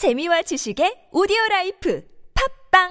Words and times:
재미와 0.00 0.40
지식의 0.40 1.12
오디오 1.12 1.36
라이프 1.50 2.00
팟빵 2.72 2.88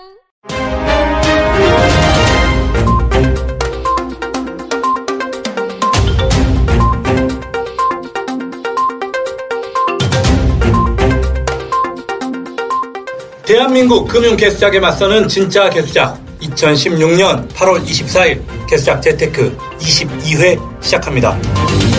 대한민국 13.43 14.07
금융 14.07 14.37
개수작에 14.37 14.79
맞서는 14.79 15.27
진짜 15.27 15.67
개수작 15.71 16.23
2016년 16.41 17.49
8월 17.49 17.83
24일 17.83 18.43
개수작 18.69 19.01
재테크 19.01 19.57
22회 19.79 20.83
시작합니다. 20.83 21.98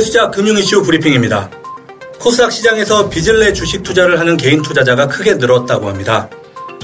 개수작 0.00 0.30
금융 0.30 0.56
이슈 0.56 0.82
브리핑입니다. 0.82 1.50
코스닥 2.18 2.50
시장에서 2.50 3.10
빚을 3.10 3.38
내 3.38 3.52
주식 3.52 3.82
투자를 3.82 4.18
하는 4.18 4.38
개인 4.38 4.62
투자자가 4.62 5.06
크게 5.08 5.34
늘었다고 5.34 5.90
합니다. 5.90 6.26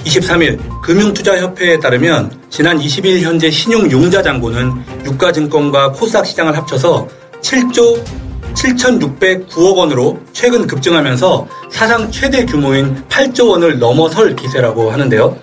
23일 0.04 0.60
금융투자협회에 0.82 1.80
따르면 1.80 2.30
지난 2.50 2.78
20일 2.78 3.22
현재 3.22 3.50
신용융자 3.50 4.22
잔고는 4.22 4.70
유가증권과 5.06 5.92
코스닥 5.92 6.26
시장을 6.26 6.58
합쳐서 6.58 7.08
7조 7.40 8.04
7,609억 8.52 9.76
원으로 9.76 10.20
최근 10.34 10.66
급증하면서 10.66 11.48
사상 11.70 12.10
최대 12.10 12.44
규모인 12.44 13.02
8조 13.08 13.48
원을 13.48 13.78
넘어설 13.78 14.36
기세라고 14.36 14.92
하는데요. 14.92 15.38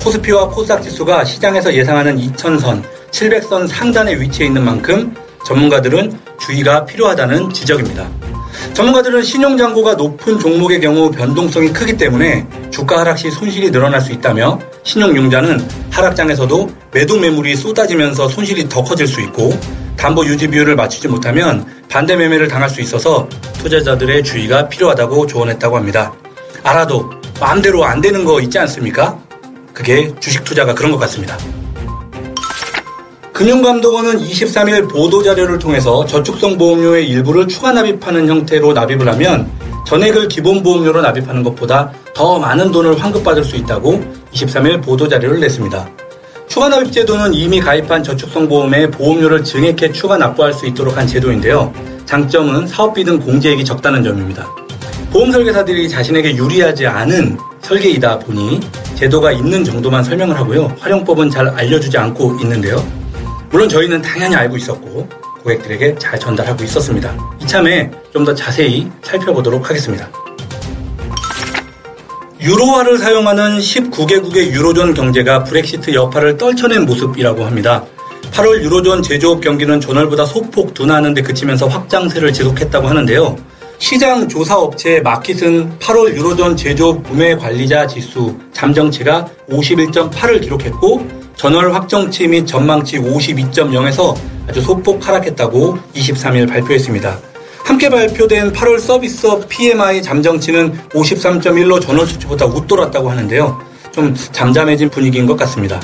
코스피와 0.00 0.48
코스닥 0.50 0.80
지수가 0.80 1.24
시장에서 1.24 1.74
예상하는 1.74 2.18
2,000선, 2.18 2.84
700선 3.10 3.66
상단에 3.66 4.14
위치해 4.20 4.46
있는 4.46 4.64
만큼 4.64 5.12
전문가들은 5.44 6.25
주의가 6.38 6.84
필요하다는 6.84 7.52
지적입니다. 7.52 8.08
전문가들은 8.74 9.22
신용잔고가 9.22 9.94
높은 9.94 10.38
종목의 10.38 10.80
경우 10.80 11.10
변동성이 11.10 11.72
크기 11.72 11.96
때문에 11.96 12.46
주가 12.70 13.00
하락 13.00 13.18
시 13.18 13.30
손실이 13.30 13.70
늘어날 13.70 14.00
수 14.00 14.12
있다며 14.12 14.58
신용융자는 14.82 15.66
하락장에서도 15.90 16.70
매도 16.92 17.18
매물이 17.18 17.56
쏟아지면서 17.56 18.28
손실이 18.28 18.68
더 18.68 18.82
커질 18.82 19.06
수 19.06 19.20
있고 19.22 19.58
담보 19.96 20.26
유지 20.26 20.48
비율을 20.48 20.76
맞추지 20.76 21.08
못하면 21.08 21.66
반대 21.88 22.16
매매를 22.16 22.48
당할 22.48 22.68
수 22.68 22.80
있어서 22.80 23.28
투자자들의 23.58 24.22
주의가 24.22 24.68
필요하다고 24.68 25.26
조언했다고 25.26 25.76
합니다. 25.76 26.12
알아도 26.62 27.10
마음대로 27.40 27.84
안 27.84 28.00
되는 28.00 28.24
거 28.24 28.40
있지 28.40 28.58
않습니까? 28.58 29.18
그게 29.72 30.14
주식 30.20 30.44
투자가 30.44 30.74
그런 30.74 30.92
것 30.92 30.98
같습니다. 30.98 31.36
금융감독원은 33.36 34.18
23일 34.20 34.88
보도자료를 34.88 35.58
통해서 35.58 36.06
저축성 36.06 36.56
보험료의 36.56 37.06
일부를 37.06 37.46
추가 37.46 37.70
납입하는 37.70 38.26
형태로 38.26 38.72
납입을 38.72 39.06
하면 39.08 39.50
전액을 39.86 40.28
기본 40.28 40.62
보험료로 40.62 41.02
납입하는 41.02 41.42
것보다 41.42 41.92
더 42.14 42.38
많은 42.38 42.72
돈을 42.72 42.98
환급받을 42.98 43.44
수 43.44 43.56
있다고 43.56 44.02
23일 44.32 44.82
보도자료를 44.82 45.38
냈습니다. 45.38 45.86
추가 46.48 46.70
납입 46.70 46.90
제도는 46.90 47.34
이미 47.34 47.60
가입한 47.60 48.02
저축성 48.02 48.48
보험에 48.48 48.90
보험료를 48.90 49.44
증액해 49.44 49.92
추가 49.92 50.16
납부할 50.16 50.54
수 50.54 50.66
있도록 50.66 50.96
한 50.96 51.06
제도인데요. 51.06 51.70
장점은 52.06 52.66
사업비 52.66 53.04
등 53.04 53.20
공제액이 53.20 53.66
적다는 53.66 54.02
점입니다. 54.02 54.48
보험 55.12 55.30
설계사들이 55.30 55.90
자신에게 55.90 56.36
유리하지 56.36 56.86
않은 56.86 57.36
설계이다 57.60 58.20
보니 58.20 58.60
제도가 58.94 59.32
있는 59.32 59.62
정도만 59.62 60.02
설명을 60.02 60.38
하고요. 60.38 60.74
활용법은 60.80 61.28
잘 61.28 61.48
알려주지 61.48 61.98
않고 61.98 62.38
있는데요. 62.40 63.05
물론 63.56 63.70
저희는 63.70 64.02
당연히 64.02 64.36
알고 64.36 64.58
있었고 64.58 65.08
고객들에게 65.42 65.94
잘 65.98 66.20
전달하고 66.20 66.62
있었습니다. 66.64 67.16
이참에 67.40 67.90
좀 68.12 68.26
더 68.26 68.34
자세히 68.34 68.90
살펴보도록 69.02 69.70
하겠습니다. 69.70 70.10
유로화를 72.38 72.98
사용하는 72.98 73.58
19개국의 73.58 74.50
유로존 74.52 74.92
경제가 74.92 75.44
브렉시트 75.44 75.94
여파를 75.94 76.36
떨쳐낸 76.36 76.84
모습이라고 76.84 77.46
합니다. 77.46 77.82
8월 78.32 78.62
유로존 78.62 79.02
제조업 79.02 79.40
경기는 79.40 79.80
전월보다 79.80 80.26
소폭 80.26 80.74
둔화하는 80.74 81.14
데 81.14 81.22
그치면서 81.22 81.66
확장세를 81.66 82.34
지속했다고 82.34 82.86
하는데요. 82.86 83.38
시장 83.78 84.28
조사 84.28 84.58
업체 84.58 85.00
마킷은 85.00 85.78
8월 85.78 86.14
유로존 86.14 86.58
제조업 86.58 87.02
구매 87.04 87.34
관리자 87.34 87.86
지수 87.86 88.36
잠정치가 88.52 89.26
51.8을 89.48 90.42
기록했고 90.42 91.15
전월 91.36 91.74
확정치 91.74 92.26
및 92.28 92.46
전망치 92.46 92.98
52.0에서 92.98 94.16
아주 94.48 94.60
소폭 94.62 95.06
하락했다고 95.06 95.78
23일 95.94 96.48
발표했습니다. 96.48 97.18
함께 97.64 97.90
발표된 97.90 98.52
8월 98.52 98.80
서비스업 98.80 99.48
PMI 99.48 100.02
잠정치는 100.02 100.88
53.1로 100.90 101.80
전월 101.80 102.06
수치보다 102.06 102.46
웃돌았다고 102.46 103.10
하는데요. 103.10 103.60
좀 103.92 104.14
잠잠해진 104.14 104.88
분위기인 104.88 105.26
것 105.26 105.36
같습니다. 105.36 105.80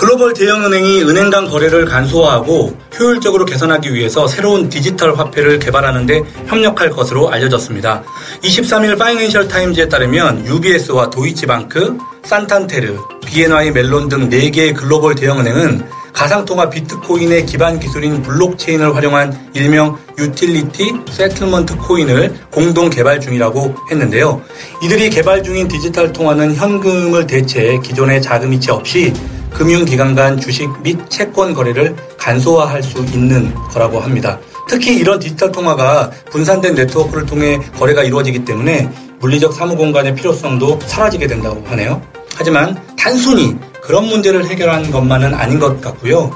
글로벌 0.00 0.32
대형은행이 0.32 1.02
은행 1.02 1.28
간 1.28 1.46
거래를 1.46 1.84
간소화하고 1.84 2.74
효율적으로 2.98 3.44
개선하기 3.44 3.92
위해서 3.92 4.26
새로운 4.26 4.70
디지털 4.70 5.14
화폐를 5.14 5.58
개발하는 5.58 6.06
데 6.06 6.22
협력할 6.46 6.88
것으로 6.88 7.30
알려졌습니다. 7.30 8.02
23일 8.42 8.98
파이낸셜 8.98 9.46
타임즈에 9.46 9.90
따르면 9.90 10.46
UBS와 10.46 11.10
도이치방크, 11.10 11.98
산탄데르, 12.24 12.96
BNY 13.26 13.72
멜론 13.72 14.08
등 14.08 14.30
4개의 14.30 14.74
글로벌 14.74 15.14
대형은행은 15.16 15.86
가상통화 16.14 16.70
비트코인의 16.70 17.44
기반 17.44 17.78
기술인 17.78 18.22
블록체인을 18.22 18.96
활용한 18.96 19.50
일명 19.52 19.98
utility 20.18 20.94
settlement 21.10 21.76
coin을 21.76 22.36
공동 22.50 22.88
개발 22.88 23.20
중이라고 23.20 23.74
했는데요. 23.90 24.40
이들이 24.82 25.10
개발 25.10 25.42
중인 25.42 25.68
디지털 25.68 26.10
통화는 26.10 26.54
현금을 26.54 27.26
대체해 27.26 27.78
기존의 27.80 28.22
자금 28.22 28.54
이체 28.54 28.72
없이 28.72 29.12
금융기관 29.52 30.14
간 30.14 30.40
주식 30.40 30.70
및 30.82 30.98
채권 31.08 31.54
거래를 31.54 31.94
간소화할 32.18 32.82
수 32.82 32.98
있는 32.98 33.54
거라고 33.70 34.00
합니다. 34.00 34.38
특히 34.68 34.96
이런 34.96 35.18
디지털 35.18 35.50
통화가 35.50 36.10
분산된 36.30 36.74
네트워크를 36.74 37.26
통해 37.26 37.58
거래가 37.78 38.02
이루어지기 38.04 38.44
때문에 38.44 38.88
물리적 39.18 39.52
사무 39.52 39.76
공간의 39.76 40.14
필요성도 40.14 40.78
사라지게 40.86 41.26
된다고 41.26 41.62
하네요. 41.66 42.00
하지만 42.36 42.80
단순히 42.96 43.56
그런 43.82 44.06
문제를 44.06 44.46
해결한 44.46 44.90
것만은 44.90 45.34
아닌 45.34 45.58
것 45.58 45.80
같고요. 45.80 46.30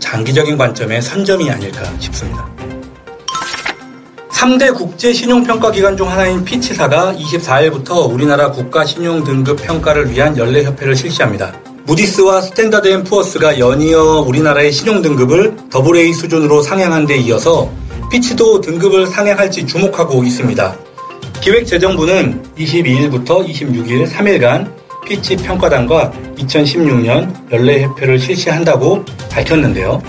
장기적인 0.00 0.56
관점의 0.56 1.00
선점이 1.00 1.50
아닐까 1.50 1.82
싶습니다. 2.00 2.48
3대 4.32 4.74
국제 4.74 5.12
신용평가 5.12 5.70
기관 5.72 5.96
중 5.96 6.10
하나인 6.10 6.44
피치사가 6.44 7.12
24일부터 7.14 8.12
우리나라 8.12 8.50
국가 8.50 8.84
신용 8.84 9.24
등급 9.24 9.60
평가를 9.62 10.10
위한 10.10 10.36
연례 10.36 10.64
협의를 10.64 10.94
실시합니다. 10.94 11.52
무디스와 11.88 12.42
스탠다드 12.42 12.88
앤 12.88 13.02
푸어스가 13.02 13.58
연이어 13.58 14.20
우리나라의 14.26 14.72
신용 14.72 15.00
등급을 15.00 15.56
double 15.70 16.06
A 16.06 16.12
수준으로 16.12 16.60
상향한 16.60 17.06
데 17.06 17.16
이어서 17.16 17.72
피치도 18.10 18.60
등급을 18.60 19.06
상향할지 19.06 19.66
주목하고 19.66 20.22
있습니다. 20.22 20.76
기획재정부는 21.40 22.42
22일부터 22.58 23.48
26일 23.48 24.06
3일간 24.06 24.70
피치 25.06 25.36
평가단과 25.36 26.12
2016년 26.36 27.50
연례협회를 27.50 28.18
실시한다고 28.18 29.02
밝혔는데요. 29.30 30.02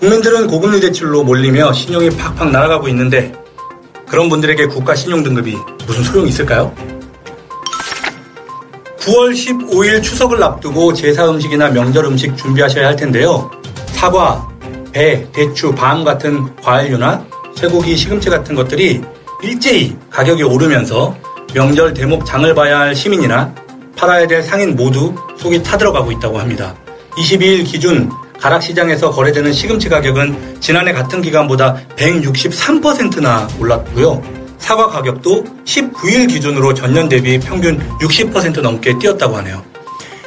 국민들은 0.00 0.46
고금리 0.46 0.80
대출로 0.80 1.24
몰리며 1.24 1.72
신용이 1.72 2.10
팍팍 2.10 2.50
날아가고 2.50 2.88
있는데 2.88 3.32
그런 4.06 4.28
분들에게 4.28 4.66
국가 4.66 4.94
신용 4.94 5.22
등급이 5.22 5.56
무슨 5.86 6.04
소용이 6.04 6.28
있을까요? 6.28 6.74
9월 9.06 9.32
15일 9.32 10.02
추석을 10.02 10.42
앞두고 10.42 10.92
제사 10.92 11.30
음식이나 11.30 11.70
명절 11.70 12.04
음식 12.06 12.36
준비하셔야 12.36 12.88
할 12.88 12.96
텐데요. 12.96 13.48
사과, 13.92 14.48
배, 14.90 15.30
대추, 15.30 15.72
밤 15.72 16.02
같은 16.02 16.54
과일류나 16.56 17.24
쇠고기, 17.54 17.96
시금치 17.96 18.28
같은 18.28 18.56
것들이 18.56 19.00
일제히 19.44 19.96
가격이 20.10 20.42
오르면서 20.42 21.16
명절 21.54 21.94
대목 21.94 22.26
장을 22.26 22.52
봐야 22.52 22.80
할 22.80 22.96
시민이나 22.96 23.54
팔아야 23.96 24.26
될 24.26 24.42
상인 24.42 24.74
모두 24.74 25.14
속이 25.38 25.62
타들어가고 25.62 26.10
있다고 26.10 26.40
합니다. 26.40 26.74
22일 27.12 27.64
기준 27.64 28.10
가락시장에서 28.40 29.10
거래되는 29.12 29.52
시금치 29.52 29.88
가격은 29.88 30.56
지난해 30.58 30.92
같은 30.92 31.22
기간보다 31.22 31.76
163%나 31.96 33.48
올랐고요. 33.60 34.45
사과 34.58 34.88
가격도 34.88 35.44
19일 35.64 36.28
기준으로 36.28 36.74
전년 36.74 37.08
대비 37.08 37.38
평균 37.38 37.78
60% 38.00 38.60
넘게 38.60 38.98
뛰었다고 38.98 39.36
하네요. 39.36 39.62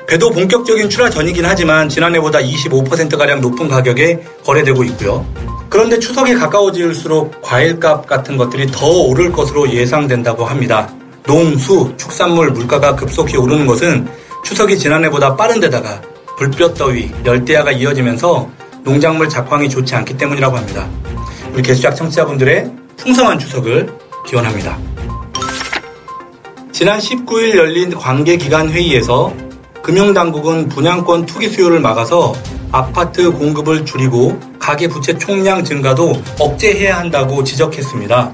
배도 0.07 0.31
본격적인 0.31 0.89
출하 0.89 1.09
전이긴 1.09 1.45
하지만 1.45 1.87
지난해보다 1.87 2.39
25%가량 2.39 3.41
높은 3.41 3.67
가격에 3.67 4.23
거래되고 4.43 4.83
있고요. 4.85 5.25
그런데 5.69 5.99
추석이 5.99 6.33
가까워질수록 6.33 7.41
과일값 7.43 8.07
같은 8.07 8.35
것들이 8.35 8.67
더 8.71 8.87
오를 8.87 9.31
것으로 9.31 9.69
예상된다고 9.69 10.45
합니다. 10.45 10.89
농 11.27 11.55
수, 11.59 11.93
축산물 11.95 12.51
물가가 12.51 12.95
급속히 12.95 13.37
오르는 13.37 13.67
것은 13.67 14.07
추석이 14.43 14.79
지난해보다 14.79 15.35
빠른 15.35 15.59
데다가 15.59 16.01
불볕더위, 16.37 17.11
열대야가 17.23 17.71
이어지면서 17.71 18.49
농작물 18.83 19.29
작황이 19.29 19.69
좋지 19.69 19.93
않기 19.93 20.17
때문이라고 20.17 20.57
합니다. 20.57 20.87
우리 21.53 21.61
개수작 21.61 21.95
청취자분들의 21.95 22.71
풍성한 22.97 23.37
추석을 23.37 23.93
기원합니다. 24.29 24.77
지난 26.71 26.99
19일 26.99 27.57
열린 27.57 27.93
관계기관 27.93 28.69
회의에서 28.69 29.33
금융당국은 29.81 30.69
분양권 30.69 31.25
투기 31.25 31.49
수요를 31.49 31.79
막아서 31.79 32.33
아파트 32.71 33.31
공급을 33.31 33.85
줄이고 33.85 34.39
가계부채 34.59 35.17
총량 35.17 35.63
증가도 35.63 36.21
억제해야 36.39 36.99
한다고 36.99 37.43
지적했습니다. 37.43 38.31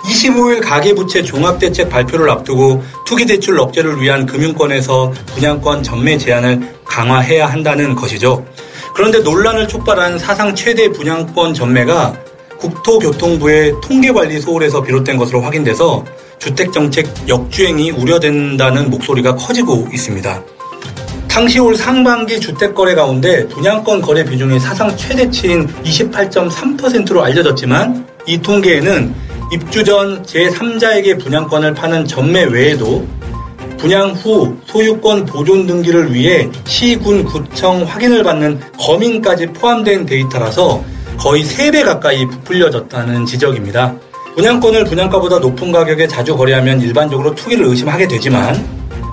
25일 0.00 0.62
가계부채 0.62 1.22
종합대책 1.22 1.90
발표를 1.90 2.28
앞두고 2.30 2.82
투기대출 3.06 3.58
억제를 3.58 4.00
위한 4.00 4.26
금융권에서 4.26 5.12
분양권 5.34 5.82
전매 5.82 6.18
제한을 6.18 6.74
강화해야 6.84 7.46
한다는 7.46 7.94
것이죠. 7.94 8.44
그런데 8.94 9.20
논란을 9.20 9.68
촉발한 9.68 10.18
사상 10.18 10.54
최대 10.54 10.90
분양권 10.90 11.54
전매가 11.54 12.16
국토교통부의 12.58 13.74
통계관리 13.82 14.40
소홀에서 14.40 14.82
비롯된 14.82 15.16
것으로 15.16 15.40
확인돼서 15.40 16.04
주택정책 16.38 17.28
역주행이 17.28 17.90
우려된다는 17.92 18.90
목소리가 18.90 19.36
커지고 19.36 19.88
있습니다. 19.92 20.42
당초 21.28 21.58
올 21.58 21.76
상반기 21.76 22.40
주택 22.40 22.74
거래 22.74 22.94
가운데 22.94 23.46
분양권 23.48 24.00
거래 24.00 24.24
비중이 24.24 24.58
사상 24.58 24.96
최대치인 24.96 25.66
28.3%로 25.84 27.22
알려졌지만 27.22 28.06
이 28.26 28.38
통계에는 28.38 29.14
입주 29.52 29.84
전 29.84 30.22
제3자에게 30.22 31.22
분양권을 31.22 31.74
파는 31.74 32.06
전매 32.06 32.44
외에도 32.44 33.06
분양 33.76 34.12
후 34.12 34.56
소유권 34.64 35.26
보존 35.26 35.66
등기를 35.66 36.14
위해 36.14 36.48
시군 36.64 37.24
구청 37.24 37.84
확인을 37.84 38.22
받는 38.22 38.60
검인까지 38.78 39.48
포함된 39.48 40.06
데이터라서 40.06 40.82
거의 41.18 41.44
3배 41.44 41.84
가까이 41.84 42.26
부풀려졌다는 42.26 43.26
지적입니다. 43.26 43.94
분양권을 44.36 44.84
분양가보다 44.84 45.38
높은 45.38 45.72
가격에 45.72 46.06
자주 46.06 46.36
거래하면 46.36 46.80
일반적으로 46.80 47.34
투기를 47.34 47.66
의심하게 47.66 48.06
되지만 48.06 48.66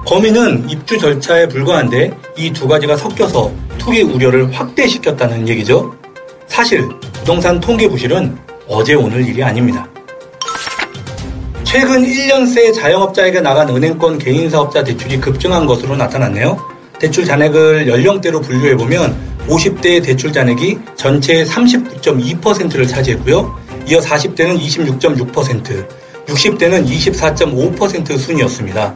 범인은 0.05 0.69
입주 0.69 0.97
절차에 0.97 1.47
불과한데 1.47 2.15
이 2.37 2.51
두 2.51 2.67
가지가 2.67 2.97
섞여서 2.97 3.51
투기 3.77 4.01
우려를 4.01 4.51
확대시켰다는 4.51 5.47
얘기죠. 5.47 5.95
사실 6.47 6.87
부동산 7.13 7.59
통계 7.59 7.87
부실은 7.87 8.37
어제 8.67 8.93
오늘 8.95 9.25
일이 9.25 9.41
아닙니다. 9.41 9.87
최근 11.63 12.03
1년 12.05 12.45
새 12.53 12.71
자영업자에게 12.73 13.39
나간 13.41 13.69
은행권 13.69 14.19
개인사업자 14.19 14.83
대출이 14.83 15.19
급증한 15.19 15.65
것으로 15.65 15.95
나타났네요. 15.95 16.57
대출 17.03 17.25
잔액을 17.25 17.85
연령대로 17.85 18.39
분류해 18.39 18.77
보면 18.77 19.13
50대의 19.49 20.01
대출 20.01 20.31
잔액이 20.31 20.79
전체의 20.95 21.45
39.2%를 21.45 22.87
차지했고요. 22.87 23.59
이어 23.89 23.99
40대는 23.99 24.57
26.6%, 24.57 25.85
60대는 26.25 26.87
24.5% 26.87 28.17
순이었습니다. 28.17 28.95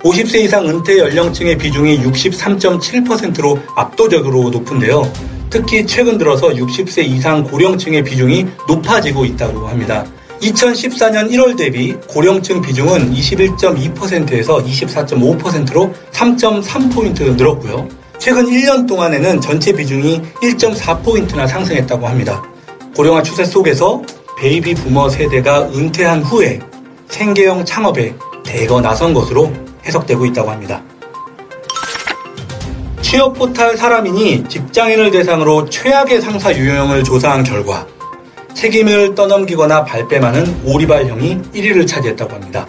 50세 0.00 0.40
이상 0.40 0.68
은퇴 0.68 0.98
연령층의 0.98 1.56
비중이 1.56 2.00
63.7%로 2.02 3.60
압도적으로 3.76 4.50
높은데요. 4.50 5.08
특히 5.48 5.86
최근 5.86 6.18
들어서 6.18 6.48
60세 6.48 7.04
이상 7.04 7.44
고령층의 7.44 8.02
비중이 8.02 8.44
높아지고 8.66 9.24
있다고 9.24 9.68
합니다. 9.68 10.04
2014년 10.40 11.30
1월 11.30 11.56
대비 11.56 11.94
고령층 12.08 12.60
비중은 12.60 13.12
21.2%에서 13.12 14.58
24.5%로 14.58 15.92
3.3포인트 16.12 17.36
늘었고요. 17.36 17.88
최근 18.18 18.46
1년 18.46 18.86
동안에는 18.86 19.40
전체 19.40 19.72
비중이 19.72 20.20
1.4포인트나 20.42 21.46
상승했다고 21.46 22.06
합니다. 22.06 22.42
고령화 22.94 23.22
추세 23.22 23.44
속에서 23.44 24.02
베이비 24.38 24.74
부머 24.74 25.08
세대가 25.08 25.62
은퇴한 25.68 26.22
후에 26.22 26.60
생계형 27.08 27.64
창업에 27.64 28.14
대거 28.44 28.80
나선 28.80 29.14
것으로 29.14 29.52
해석되고 29.84 30.26
있다고 30.26 30.50
합니다. 30.50 30.82
취업 33.00 33.34
포탈 33.34 33.76
사람인이 33.76 34.48
직장인을 34.48 35.10
대상으로 35.10 35.70
최악의 35.70 36.20
상사 36.20 36.52
유형을 36.54 37.04
조사한 37.04 37.44
결과 37.44 37.86
책임을 38.56 39.14
떠넘기거나 39.14 39.84
발뺌하는 39.84 40.62
오리발형이 40.64 41.42
1위를 41.54 41.86
차지했다고 41.86 42.34
합니다. 42.34 42.66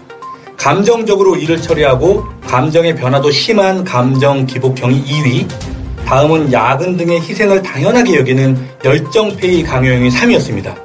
감정적으로 0.58 1.38
일을 1.38 1.62
처리하고 1.62 2.26
감정의 2.46 2.96
변화도 2.96 3.32
심한 3.32 3.86
감정 3.86 4.46
기복형이 4.46 5.02
2위, 5.06 5.48
다음은 6.06 6.52
야근 6.52 6.98
등의 6.98 7.22
희생을 7.22 7.62
당연하게 7.62 8.18
여기는 8.18 8.68
열정페이 8.84 9.64
강요형이 9.64 10.10
3위였습니다. 10.10 10.76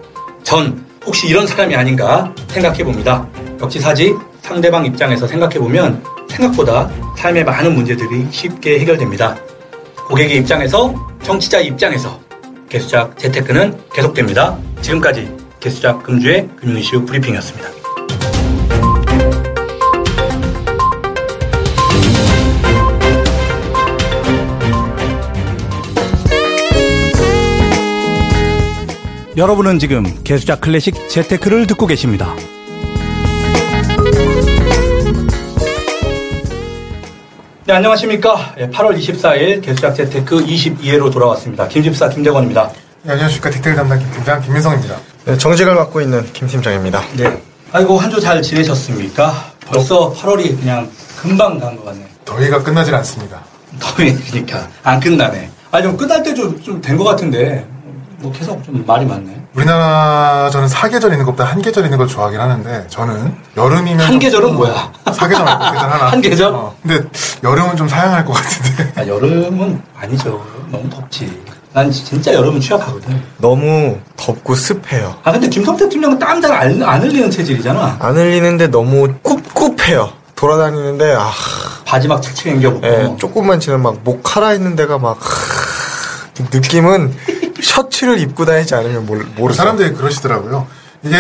전 0.44 0.84
혹시 1.04 1.26
이런 1.26 1.46
사람이 1.46 1.74
아닌가 1.74 2.32
생각해 2.48 2.84
봅니다. 2.84 3.26
역지사지 3.60 4.14
상대방 4.40 4.86
입장에서 4.86 5.26
생각해 5.26 5.58
보면 5.58 6.02
생각보다 6.30 6.88
삶의 7.16 7.44
많은 7.44 7.74
문제들이 7.74 8.28
쉽게 8.30 8.78
해결됩니다. 8.78 9.36
고객의 10.06 10.38
입장에서 10.38 10.94
정치자 11.22 11.60
입장에서 11.60 12.20
개수작 12.68 13.18
재테크는 13.18 13.76
계속됩니다. 13.92 14.56
지금까지 14.82 15.34
개수작 15.60 16.02
금주의 16.02 16.48
금융 16.56 16.78
이슈 16.78 17.04
브리핑이었습니다. 17.04 17.70
여러분은 29.34 29.78
지금 29.78 30.04
개수작 30.24 30.60
클래식 30.60 31.08
재테크를 31.08 31.66
듣고 31.66 31.86
계십니다. 31.86 32.34
네, 37.64 37.72
안녕하십니까. 37.72 38.54
8월 38.56 38.98
24일 38.98 39.62
개수작 39.62 39.94
재테크 39.94 40.44
22회로 40.44 41.10
돌아왔습니다. 41.10 41.66
김집사 41.68 42.10
김대건입니다. 42.10 42.72
네, 43.02 43.12
안녕하십니까. 43.12 43.50
디테일 43.50 43.76
담당 43.76 43.98
김팀장 43.98 44.40
김민성입니다. 44.42 44.96
네, 45.24 45.36
정직을 45.36 45.74
맡고 45.74 46.00
있는 46.00 46.24
김 46.32 46.46
팀장입니다. 46.46 47.02
네. 47.16 47.42
아이고, 47.72 47.98
한 47.98 48.10
주 48.10 48.20
잘 48.20 48.40
지내셨습니까? 48.42 49.32
벌써 49.66 50.12
8월이 50.12 50.58
그냥 50.60 50.88
금방 51.20 51.58
간 51.58 51.76
것 51.76 51.84
같네. 51.86 52.06
더위가 52.24 52.62
끝나질 52.62 52.94
않습니다. 52.96 53.40
더위니까. 53.80 54.68
안 54.84 55.00
끝나네. 55.00 55.50
아니, 55.72 55.82
좀 55.84 55.96
끝날 55.96 56.22
때 56.22 56.34
좀, 56.34 56.60
좀 56.62 56.80
된 56.80 56.96
것 56.96 57.04
같은데, 57.04 57.66
뭐 58.18 58.30
계속 58.32 58.62
좀 58.62 58.84
말이 58.86 59.04
많네. 59.04 59.40
우리나라 59.54 60.48
저는 60.50 60.68
사계절 60.68 61.10
있는 61.12 61.26
것보다 61.26 61.44
한 61.44 61.60
계절 61.60 61.84
있는 61.84 61.98
걸 61.98 62.06
좋아하긴 62.06 62.40
하는데 62.40 62.86
저는 62.88 63.34
여름이면 63.56 64.00
한 64.00 64.12
좀- 64.12 64.18
계절은 64.18 64.54
뭐야? 64.54 64.92
사계절 65.12 65.44
말고 65.44 65.64
계절 65.72 65.90
하나 65.90 66.06
한 66.12 66.20
계절? 66.22 66.54
어, 66.54 66.74
근데 66.82 67.06
여름은 67.44 67.76
좀 67.76 67.86
사양할 67.88 68.24
것 68.24 68.32
같은데 68.32 68.92
아, 68.96 69.06
여름은 69.06 69.82
아니죠. 69.94 70.42
너무 70.70 70.88
덥지. 70.88 71.38
난 71.72 71.90
진짜 71.90 72.34
여름은 72.34 72.60
취약하거든. 72.60 73.22
너무 73.38 73.98
덥고 74.16 74.54
습해요. 74.54 75.14
아, 75.24 75.32
근데 75.32 75.48
김성태 75.48 75.88
팀장은 75.88 76.18
땀 76.18 76.40
잘 76.42 76.52
안, 76.52 76.82
안 76.82 77.02
흘리는 77.02 77.30
체질이잖아. 77.30 77.96
안 78.00 78.16
흘리는데 78.16 78.66
너무 78.68 79.08
꿉꿉해요. 79.22 80.10
돌아다니는데 80.34 81.14
아, 81.16 81.30
바지 81.86 82.08
막 82.08 82.20
칙칙 82.20 82.48
앵겨붙고. 82.48 82.86
예, 82.86 83.14
조금만 83.18 83.58
지나면 83.60 83.82
막 83.82 83.94
목 84.04 84.22
칼아 84.22 84.52
있는 84.54 84.76
데가 84.76 84.98
막 84.98 85.18
하, 85.20 86.44
느낌은 86.52 87.14
셔츠를 87.62 88.18
입고 88.20 88.44
다니지 88.44 88.74
않으면 88.74 89.06
모르, 89.06 89.24
모르 89.36 89.54
사람들이 89.54 89.92
그러시더라고요. 89.94 90.66
이게 91.04 91.16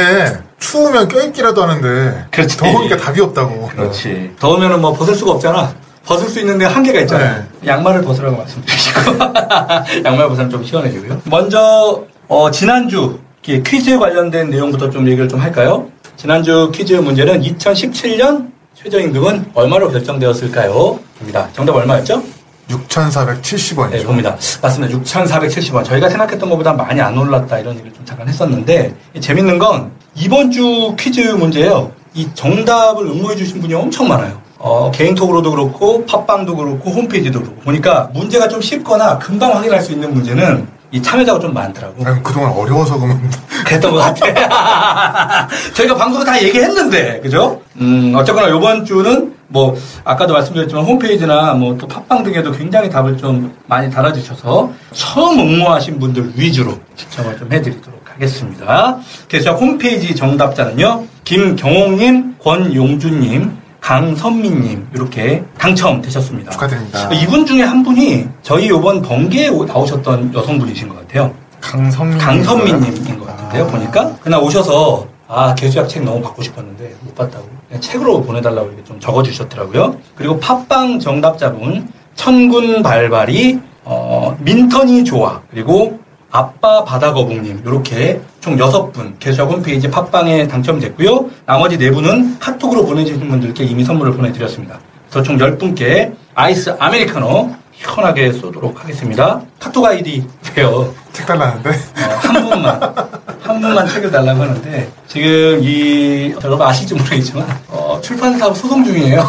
추우면 0.58 1.08
껴입기라도 1.08 1.62
하는데 1.62 2.26
그렇지. 2.30 2.56
더우니까 2.58 2.96
답이 2.96 3.20
없다고. 3.20 3.68
그렇지. 3.68 4.34
더우면은 4.38 4.80
뭐 4.80 4.92
벗을 4.92 5.14
수가 5.14 5.32
없잖아. 5.32 5.72
벗을 6.04 6.28
수 6.28 6.40
있는데 6.40 6.64
한계가 6.64 7.00
있잖아요. 7.00 7.44
양말을 7.64 8.02
벗으라고 8.02 8.36
말씀드리시고. 8.36 9.00
양말 10.04 10.28
벗으면 10.28 10.50
좀 10.50 10.64
시원해지고요. 10.64 11.22
먼저, 11.26 12.04
어, 12.28 12.50
지난주 12.50 13.18
이렇게 13.44 13.62
퀴즈 13.68 13.98
관련된 13.98 14.50
내용부터 14.50 14.90
좀 14.90 15.06
얘기를 15.08 15.28
좀 15.28 15.40
할까요? 15.40 15.88
지난주 16.16 16.70
퀴즈 16.74 16.94
문제는 16.94 17.42
2017년 17.42 18.50
최저임금은 18.74 19.50
얼마로 19.54 19.90
결정되었을까요? 19.90 20.98
입니다. 21.20 21.48
정답 21.52 21.76
얼마였죠? 21.76 22.22
6,470원이죠. 22.68 23.90
네, 23.90 24.04
봅니다. 24.04 24.36
맞습니다. 24.62 24.98
6,470원. 24.98 25.84
저희가 25.84 26.08
생각했던 26.08 26.48
것보다 26.48 26.72
많이 26.72 27.00
안 27.00 27.16
올랐다 27.18 27.58
이런 27.58 27.74
얘기를 27.74 27.92
좀 27.92 28.04
잠깐 28.04 28.28
했었는데 28.28 28.94
재밌는 29.20 29.58
건 29.58 29.90
이번 30.14 30.50
주 30.50 30.94
퀴즈 30.98 31.20
문제예요. 31.20 31.92
이 32.14 32.28
정답을 32.34 33.06
응모해 33.06 33.36
주신 33.36 33.60
분이 33.60 33.74
엄청 33.74 34.08
많아요. 34.08 34.40
어, 34.62 34.90
개인톡으로도 34.92 35.50
그렇고 35.50 36.06
팟빵도 36.06 36.56
그렇고 36.56 36.90
홈페이지도 36.90 37.40
그렇고 37.40 37.60
보니까 37.62 38.08
문제가 38.14 38.46
좀 38.48 38.60
쉽거나 38.60 39.18
금방 39.18 39.54
확인할 39.56 39.80
수 39.80 39.90
있는 39.92 40.14
문제는 40.14 40.68
이 40.92 41.02
참여자가 41.02 41.40
좀 41.40 41.52
많더라고. 41.52 42.04
아니, 42.06 42.22
그동안 42.22 42.52
어려워서 42.52 42.96
그러면 42.96 43.28
그랬던 43.66 43.90
것 43.90 43.98
같아. 43.98 45.48
저희가 45.74 45.96
방송을 45.96 46.24
다 46.24 46.40
얘기했는데, 46.40 47.20
그죠? 47.20 47.60
음, 47.80 48.12
어쨌거나 48.14 48.48
이번 48.48 48.84
주는 48.84 49.34
뭐, 49.48 49.74
아까도 50.04 50.32
말씀드렸지만 50.34 50.84
홈페이지나 50.84 51.54
뭐 51.54 51.76
또 51.76 51.86
팟빵 51.88 52.22
등에도 52.22 52.52
굉장히 52.52 52.88
답을 52.88 53.16
좀 53.18 53.52
많이 53.66 53.90
달아주셔서 53.90 54.70
처음 54.92 55.40
응모하신 55.40 55.98
분들 55.98 56.32
위주로 56.36 56.74
추첨을 56.94 57.36
좀 57.36 57.52
해드리도록 57.52 58.00
하겠습니다. 58.14 58.98
그래서 59.28 59.52
홈페이지 59.54 60.14
정답자는요, 60.14 61.04
김경옥님, 61.24 62.36
권용주님, 62.42 63.61
강선미님, 63.82 64.90
이렇게 64.94 65.42
당첨되셨습니다. 65.58 66.52
축하드립니다. 66.52 67.12
이분 67.14 67.44
중에 67.44 67.62
한 67.62 67.82
분이 67.82 68.28
저희 68.40 68.66
이번 68.66 69.02
번개에 69.02 69.50
나오셨던 69.50 70.32
여성분이신 70.32 70.88
것 70.88 71.00
같아요. 71.00 71.34
강선민. 71.60 72.16
강선미님인 72.16 73.18
것 73.18 73.26
같은데요, 73.26 73.66
보니까. 73.66 74.14
그날 74.22 74.40
오셔서, 74.40 75.06
아, 75.26 75.52
개수약 75.56 75.88
책 75.88 76.04
너무 76.04 76.22
받고 76.22 76.42
싶었는데, 76.42 76.94
못 77.00 77.14
받다고. 77.16 77.44
그냥 77.66 77.80
책으로 77.80 78.22
보내달라고 78.22 78.68
이렇게 78.68 78.84
좀 78.84 79.00
적어주셨더라고요. 79.00 79.96
그리고 80.14 80.38
팟빵 80.38 81.00
정답자분, 81.00 81.88
천군 82.14 82.84
발발이, 82.84 83.58
어, 83.84 84.36
민턴이 84.40 85.02
좋아. 85.02 85.40
그리고 85.50 85.98
아빠 86.32 86.82
바다 86.82 87.12
거북님, 87.12 87.62
요렇게 87.64 88.20
총 88.40 88.58
여섯 88.58 88.90
분 88.90 89.14
개수약 89.18 89.50
홈페이지 89.50 89.88
팟빵에 89.88 90.48
당첨됐고요. 90.48 91.30
나머지 91.44 91.76
네 91.76 91.90
분은 91.90 92.38
카톡으로 92.38 92.86
보내주신 92.86 93.28
분들께 93.28 93.64
이미 93.64 93.84
선물을 93.84 94.14
보내드렸습니다. 94.14 94.80
그래서 95.10 95.22
총 95.22 95.36
10분께 95.36 96.14
아이스 96.34 96.74
아메리카노 96.78 97.54
시원하게 97.74 98.32
쏘도록 98.32 98.82
하겠습니다. 98.82 99.42
카톡 99.58 99.84
아이디예요. 99.84 100.94
책 101.12 101.26
달라는데 101.26 101.68
어, 101.68 102.16
한 102.22 102.48
분만 102.48 102.80
한 103.52 103.60
분만 103.60 103.86
책을 103.86 104.10
달라고 104.10 104.42
하는데 104.42 104.90
지금 105.06 105.60
이 105.62 106.34
여러분 106.42 106.66
아실지 106.66 106.94
모르겠지만 106.94 107.46
어, 107.68 108.00
출판사하고 108.02 108.54
소송 108.54 108.82
중이에요. 108.82 109.28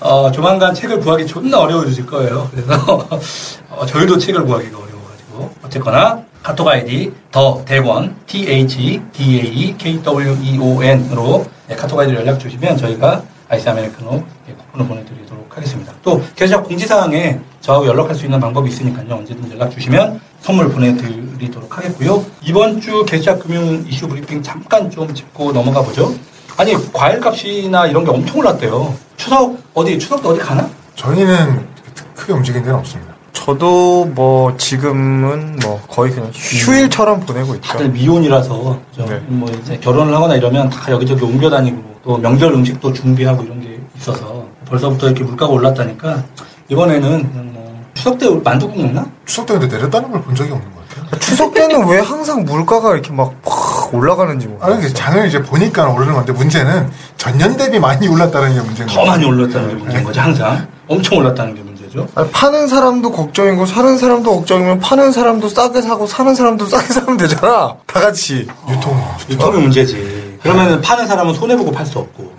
어, 0.00 0.30
조만간 0.30 0.74
책을 0.74 1.00
구하기 1.00 1.26
존나 1.26 1.60
어려워질 1.60 2.04
거예요. 2.04 2.50
그래서 2.50 3.08
어, 3.70 3.86
저희도 3.86 4.18
책을 4.18 4.44
구하기가 4.44 4.76
어려워가지고 4.76 5.50
어쨌거나 5.64 6.20
카톡 6.42 6.68
아이디 6.68 7.10
the 7.32 7.62
대권 7.64 8.16
T 8.26 8.46
H 8.46 9.00
D 9.12 9.40
A 9.40 9.74
K 9.78 10.02
W 10.02 10.36
E 10.42 10.58
O 10.58 10.82
N으로 10.82 11.46
네, 11.68 11.74
카톡 11.74 11.98
아이디로 12.00 12.20
연락 12.20 12.38
주시면 12.38 12.76
저희가 12.76 13.22
아이스 13.48 13.68
아메리카노 13.68 14.22
예, 14.48 14.52
쿠폰을 14.52 14.86
보내드리도록 14.86 15.56
하겠습니다. 15.56 15.92
또 16.02 16.22
계좌 16.36 16.60
공지사항에 16.60 17.40
저하고 17.60 17.86
연락할 17.86 18.14
수 18.14 18.26
있는 18.26 18.38
방법이 18.40 18.68
있으니까요. 18.68 19.14
언제든 19.16 19.50
연락 19.50 19.70
주시면 19.70 20.20
선물 20.40 20.70
보내드리도록 20.70 21.76
하겠고요. 21.76 22.24
이번 22.42 22.80
주 22.80 23.04
계좌 23.06 23.36
금융 23.36 23.84
이슈 23.86 24.08
브리핑 24.08 24.42
잠깐 24.42 24.90
좀 24.90 25.12
짚고 25.12 25.52
넘어가 25.52 25.82
보죠. 25.82 26.14
아니 26.56 26.74
과일 26.92 27.20
값이나 27.20 27.86
이런 27.86 28.04
게 28.04 28.10
엄청 28.10 28.38
올랐대요. 28.38 28.94
추석 29.16 29.56
어디 29.74 29.98
추석 29.98 30.22
때 30.22 30.28
어디 30.28 30.40
가나? 30.40 30.68
저희는 30.94 31.66
크게 32.14 32.32
움직인 32.32 32.62
데는 32.62 32.78
없습니다. 32.78 33.14
저도 33.32 34.04
뭐 34.06 34.54
지금은 34.56 35.58
뭐 35.62 35.80
거의 35.88 36.12
그냥 36.12 36.30
휴일처럼 36.34 37.20
보내고 37.20 37.54
있죠. 37.54 37.72
다들 37.72 37.88
미혼이라서 37.88 38.80
그죠? 38.90 39.06
네. 39.06 39.18
뭐 39.28 39.48
이제 39.50 39.78
결혼을 39.78 40.14
하거나 40.14 40.34
이러면 40.34 40.68
다 40.68 40.92
여기저기 40.92 41.24
옮겨 41.24 41.48
다니고 41.48 41.82
또 42.04 42.18
명절 42.18 42.52
음식도 42.52 42.92
준비하고 42.92 43.42
이런 43.44 43.60
게 43.60 43.80
있어서 43.96 44.44
벌써부터 44.66 45.06
이렇게 45.06 45.24
물가가 45.24 45.52
올랐다니까 45.52 46.22
이번에는 46.68 47.30
그냥 47.30 47.46
뭐 47.46 47.49
추석 47.94 48.18
때 48.18 48.28
만두국 48.44 48.76
먹나? 48.80 49.04
추석 49.26 49.46
때 49.46 49.58
근데 49.58 49.76
내렸다는 49.76 50.10
걸 50.10 50.22
본 50.22 50.34
적이 50.34 50.52
없는 50.52 50.68
것 50.74 50.88
같아요. 50.88 51.18
추석 51.20 51.52
때는 51.54 51.86
왜 51.88 51.98
항상 52.00 52.44
물가가 52.44 52.92
이렇게 52.92 53.10
막 53.12 53.32
팍 53.42 53.92
올라가는지 53.94 54.46
아니, 54.46 54.54
모르겠어요. 54.54 54.80
근데 54.80 54.94
장을 54.94 55.26
이제 55.26 55.42
보니까 55.42 55.88
오르는 55.88 56.14
건데 56.14 56.32
문제는 56.32 56.88
전년 57.16 57.56
대비 57.56 57.78
많이 57.80 58.06
올랐다는 58.06 58.54
게 58.54 58.60
문제인 58.60 58.88
더 58.88 58.94
거예요. 58.94 59.10
많이 59.10 59.24
올랐다는 59.24 59.68
게 59.68 59.74
문제인 59.74 60.04
거죠 60.04 60.20
항상 60.20 60.66
엄청 60.86 61.18
올랐다는 61.18 61.54
게 61.56 61.62
문제죠. 61.62 62.06
아니, 62.14 62.30
파는 62.30 62.68
사람도 62.68 63.10
걱정이고 63.10 63.66
사는 63.66 63.98
사람도 63.98 64.30
걱정이면 64.36 64.78
파는 64.78 65.10
사람도 65.10 65.48
싸게 65.48 65.82
사고 65.82 66.06
사는 66.06 66.32
사람도 66.34 66.66
싸게 66.66 66.86
사면 66.92 67.16
되잖아. 67.16 67.74
다 67.86 68.00
같이. 68.00 68.46
유통이. 68.68 69.00
유통의 69.30 69.60
문제지. 69.62 70.38
그러면 70.42 70.80
파는 70.80 71.06
사람은 71.08 71.34
손해 71.34 71.56
보고 71.56 71.70
팔 71.72 71.84
수 71.84 71.98
없고 71.98 72.32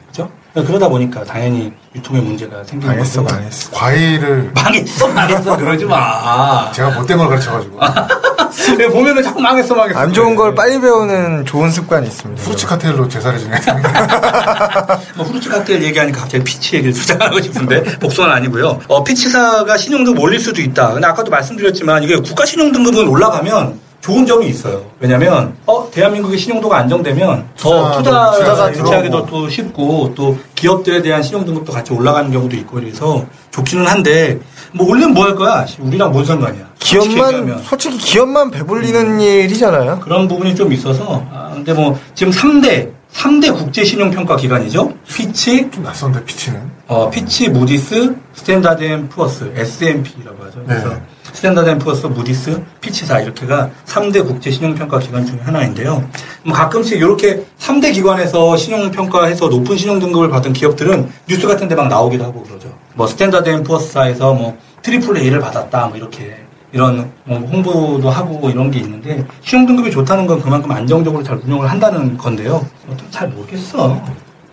그죠? 0.54 0.68
그러다 0.68 0.88
보니까 0.90 1.24
당연히 1.24 1.72
유통의 1.96 2.22
문제가 2.22 2.64
생기는 2.64 2.94
망했어, 2.96 3.24
거고. 3.24 3.34
망했어. 3.36 3.72
과일을 3.72 4.52
망했어 4.56 5.08
망했어 5.08 5.58
그러지 5.58 5.86
마. 5.86 6.72
제가 6.74 6.90
못된 6.92 7.18
걸 7.18 7.30
가르쳐가지고 7.30 7.80
왜 8.78 8.88
보면은 8.88 9.24
자꾸 9.24 9.40
망했어 9.42 9.74
망했어. 9.76 9.98
안 10.00 10.12
좋은 10.14 10.36
걸 10.36 10.54
빨리 10.54 10.80
배우는 10.80 11.46
좋은 11.46 11.72
습관이 11.72 12.08
있습니다. 12.08 12.44
후르츠 12.44 12.68
카텔로 12.68 13.08
제사를 13.08 13.40
지내야 13.40 13.60
뭐 15.16 15.26
후르츠 15.26 15.50
칵테일 15.50 15.84
얘기하니까 15.84 16.20
갑자기 16.22 16.44
피치 16.44 16.76
얘기를 16.76 16.94
주장하고 16.94 17.42
싶은데 17.42 17.84
복수는 18.00 18.30
아니고요. 18.30 18.80
어, 18.90 19.04
피치사가 19.04 19.78
신용등급 19.78 20.22
올릴 20.22 20.40
수도 20.40 20.62
있다. 20.62 20.92
근데 20.92 21.08
아까도 21.08 21.32
말씀드렸지만 21.32 22.04
이게 22.04 22.18
국가 22.18 22.46
신용등급은 22.46 23.08
올라가면 23.08 23.80
좋은 24.02 24.26
점이 24.26 24.48
있어요. 24.48 24.84
왜냐면 25.00 25.56
어 25.66 25.88
대한민국의 25.92 26.38
신용도가 26.38 26.78
안정되면 26.80 27.50
더 27.58 27.92
투자도, 27.98 28.04
투자가 28.04 28.32
투자가 28.32 28.72
유치하기도. 28.74 29.26
또 29.28 29.48
쉽고 29.48 30.14
또 30.16 30.38
기업들에 30.56 31.02
대한 31.02 31.22
신용등급도 31.22 31.72
같이 31.72 31.94
올라가는 31.94 32.30
경우도 32.32 32.56
있고 32.58 32.76
그래서 32.78 33.24
좋기는 33.52 33.86
한데 33.86 34.40
뭐 34.74 34.90
올리면 34.90 35.14
뭐할 35.14 35.36
거야? 35.36 35.66
우리랑 35.80 36.12
뭔 36.12 36.26
상관이야? 36.26 36.72
기업만. 36.80 37.62
솔직히 37.64 37.98
기업만 37.98 38.50
배불리는 38.50 39.20
일이잖아요. 39.22 40.00
그런 40.00 40.28
부분이 40.28 40.56
좀 40.56 40.74
있어서 40.74 41.24
아, 41.32 41.52
근데 41.54 41.74
뭐 41.74 41.98
지금 42.16 42.34
3대 42.34 42.90
3대 43.14 43.56
국제 43.56 43.84
신용 43.84 44.10
평가 44.10 44.36
기관이죠. 44.36 44.94
피치, 45.08 45.70
좀 45.70 45.84
낯선데 45.84 46.24
피치는 46.24 46.72
어, 46.88 47.10
피치, 47.10 47.50
무디스, 47.50 48.16
스탠다드 48.34 48.84
앤 48.84 49.08
푸어스, 49.10 49.52
S&P라고 49.56 50.44
하죠. 50.46 50.64
그래서 50.66 50.90
네. 50.90 51.02
스탠다드 51.34 51.70
앤 51.70 51.80
푸어스, 51.80 52.08
무디스, 52.08 52.62
피치사 52.82 53.20
이렇게가 53.22 53.70
3대 53.86 54.26
국제 54.26 54.52
신용평가 54.52 55.00
기관 55.00 55.26
중에 55.26 55.40
하나인데요. 55.42 56.04
뭐 56.44 56.54
가끔씩 56.54 56.98
이렇게 56.98 57.44
3대 57.60 57.94
기관에서 57.94 58.56
신용평가해서 58.58 59.48
높은 59.48 59.78
신용등급을 59.78 60.30
받은 60.30 60.54
기업들은 60.54 61.10
뉴스 61.28 61.48
같은 61.48 61.68
데 61.68 61.76
막 61.76 61.88
나오기도 61.88 62.24
하고 62.26 62.44
그러죠. 62.44 62.72
뭐 62.96 63.08
스탠다드 63.08 63.50
앤 63.50 63.64
푸어스사에서 63.64 64.34
뭐 64.34 64.58
triple 64.82 65.18
A를 65.18 65.40
받았다 65.40 65.88
뭐 65.88 65.98
이렇게 65.98 66.38
이런 66.74 67.12
뭐 67.24 67.38
홍보도 67.40 68.10
하고 68.10 68.50
이런 68.50 68.70
게 68.72 68.80
있는데 68.80 69.26
신용등급이 69.44 69.90
좋다는 69.92 70.26
건 70.28 70.42
그만큼 70.42 70.72
안정적으로 70.72 71.24
잘 71.24 71.38
운영을 71.38 71.70
한다는 71.70 72.18
건데요. 72.18 72.66
좀잘 72.98 73.30
모르겠어. 73.30 74.02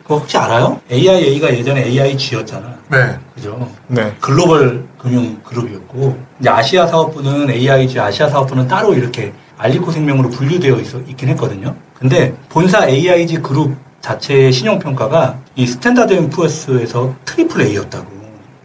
그거 0.02 0.16
혹시 0.18 0.37
알아요? 0.38 0.80
AIA가 0.90 1.52
예전에 1.54 1.85
AIG였잖아. 1.85 2.76
네 2.90 3.18
그죠? 3.35 3.70
네. 3.88 4.14
글로벌 4.20 4.87
금융 4.99 5.38
그룹이었고 5.42 6.27
이제 6.40 6.49
아시아 6.49 6.87
사업부는 6.87 7.50
AIG 7.50 7.99
아시아 7.99 8.28
사업부는 8.28 8.68
따로 8.68 8.95
이렇게 8.95 9.33
알리코 9.57 9.90
생명으로 9.90 10.30
분류되어 10.30 10.76
있어, 10.76 10.99
있긴 11.00 11.30
했거든요. 11.30 11.75
근데 11.99 12.35
본사 12.49 12.87
AIG 12.87 13.38
그룹 13.38 13.75
자체의 14.00 14.52
신용 14.52 14.78
평가가 14.78 15.37
이 15.57 15.66
스탠다드 15.66 16.12
앤 16.12 16.30
푸어스에서 16.30 17.14
triple 17.25 17.62
A였다고. 17.62 18.18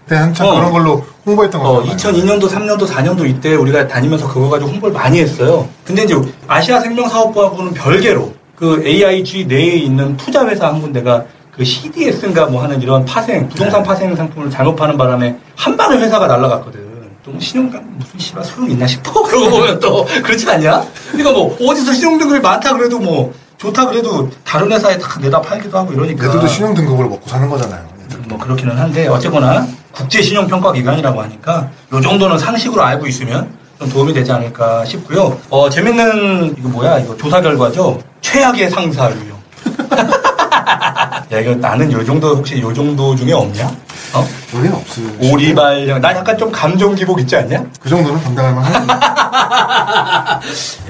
그때 0.03 0.15
한참 0.15 0.47
어. 0.47 0.55
그런 0.55 0.71
걸로 0.71 1.03
홍보했던 1.25 1.61
어, 1.61 1.81
거죠 1.81 2.11
2002년도, 2.11 2.47
3년도, 2.47 2.85
4년도 2.85 3.27
이때 3.27 3.55
우리가 3.55 3.87
다니면서 3.87 4.27
그거 4.27 4.49
가지고 4.49 4.71
홍보를 4.71 4.93
많이 4.93 5.19
했어요. 5.19 5.67
근데 5.83 6.03
이제 6.03 6.15
아시아 6.47 6.79
생명사업부하고는 6.79 7.73
별개로 7.73 8.33
그 8.55 8.83
AIG 8.85 9.45
내에 9.45 9.75
있는 9.77 10.15
투자 10.17 10.45
회사 10.45 10.67
한 10.67 10.81
군데가 10.81 11.25
그 11.51 11.63
CDS인가 11.63 12.47
뭐 12.47 12.61
하는 12.63 12.81
이런 12.81 13.05
파생, 13.05 13.47
부동산 13.47 13.81
네. 13.81 13.87
파생 13.87 14.15
상품을 14.15 14.49
잘못 14.49 14.75
파는 14.75 14.97
바람에 14.97 15.37
한 15.55 15.77
방에 15.77 15.97
회사가 15.97 16.27
날라갔거든. 16.27 16.92
또 17.23 17.39
신용감 17.39 17.81
무슨 17.97 18.19
씨발 18.19 18.43
소용 18.43 18.69
있나 18.69 18.85
싶어. 18.85 19.23
그러고 19.23 19.49
보면 19.49 19.79
또 19.79 20.05
그렇지 20.23 20.49
않냐? 20.49 20.83
그러니까 21.11 21.31
뭐 21.31 21.57
어디서 21.69 21.93
신용등급이 21.93 22.39
많다 22.41 22.73
그래도 22.73 22.99
뭐 22.99 23.33
좋다 23.57 23.85
그래도 23.87 24.29
다른 24.43 24.69
회사에 24.71 24.97
다 24.99 25.19
내다 25.21 25.41
팔기도 25.41 25.77
하고 25.77 25.93
이러니까. 25.93 26.27
얘들도 26.27 26.47
신용 26.47 26.73
등급을 26.73 27.05
먹고 27.05 27.27
사는 27.29 27.49
거잖아요. 27.49 27.81
뭐 28.27 28.37
그렇기는 28.37 28.77
한데 28.77 29.07
어쨌거나 29.07 29.65
국제 29.91 30.21
신용 30.21 30.47
평가 30.47 30.71
기관이라고 30.73 31.21
하니까 31.21 31.69
요 31.93 32.01
정도는 32.01 32.37
상식으로 32.37 32.83
알고 32.83 33.07
있으면 33.07 33.53
좀 33.79 33.89
도움이 33.89 34.13
되지 34.13 34.31
않을까 34.31 34.83
싶고요. 34.85 35.39
어 35.49 35.69
재밌는 35.69 36.55
이거 36.57 36.69
뭐야 36.69 36.99
이거 36.99 37.15
조사 37.15 37.39
결과죠. 37.41 38.01
최악의 38.21 38.69
상사 38.69 39.09
유형. 39.11 39.33
야 41.31 41.39
이거 41.39 41.55
나는 41.55 41.91
요 41.91 42.03
정도 42.05 42.35
혹시 42.35 42.59
요 42.61 42.73
정도 42.73 43.15
중에 43.15 43.31
없냐? 43.33 43.67
어? 44.13 44.27
우리는 44.53 44.75
없어요 44.75 45.07
오리발령 45.19 46.01
난 46.01 46.15
약간 46.17 46.37
좀 46.37 46.51
감정 46.51 46.93
기복 46.95 47.19
있지 47.21 47.35
않냐? 47.35 47.65
그 47.79 47.89
정도는 47.89 48.21
감당할 48.23 48.53
만하죠 48.53 48.87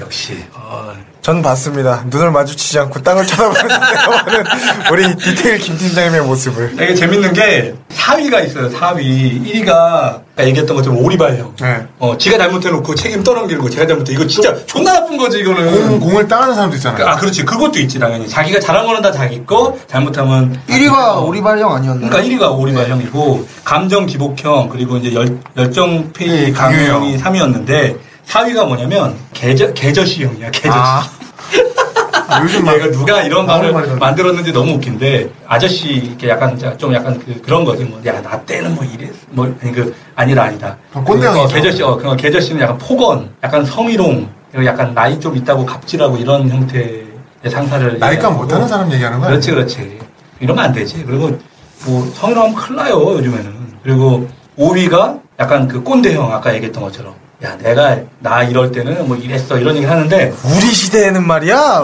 역시 0.00 0.44
어, 0.52 0.92
전 1.24 1.40
봤습니다. 1.40 2.04
눈을 2.08 2.30
마주치지 2.32 2.78
않고 2.80 3.02
땅을 3.02 3.26
쳐다보는 3.26 4.44
우리 4.92 5.16
디테일 5.16 5.56
김 5.56 5.78
팀장님의 5.78 6.20
모습을. 6.20 6.76
되게 6.76 6.94
재밌는 6.94 7.32
게 7.32 7.74
4위가 7.94 8.44
있어요. 8.44 8.68
4위. 8.70 9.42
1위가 9.42 9.70
아까 9.70 10.46
얘기했던 10.46 10.76
것처럼 10.76 11.02
오리발형. 11.02 11.54
네. 11.62 11.86
어, 11.98 12.18
지가 12.18 12.36
잘못해놓고 12.36 12.94
책임 12.94 13.24
떠넘기는 13.24 13.62
거. 13.62 13.70
제가 13.70 13.86
잘못해. 13.86 14.12
이거 14.12 14.26
진짜 14.26 14.54
존나 14.66 14.92
나쁜 14.92 15.16
거지 15.16 15.38
이거는. 15.38 15.88
공, 15.88 16.00
공을 16.00 16.28
따는 16.28 16.54
사람도 16.54 16.76
있잖아요. 16.76 17.06
아 17.06 17.16
그렇지. 17.16 17.42
그것도 17.46 17.78
있지 17.78 17.98
당연히. 17.98 18.28
자기가 18.28 18.60
잘한 18.60 18.84
거는 18.84 19.00
다 19.00 19.10
자기 19.10 19.42
거. 19.46 19.78
잘못하면 19.86 20.60
1위가 20.68 21.26
오리발형 21.26 21.72
아니었나요? 21.74 22.10
그러니까 22.10 22.46
1위가 22.46 22.58
오리발형이고 22.60 23.48
감정 23.64 24.04
기복형 24.04 24.68
그리고 24.68 24.98
이제 24.98 25.14
열, 25.14 25.38
열정 25.56 26.12
페이 26.12 26.28
네, 26.28 26.52
강형이 26.52 27.16
강요형. 27.16 27.16
3위였는데 27.64 27.96
4위가 28.26 28.66
뭐냐면 28.66 29.16
개저 29.32 29.72
개저씨형이야. 29.72 30.50
개저씨. 30.50 30.70
아. 30.72 31.02
아, 32.26 32.42
요즘 32.42 32.64
막 32.64 32.74
얘가 32.74 32.90
누가 32.90 33.22
이런 33.22 33.46
말을 33.46 33.72
말이잖아. 33.72 33.98
만들었는지 33.98 34.52
너무 34.52 34.72
웃긴데 34.72 35.30
아저씨 35.46 35.88
이렇게 35.88 36.28
약간 36.28 36.58
좀 36.78 36.92
약간 36.94 37.18
그, 37.18 37.40
그런 37.42 37.64
거지 37.64 37.84
뭐야나 37.84 38.40
때는 38.40 38.74
뭐 38.74 38.84
이래 38.84 39.10
뭐 39.30 39.54
아니 39.62 39.72
그 39.72 39.94
아니다 40.14 40.42
아니다 40.42 40.76
꼰대형이죠. 40.92 41.42
어, 41.42 41.46
개저씨 41.46 41.82
어그 41.82 42.16
개저씨는 42.16 42.62
약간 42.62 42.78
폭언 42.78 43.30
약간 43.42 43.64
성희롱 43.64 44.28
그리고 44.50 44.66
약간 44.66 44.94
나이 44.94 45.20
좀 45.20 45.36
있다고 45.36 45.66
갑질하고 45.66 46.16
이런 46.16 46.48
형태의 46.48 47.04
상사를 47.50 47.98
얘기하고. 48.00 48.42
못하는 48.42 48.66
사람 48.66 48.90
얘기하는 48.92 49.20
거야. 49.20 49.30
그렇지 49.30 49.50
그렇지 49.50 49.98
이러면 50.40 50.64
안 50.64 50.72
되지 50.72 51.04
그리고 51.04 51.38
뭐 51.84 52.10
성희롱하면 52.14 52.56
큰일 52.56 52.76
나요 52.76 52.94
요즘에는 53.16 53.54
그리고 53.82 54.28
5위가 54.58 55.20
약간 55.38 55.68
그 55.68 55.82
꼰대형 55.82 56.32
아까 56.32 56.54
얘기했던 56.54 56.82
것처럼 56.82 57.14
야 57.44 57.56
내가 57.58 57.96
나 58.20 58.42
이럴 58.42 58.72
때는 58.72 59.06
뭐 59.06 59.16
이랬어 59.16 59.58
이런 59.58 59.76
얘기 59.76 59.84
하는데 59.84 60.32
우리 60.44 60.66
시대에는 60.72 61.26
말이야. 61.26 61.82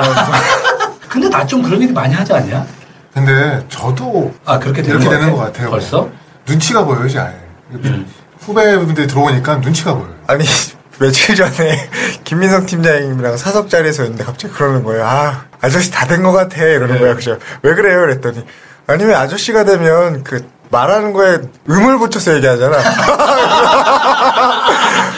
근데 1.08 1.28
나 1.28 1.44
좀 1.46 1.62
그런 1.62 1.82
얘기 1.82 1.92
많이 1.92 2.14
하지 2.14 2.32
않냐? 2.32 2.64
근데 3.12 3.64
저도 3.68 4.32
아 4.44 4.58
그렇게 4.58 4.80
되는 4.82 5.00
이렇게 5.00 5.06
것 5.06 5.10
되는 5.12 5.26
같아? 5.32 5.36
것 5.36 5.52
같아요. 5.52 5.70
벌써? 5.70 6.08
눈치가 6.46 6.84
보여요, 6.84 7.04
이제 7.06 7.18
아예. 7.18 7.34
음. 7.72 8.06
후배분들이 8.40 9.06
들어오니까 9.06 9.56
눈치가 9.56 9.92
보여요. 9.94 10.14
아니 10.28 10.44
며칠 10.98 11.34
전에 11.34 11.90
김민성 12.24 12.64
팀장님이랑 12.66 13.36
사석 13.36 13.68
자리에서 13.68 14.04
있는데 14.04 14.24
갑자기 14.24 14.54
그러는 14.54 14.82
거예요. 14.84 15.04
아 15.04 15.44
아저씨 15.60 15.90
다 15.90 16.06
된 16.06 16.22
것 16.22 16.32
같아 16.32 16.62
이러는 16.64 16.94
네. 16.94 17.00
거야. 17.00 17.14
그죠? 17.16 17.38
왜 17.62 17.74
그래요? 17.74 18.00
그랬더니 18.00 18.44
아니 18.86 19.04
왜 19.04 19.14
아저씨가 19.14 19.64
되면 19.64 20.22
그 20.24 20.46
말하는 20.70 21.12
거에 21.12 21.38
음을 21.68 21.98
붙여서 21.98 22.36
얘기하잖아. 22.36 22.78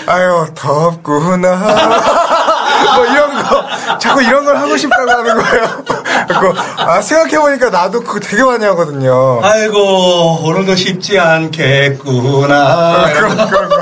아유 0.07 0.47
덥구나. 0.55 1.57
뭐 2.97 3.07
이런 3.07 3.43
거 3.43 3.99
자꾸 3.99 4.23
이런 4.23 4.45
걸 4.45 4.57
하고 4.57 4.77
싶다고 4.77 5.11
하는 5.11 5.25
거예요. 5.25 5.85
그래서 6.29 6.55
아 6.79 7.01
생각해 7.01 7.39
보니까 7.39 7.71
나도 7.71 8.01
그거 8.01 8.21
되게 8.21 8.43
많이 8.43 8.65
하거든요. 8.67 9.41
아이고 9.43 10.41
오늘도 10.45 10.75
쉽지 10.77 11.19
않겠구나 11.19 12.55
아, 12.57 13.13
그런 13.13 13.37
그런 13.37 13.69
거 13.69 13.77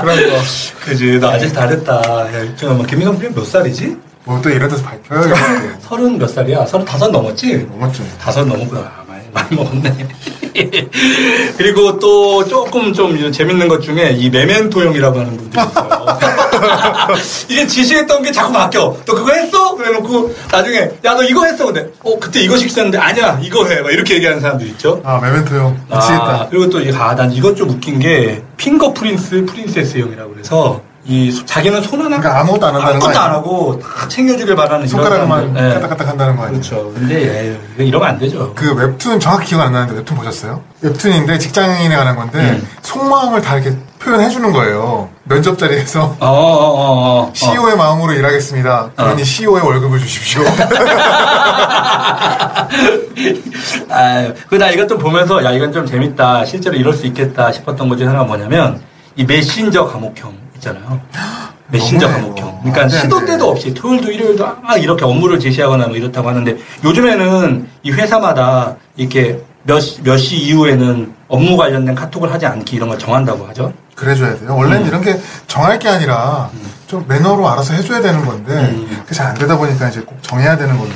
그런 0.00 0.30
거. 0.30 0.36
그지 0.84 1.18
너 1.18 1.30
아직 1.30 1.52
다 1.52 1.66
됐다 1.66 1.94
야, 1.94 2.56
잠깐만 2.56 2.86
김민성 2.86 3.18
몇 3.34 3.44
살이지? 3.46 3.96
뭐 4.24 4.40
또 4.42 4.50
이런 4.50 4.68
데서 4.68 4.82
이렇게. 5.10 5.34
서른 5.88 6.18
몇 6.18 6.28
살이야? 6.28 6.66
서른 6.66 6.84
다섯 6.84 7.08
넘었지? 7.10 7.68
넘었죠. 7.70 8.02
다섯 8.20 8.44
넘었구나 8.44 8.80
아, 8.80 9.02
많이, 9.08 9.22
많이 9.32 9.56
먹었네 9.56 10.08
그리고 11.56 11.98
또 11.98 12.44
조금 12.46 12.92
좀 12.92 13.30
재밌는 13.32 13.68
것 13.68 13.80
중에 13.80 14.10
이 14.16 14.30
메멘토 14.30 14.80
형이라고 14.84 15.18
하는 15.20 15.36
분들이 15.36 15.62
있어요 15.62 16.06
이게 17.48 17.66
지시했던 17.66 18.22
게 18.22 18.32
자꾸 18.32 18.52
바뀌어 18.52 18.96
너 19.04 19.14
그거 19.14 19.32
했어? 19.32 19.74
그래놓고 19.76 20.34
나중에 20.50 20.90
야 21.04 21.14
너 21.16 21.22
이거 21.22 21.44
했어 21.46 21.66
근데 21.66 21.88
어 22.02 22.18
그때 22.18 22.40
이거 22.40 22.56
시켰는데 22.56 22.98
아니야 22.98 23.38
이거 23.42 23.64
해 23.66 23.80
막 23.80 23.92
이렇게 23.92 24.14
얘기하는 24.16 24.40
사람들 24.40 24.66
있죠 24.68 25.00
아, 25.04 25.18
메멘토 25.20 25.54
형. 25.54 25.80
아, 25.90 25.96
미치겠다. 25.96 26.46
그리고 26.50 26.68
또, 26.70 26.80
이- 26.80 26.92
아, 26.94 27.14
난 27.14 27.30
이것 27.32 27.56
좀 27.56 27.70
웃긴 27.70 27.98
게, 27.98 28.42
finger 28.56 28.92
prince, 28.92 29.44
princess 29.46 29.98
형이라고 29.98 30.32
그래서, 30.32 30.80
이, 31.08 31.30
소- 31.30 31.46
자기는 31.46 31.82
손 31.82 32.00
하나. 32.00 32.18
그러니까 32.18 32.40
아무것도 32.40 32.66
안 32.66 32.74
한다는 32.74 32.98
거 32.98 33.06
아무것도 33.06 33.24
안? 33.24 33.30
하고, 33.32 33.78
다 33.80 34.08
챙겨주길 34.08 34.56
바라는 34.56 34.88
손가락만 34.88 35.38
사람들. 35.54 35.64
예. 35.64 35.74
까딱까딱 35.74 36.08
한다는 36.08 36.36
거 36.36 36.42
아니에요? 36.44 36.60
그렇죠. 36.60 36.92
근데, 36.94 37.14
예, 37.22 37.58
이거 37.74 37.82
이러면 37.84 38.08
안 38.08 38.18
되죠. 38.18 38.52
그 38.54 38.74
웹툰 38.74 39.20
정확히 39.20 39.46
기억 39.46 39.60
안 39.60 39.72
나는데 39.72 39.94
웹툰 40.00 40.16
보셨어요? 40.16 40.62
웹툰인데 40.80 41.38
직장인에 41.38 41.94
관한 41.96 42.16
건데 42.16 42.38
음. 42.40 42.68
속마음을 42.82 43.40
다 43.40 43.56
이렇게 43.56 43.76
표현해 44.00 44.28
주는 44.30 44.52
거예요. 44.52 45.08
면접 45.24 45.58
자리에서 45.58 46.16
어, 46.20 46.26
어, 46.26 46.28
어, 46.28 47.22
어. 47.28 47.30
CEO의 47.34 47.76
마음으로 47.76 48.12
일하겠습니다. 48.12 48.90
그러니 48.96 49.22
어. 49.22 49.24
CEO의 49.24 49.64
월급을 49.64 49.98
주십시오. 50.00 50.42
아, 53.90 54.32
그나 54.48 54.70
이것 54.70 54.88
좀 54.88 54.98
보면서, 54.98 55.42
야, 55.44 55.50
이건 55.52 55.72
좀 55.72 55.86
재밌다. 55.86 56.44
실제로 56.44 56.76
이럴 56.76 56.92
수 56.92 57.06
있겠다 57.06 57.50
싶었던 57.52 57.88
것 57.88 57.96
중에 57.96 58.06
하나가 58.06 58.24
뭐냐면, 58.24 58.80
이 59.16 59.24
메신저 59.24 59.86
감옥형 59.86 60.34
있잖아요. 60.56 61.00
메신저 61.68 62.08
감옥형. 62.08 62.58
그러니까 62.60 62.82
안 62.82 62.88
돼, 62.88 62.96
안 62.96 63.02
시도 63.02 63.20
돼. 63.20 63.26
때도 63.26 63.50
없이 63.50 63.74
토요일도 63.74 64.10
일요일도 64.10 64.46
아 64.64 64.76
이렇게 64.76 65.04
업무를 65.04 65.38
제시하거나 65.40 65.88
뭐 65.88 65.96
이렇다고 65.96 66.28
하는데 66.28 66.56
요즘에는 66.84 67.68
이 67.82 67.90
회사마다 67.92 68.76
이렇게 68.96 69.40
몇, 69.64 69.80
시- 69.80 70.00
몇 70.02 70.16
시 70.16 70.36
이후에는 70.36 71.12
업무 71.28 71.56
관련된 71.56 71.94
카톡을 71.94 72.32
하지 72.32 72.46
않기 72.46 72.76
이런 72.76 72.88
걸 72.88 72.98
정한다고 72.98 73.46
하죠. 73.48 73.72
그래줘야 73.96 74.36
돼요. 74.38 74.54
원래는 74.54 74.82
음. 74.82 74.88
이런 74.88 75.02
게 75.02 75.18
정할 75.48 75.78
게 75.78 75.88
아니라 75.88 76.50
좀 76.86 77.04
매너로 77.08 77.48
알아서 77.48 77.74
해줘야 77.74 78.00
되는 78.00 78.24
건데 78.24 78.52
음. 78.52 78.98
그게 79.02 79.14
잘 79.14 79.26
안 79.28 79.34
되다 79.34 79.56
보니까 79.56 79.88
이제 79.88 80.00
꼭 80.02 80.22
정해야 80.22 80.56
되는 80.56 80.76
걸로. 80.78 80.90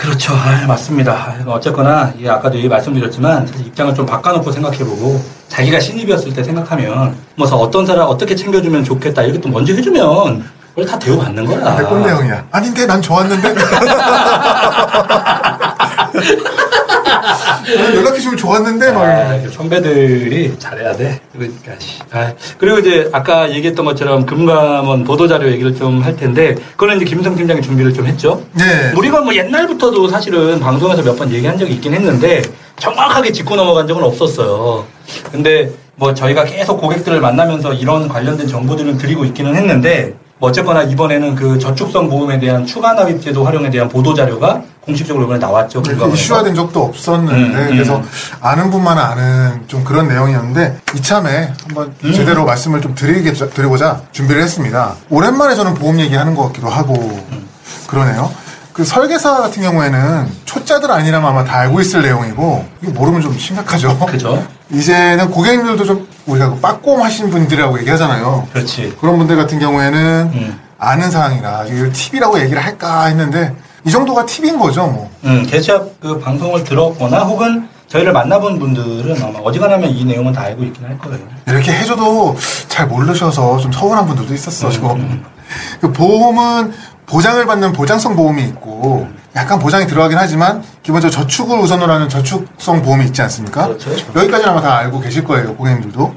그렇죠. 0.00 0.32
아, 0.32 0.64
맞습니다. 0.66 1.12
아, 1.12 1.36
어쨌거나 1.50 2.10
이게 2.18 2.30
아까도 2.30 2.58
말씀드렸지만 2.66 3.46
사실 3.46 3.66
입장을 3.66 3.94
좀 3.94 4.06
바꿔놓고 4.06 4.50
생각해보고 4.50 5.22
자기가 5.48 5.78
신입이었을 5.78 6.32
때 6.32 6.42
생각하면 6.42 7.14
뭐서 7.36 7.58
어떤 7.58 7.84
사람 7.84 8.08
어떻게 8.08 8.34
챙겨주면 8.34 8.82
좋겠다 8.82 9.20
이렇게 9.22 9.38
또 9.42 9.50
먼저 9.50 9.74
해주면 9.74 10.42
원래 10.74 10.88
다 10.88 10.98
대우받는 10.98 11.44
거야. 11.44 11.76
내 11.76 11.84
꼰대 11.84 12.08
형이야. 12.08 12.46
아닌데 12.50 12.86
난 12.86 13.02
좋았는데. 13.02 13.54
난 17.10 17.94
연락해주면 17.94 18.36
좋았는데 18.36 18.92
막 18.92 19.02
아, 19.02 19.38
선배들이 19.50 20.58
잘해야 20.58 20.92
돼. 20.96 21.20
그러니까. 21.32 21.72
씨. 21.78 21.98
아, 22.12 22.32
그리고 22.58 22.78
이제 22.78 23.08
아까 23.12 23.50
얘기했던 23.50 23.84
것처럼 23.84 24.26
금감원 24.26 25.04
보도자료 25.04 25.48
얘기를 25.50 25.74
좀 25.74 26.00
할 26.00 26.16
텐데, 26.16 26.54
그거는 26.72 26.96
이제 26.96 27.04
김성 27.04 27.36
팀장이 27.36 27.60
준비를 27.60 27.92
좀 27.92 28.06
했죠. 28.06 28.42
네. 28.54 28.64
우리가 28.96 29.20
뭐 29.20 29.34
옛날부터도 29.34 30.08
사실은 30.08 30.58
방송에서 30.60 31.02
몇 31.02 31.16
번 31.16 31.30
얘기한 31.30 31.58
적이 31.58 31.74
있긴 31.74 31.92
했는데, 31.94 32.40
정확하게 32.78 33.30
짚고 33.32 33.54
넘어간 33.56 33.86
적은 33.86 34.02
없었어요. 34.02 34.86
근데 35.30 35.70
뭐 35.96 36.14
저희가 36.14 36.44
계속 36.44 36.80
고객들을 36.80 37.20
만나면서 37.20 37.74
이런 37.74 38.08
관련된 38.08 38.46
정보들을 38.46 38.96
드리고 38.96 39.24
있기는 39.26 39.54
했는데, 39.54 40.14
뭐 40.38 40.48
어쨌거나 40.48 40.84
이번에는 40.84 41.34
그 41.34 41.58
저축성 41.58 42.08
보험에 42.08 42.38
대한 42.38 42.64
추가 42.64 42.94
납입 42.94 43.20
제도 43.20 43.44
활용에 43.44 43.68
대한 43.68 43.88
보도 43.90 44.14
자료가 44.14 44.62
공식적으로 44.80 45.24
이번에 45.24 45.38
나왔죠. 45.38 45.82
금감원에서. 45.82 46.14
이슈화된 46.14 46.54
적도 46.54 46.84
없었는데 46.84 47.34
음, 47.34 47.54
음. 47.54 47.68
그래서 47.70 48.02
아는 48.40 48.70
분만 48.70 48.98
아는 48.98 49.62
좀 49.66 49.84
그런 49.84 50.08
내용이었는데 50.08 50.80
이참에 50.96 51.52
한번 51.66 51.94
음. 52.04 52.12
제대로 52.12 52.44
말씀을 52.44 52.80
좀 52.80 52.94
드리게, 52.94 53.32
드리고자 53.32 54.02
준비를 54.12 54.42
했습니다. 54.42 54.94
오랜만에 55.10 55.54
저는 55.54 55.74
보험 55.74 56.00
얘기하는 56.00 56.34
것 56.34 56.46
같기도 56.46 56.68
하고 56.68 56.94
음. 56.94 57.46
그러네요. 57.86 58.32
그 58.72 58.84
설계사 58.84 59.38
같은 59.38 59.62
경우에는 59.62 60.28
초짜들 60.46 60.90
아니라면 60.90 61.28
아마 61.28 61.44
다 61.44 61.58
알고 61.58 61.80
있을 61.80 62.02
내용이고 62.02 62.66
이거 62.82 62.92
모르면 62.92 63.20
좀 63.20 63.36
심각하죠. 63.36 63.98
그죠? 64.06 64.42
이제는 64.70 65.30
고객님들도 65.30 65.84
좀 65.84 66.08
우리가 66.26 66.50
그 66.50 66.60
빠꼼 66.60 67.02
하신 67.04 67.30
분들이라고 67.30 67.78
얘기하잖아요. 67.80 68.48
그렇지. 68.52 68.96
그런 69.00 69.18
분들 69.18 69.36
같은 69.36 69.58
경우에는 69.58 70.30
음. 70.32 70.60
아는 70.78 71.10
사항이라 71.10 71.64
이걸 71.66 71.92
팁이라고 71.92 72.40
얘기를 72.40 72.64
할까 72.64 73.04
했는데 73.06 73.54
이 73.84 73.90
정도가 73.90 74.26
팁인 74.26 74.58
거죠, 74.58 74.86
뭐. 74.86 75.10
음, 75.24 75.46
개취합 75.46 75.82
그 76.00 76.18
방송을 76.18 76.64
들었거나 76.64 77.20
혹은 77.20 77.68
저희를 77.88 78.12
만나본 78.12 78.58
분들은 78.58 79.22
아마 79.22 79.38
어지간하면 79.40 79.90
이 79.90 80.04
내용은 80.04 80.32
다 80.32 80.42
알고 80.42 80.62
있긴 80.64 80.84
할 80.84 80.98
거예요. 80.98 81.18
이렇게 81.46 81.72
해줘도 81.72 82.36
잘 82.68 82.86
모르셔서 82.86 83.58
좀 83.58 83.72
서운한 83.72 84.06
분들도 84.06 84.32
있었어, 84.32 84.70
지금. 84.70 85.24
그 85.80 85.92
보험은 85.92 86.72
보장을 87.06 87.44
받는 87.44 87.72
보장성 87.72 88.14
보험이 88.14 88.44
있고, 88.44 89.08
약간 89.34 89.58
보장이 89.58 89.86
들어가긴 89.86 90.16
하지만, 90.18 90.62
기본적으로 90.84 91.20
저축을 91.22 91.58
우선으로 91.58 91.92
하는 91.92 92.08
저축성 92.08 92.82
보험이 92.82 93.06
있지 93.06 93.22
않습니까? 93.22 93.66
그렇죠. 93.66 93.90
여기까지는 94.14 94.48
아마 94.52 94.60
다 94.60 94.76
알고 94.76 95.00
계실 95.00 95.24
거예요, 95.24 95.56
고객님들도. 95.56 96.14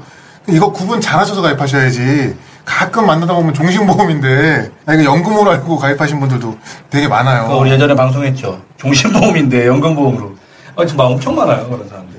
이거 0.50 0.70
구분 0.70 1.00
잘 1.00 1.18
하셔서 1.18 1.42
가입하셔야지. 1.42 2.36
가끔 2.64 3.06
만나다 3.06 3.34
보면 3.34 3.54
종신보험인데, 3.54 4.70
나 4.84 4.94
이거 4.94 5.04
연금으로 5.04 5.50
알고 5.50 5.76
가입하신 5.78 6.20
분들도 6.20 6.58
되게 6.90 7.08
많아요. 7.08 7.58
우리 7.58 7.70
예전에 7.70 7.94
방송했죠. 7.94 8.60
종신보험인데 8.78 9.66
연금보험으로. 9.66 10.34
아, 10.76 10.86
정말 10.86 11.06
엄청 11.06 11.34
많아요, 11.34 11.68
그런 11.68 11.88
사람들. 11.88 12.14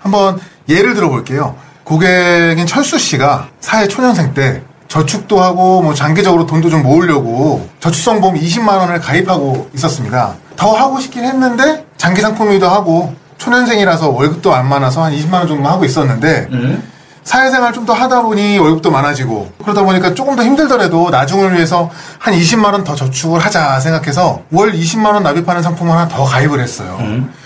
한번 0.00 0.38
예를 0.68 0.94
들어볼게요. 0.94 1.56
고객인 1.84 2.66
철수 2.66 2.98
씨가 2.98 3.48
사회 3.60 3.86
초년생 3.86 4.34
때 4.34 4.62
저축도 4.88 5.40
하고 5.40 5.82
뭐 5.82 5.92
장기적으로 5.92 6.46
돈도 6.46 6.70
좀 6.70 6.82
모으려고 6.82 7.68
저축성 7.80 8.20
보험 8.20 8.36
20만 8.36 8.78
원을 8.78 9.00
가입하고 9.00 9.68
있었습니다. 9.74 10.34
더 10.56 10.72
하고 10.72 11.00
싶긴 11.00 11.24
했는데 11.24 11.84
장기 11.96 12.20
상품이기도 12.20 12.68
하고 12.68 13.14
초년생이라서 13.38 14.10
월급도 14.10 14.54
안 14.54 14.68
많아서 14.68 15.02
한 15.02 15.12
20만 15.12 15.34
원 15.34 15.48
정도 15.48 15.68
하고 15.68 15.84
있었는데 15.84 16.48
음. 16.52 16.82
사회생활 17.24 17.72
좀 17.72 17.84
더 17.84 17.92
하다 17.92 18.22
보니 18.22 18.58
월급도 18.58 18.90
많아지고 18.90 19.50
그러다 19.62 19.82
보니까 19.82 20.14
조금 20.14 20.36
더 20.36 20.42
힘들더라도 20.44 21.10
나중을 21.10 21.54
위해서 21.54 21.90
한 22.18 22.32
20만 22.34 22.72
원 22.72 22.84
더 22.84 22.94
저축을 22.94 23.38
하자 23.40 23.80
생각해서 23.80 24.40
월 24.52 24.72
20만 24.72 25.06
원 25.14 25.22
납입하는 25.22 25.62
상품 25.62 25.90
하나 25.90 26.06
더 26.08 26.24
가입을 26.24 26.60
했어요. 26.60 26.96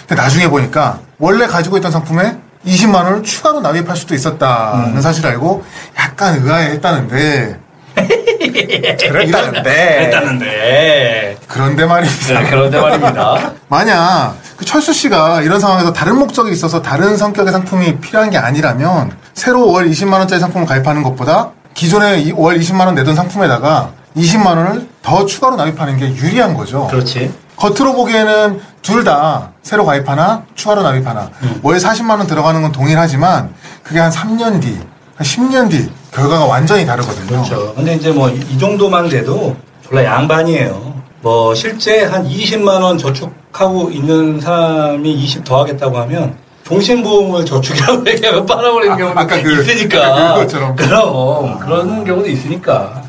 근데 0.07 0.15
나중에 0.21 0.49
보니까 0.49 0.99
원래 1.19 1.47
가지고 1.47 1.77
있던 1.79 1.91
상품에 1.93 2.37
20만 2.67 2.95
원을 3.05 3.23
추가로 3.23 3.61
납입할 3.61 3.97
수도 3.97 4.15
있었다는 4.15 5.01
사실을 5.01 5.31
알고 5.31 5.65
약간 5.99 6.43
의아해했다는데 6.43 7.61
그랬다는데. 9.09 9.71
했다는데. 10.05 11.37
그런데 11.49 11.85
말입니다. 11.87 12.41
네, 12.41 12.47
그런데 12.51 12.81
말입니다. 12.81 13.53
만약 13.69 14.35
그 14.57 14.65
철수 14.65 14.93
씨가 14.93 15.43
이런 15.43 15.61
상황에서 15.61 15.93
다른 15.93 16.19
목적이 16.19 16.53
있어서 16.53 16.83
다른 16.83 17.17
성격의 17.17 17.53
상품이 17.53 17.99
필요한 18.01 18.31
게 18.31 18.39
아니라면 18.39 19.13
새로 19.35 19.71
월 19.71 19.89
20만 19.89 20.15
원짜리 20.15 20.41
상품을 20.41 20.67
가입하는 20.67 21.03
것보다 21.03 21.51
기존에 21.75 22.19
이- 22.21 22.33
월 22.33 22.59
20만 22.59 22.87
원 22.87 22.95
내던 22.95 23.15
상품에다가 23.15 23.91
20만 24.17 24.47
원을 24.47 24.89
더 25.03 25.27
추가로 25.27 25.57
납입하는 25.57 25.97
게 25.97 26.15
유리한 26.15 26.55
거죠. 26.55 26.89
그렇지. 26.91 27.33
겉으로 27.57 27.95
보기에는 27.95 28.61
둘 28.83 29.05
다 29.05 29.51
새로 29.63 29.85
가입하나 29.85 30.43
추가로 30.55 30.83
납입하나 30.83 31.31
음. 31.43 31.61
월 31.63 31.77
40만 31.77 32.11
원 32.19 32.27
들어가는 32.27 32.63
건 32.63 32.73
동일하지만 32.73 33.51
그게 33.83 33.99
한 34.01 34.11
3년 34.11 34.61
뒤, 34.63 34.81
한 35.19 35.27
10년 35.27 35.69
뒤 35.71 35.89
결과가 36.13 36.45
완전히 36.47 36.87
다르거든요. 36.87 37.27
그렇죠. 37.27 37.75
근데 37.75 37.95
이제 37.95 38.11
뭐 38.13 38.31
이 38.31 38.59
정도만 38.59 39.09
돼도 39.09 39.57
졸라 39.87 40.05
양반이에요. 40.05 40.95
뭐 41.21 41.55
실제 41.55 42.05
한 42.05 42.27
20만 42.27 42.81
원 42.81 42.97
저축하고 42.97 43.91
있는 43.91 44.41
사람이 44.41 45.13
20 45.13 45.45
더하겠다고 45.45 45.99
하면 45.99 46.37
종신보험을 46.65 47.45
저축이라고 47.45 48.05
얘기하면 48.11 48.47
빨아버리는 48.47 48.97
경우도 48.97 49.19
아까 49.19 49.43
그- 49.43 49.61
있으니까. 49.63 50.07
아까 50.07 50.35
그것처럼. 50.35 50.77
그럼 50.77 51.59
그런 51.59 52.05
경우도 52.05 52.29
있으니까. 52.29 53.03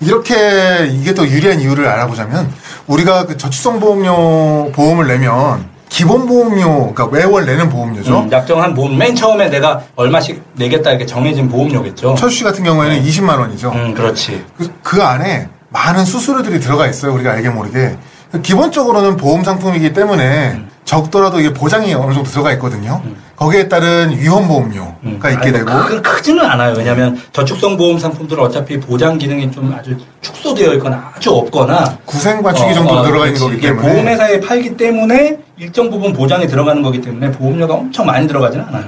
이렇게 0.00 0.88
이게 0.92 1.14
더 1.14 1.26
유리한 1.26 1.60
이유를 1.60 1.86
알아보자면 1.88 2.52
우리가 2.86 3.26
그 3.26 3.36
저축성 3.36 3.80
보험료 3.80 4.70
보험을 4.72 5.06
내면 5.08 5.64
기본 5.92 6.26
보험료 6.26 6.94
그러니까 6.94 7.06
매월 7.08 7.44
내는 7.44 7.68
보험료죠. 7.68 8.20
음, 8.20 8.32
약정한 8.32 8.72
보험 8.74 8.96
맨 8.96 9.14
처음에 9.14 9.50
내가 9.50 9.82
얼마씩 9.94 10.42
내겠다 10.54 10.88
이렇게 10.88 11.04
정해진 11.04 11.50
보험료겠죠. 11.50 12.14
철수 12.14 12.38
씨 12.38 12.44
같은 12.44 12.64
경우에는 12.64 13.02
20만 13.02 13.38
원이죠. 13.38 13.70
음, 13.72 13.92
그렇지. 13.92 14.42
그, 14.56 14.72
그 14.82 15.02
안에 15.02 15.48
많은 15.68 16.06
수수료들이 16.06 16.60
들어가 16.60 16.86
있어요. 16.88 17.12
우리가 17.12 17.32
알게 17.32 17.50
모르게. 17.50 17.96
기본적으로는 18.42 19.18
보험 19.18 19.44
상품이기 19.44 19.92
때문에 19.92 20.62
적더라도 20.86 21.40
이게 21.40 21.52
보장이 21.52 21.92
어느 21.92 22.14
정도 22.14 22.30
들어가 22.30 22.52
있거든요. 22.54 23.02
거기에 23.36 23.68
따른 23.68 24.16
위험 24.18 24.46
보험료가 24.46 24.94
음. 25.04 25.14
있게 25.16 25.28
아니, 25.28 25.52
되고 25.52 25.70
뭐 25.70 25.84
크, 25.84 26.02
크지는 26.02 26.44
않아요. 26.44 26.74
왜냐하면 26.76 27.20
저축성 27.32 27.76
보험 27.76 27.98
상품들은 27.98 28.42
어차피 28.42 28.78
보장 28.78 29.18
기능이 29.18 29.50
좀 29.50 29.74
아주 29.76 29.96
축소되어 30.20 30.74
있거나 30.74 31.12
아주 31.16 31.30
없거나 31.30 31.98
구생 32.04 32.42
맞추기 32.42 32.74
정도로 32.74 33.02
들어가 33.02 33.26
있는. 33.26 33.40
거기 33.40 33.60
때문에 33.60 33.88
보험회사에 33.88 34.40
팔기 34.40 34.76
때문에 34.76 35.38
일정 35.56 35.90
부분 35.90 36.12
보장이 36.12 36.46
들어가는 36.46 36.82
거기 36.82 37.00
때문에 37.00 37.32
보험료가 37.32 37.74
엄청 37.74 38.06
많이 38.06 38.26
들어가지는 38.28 38.64
않아요. 38.66 38.84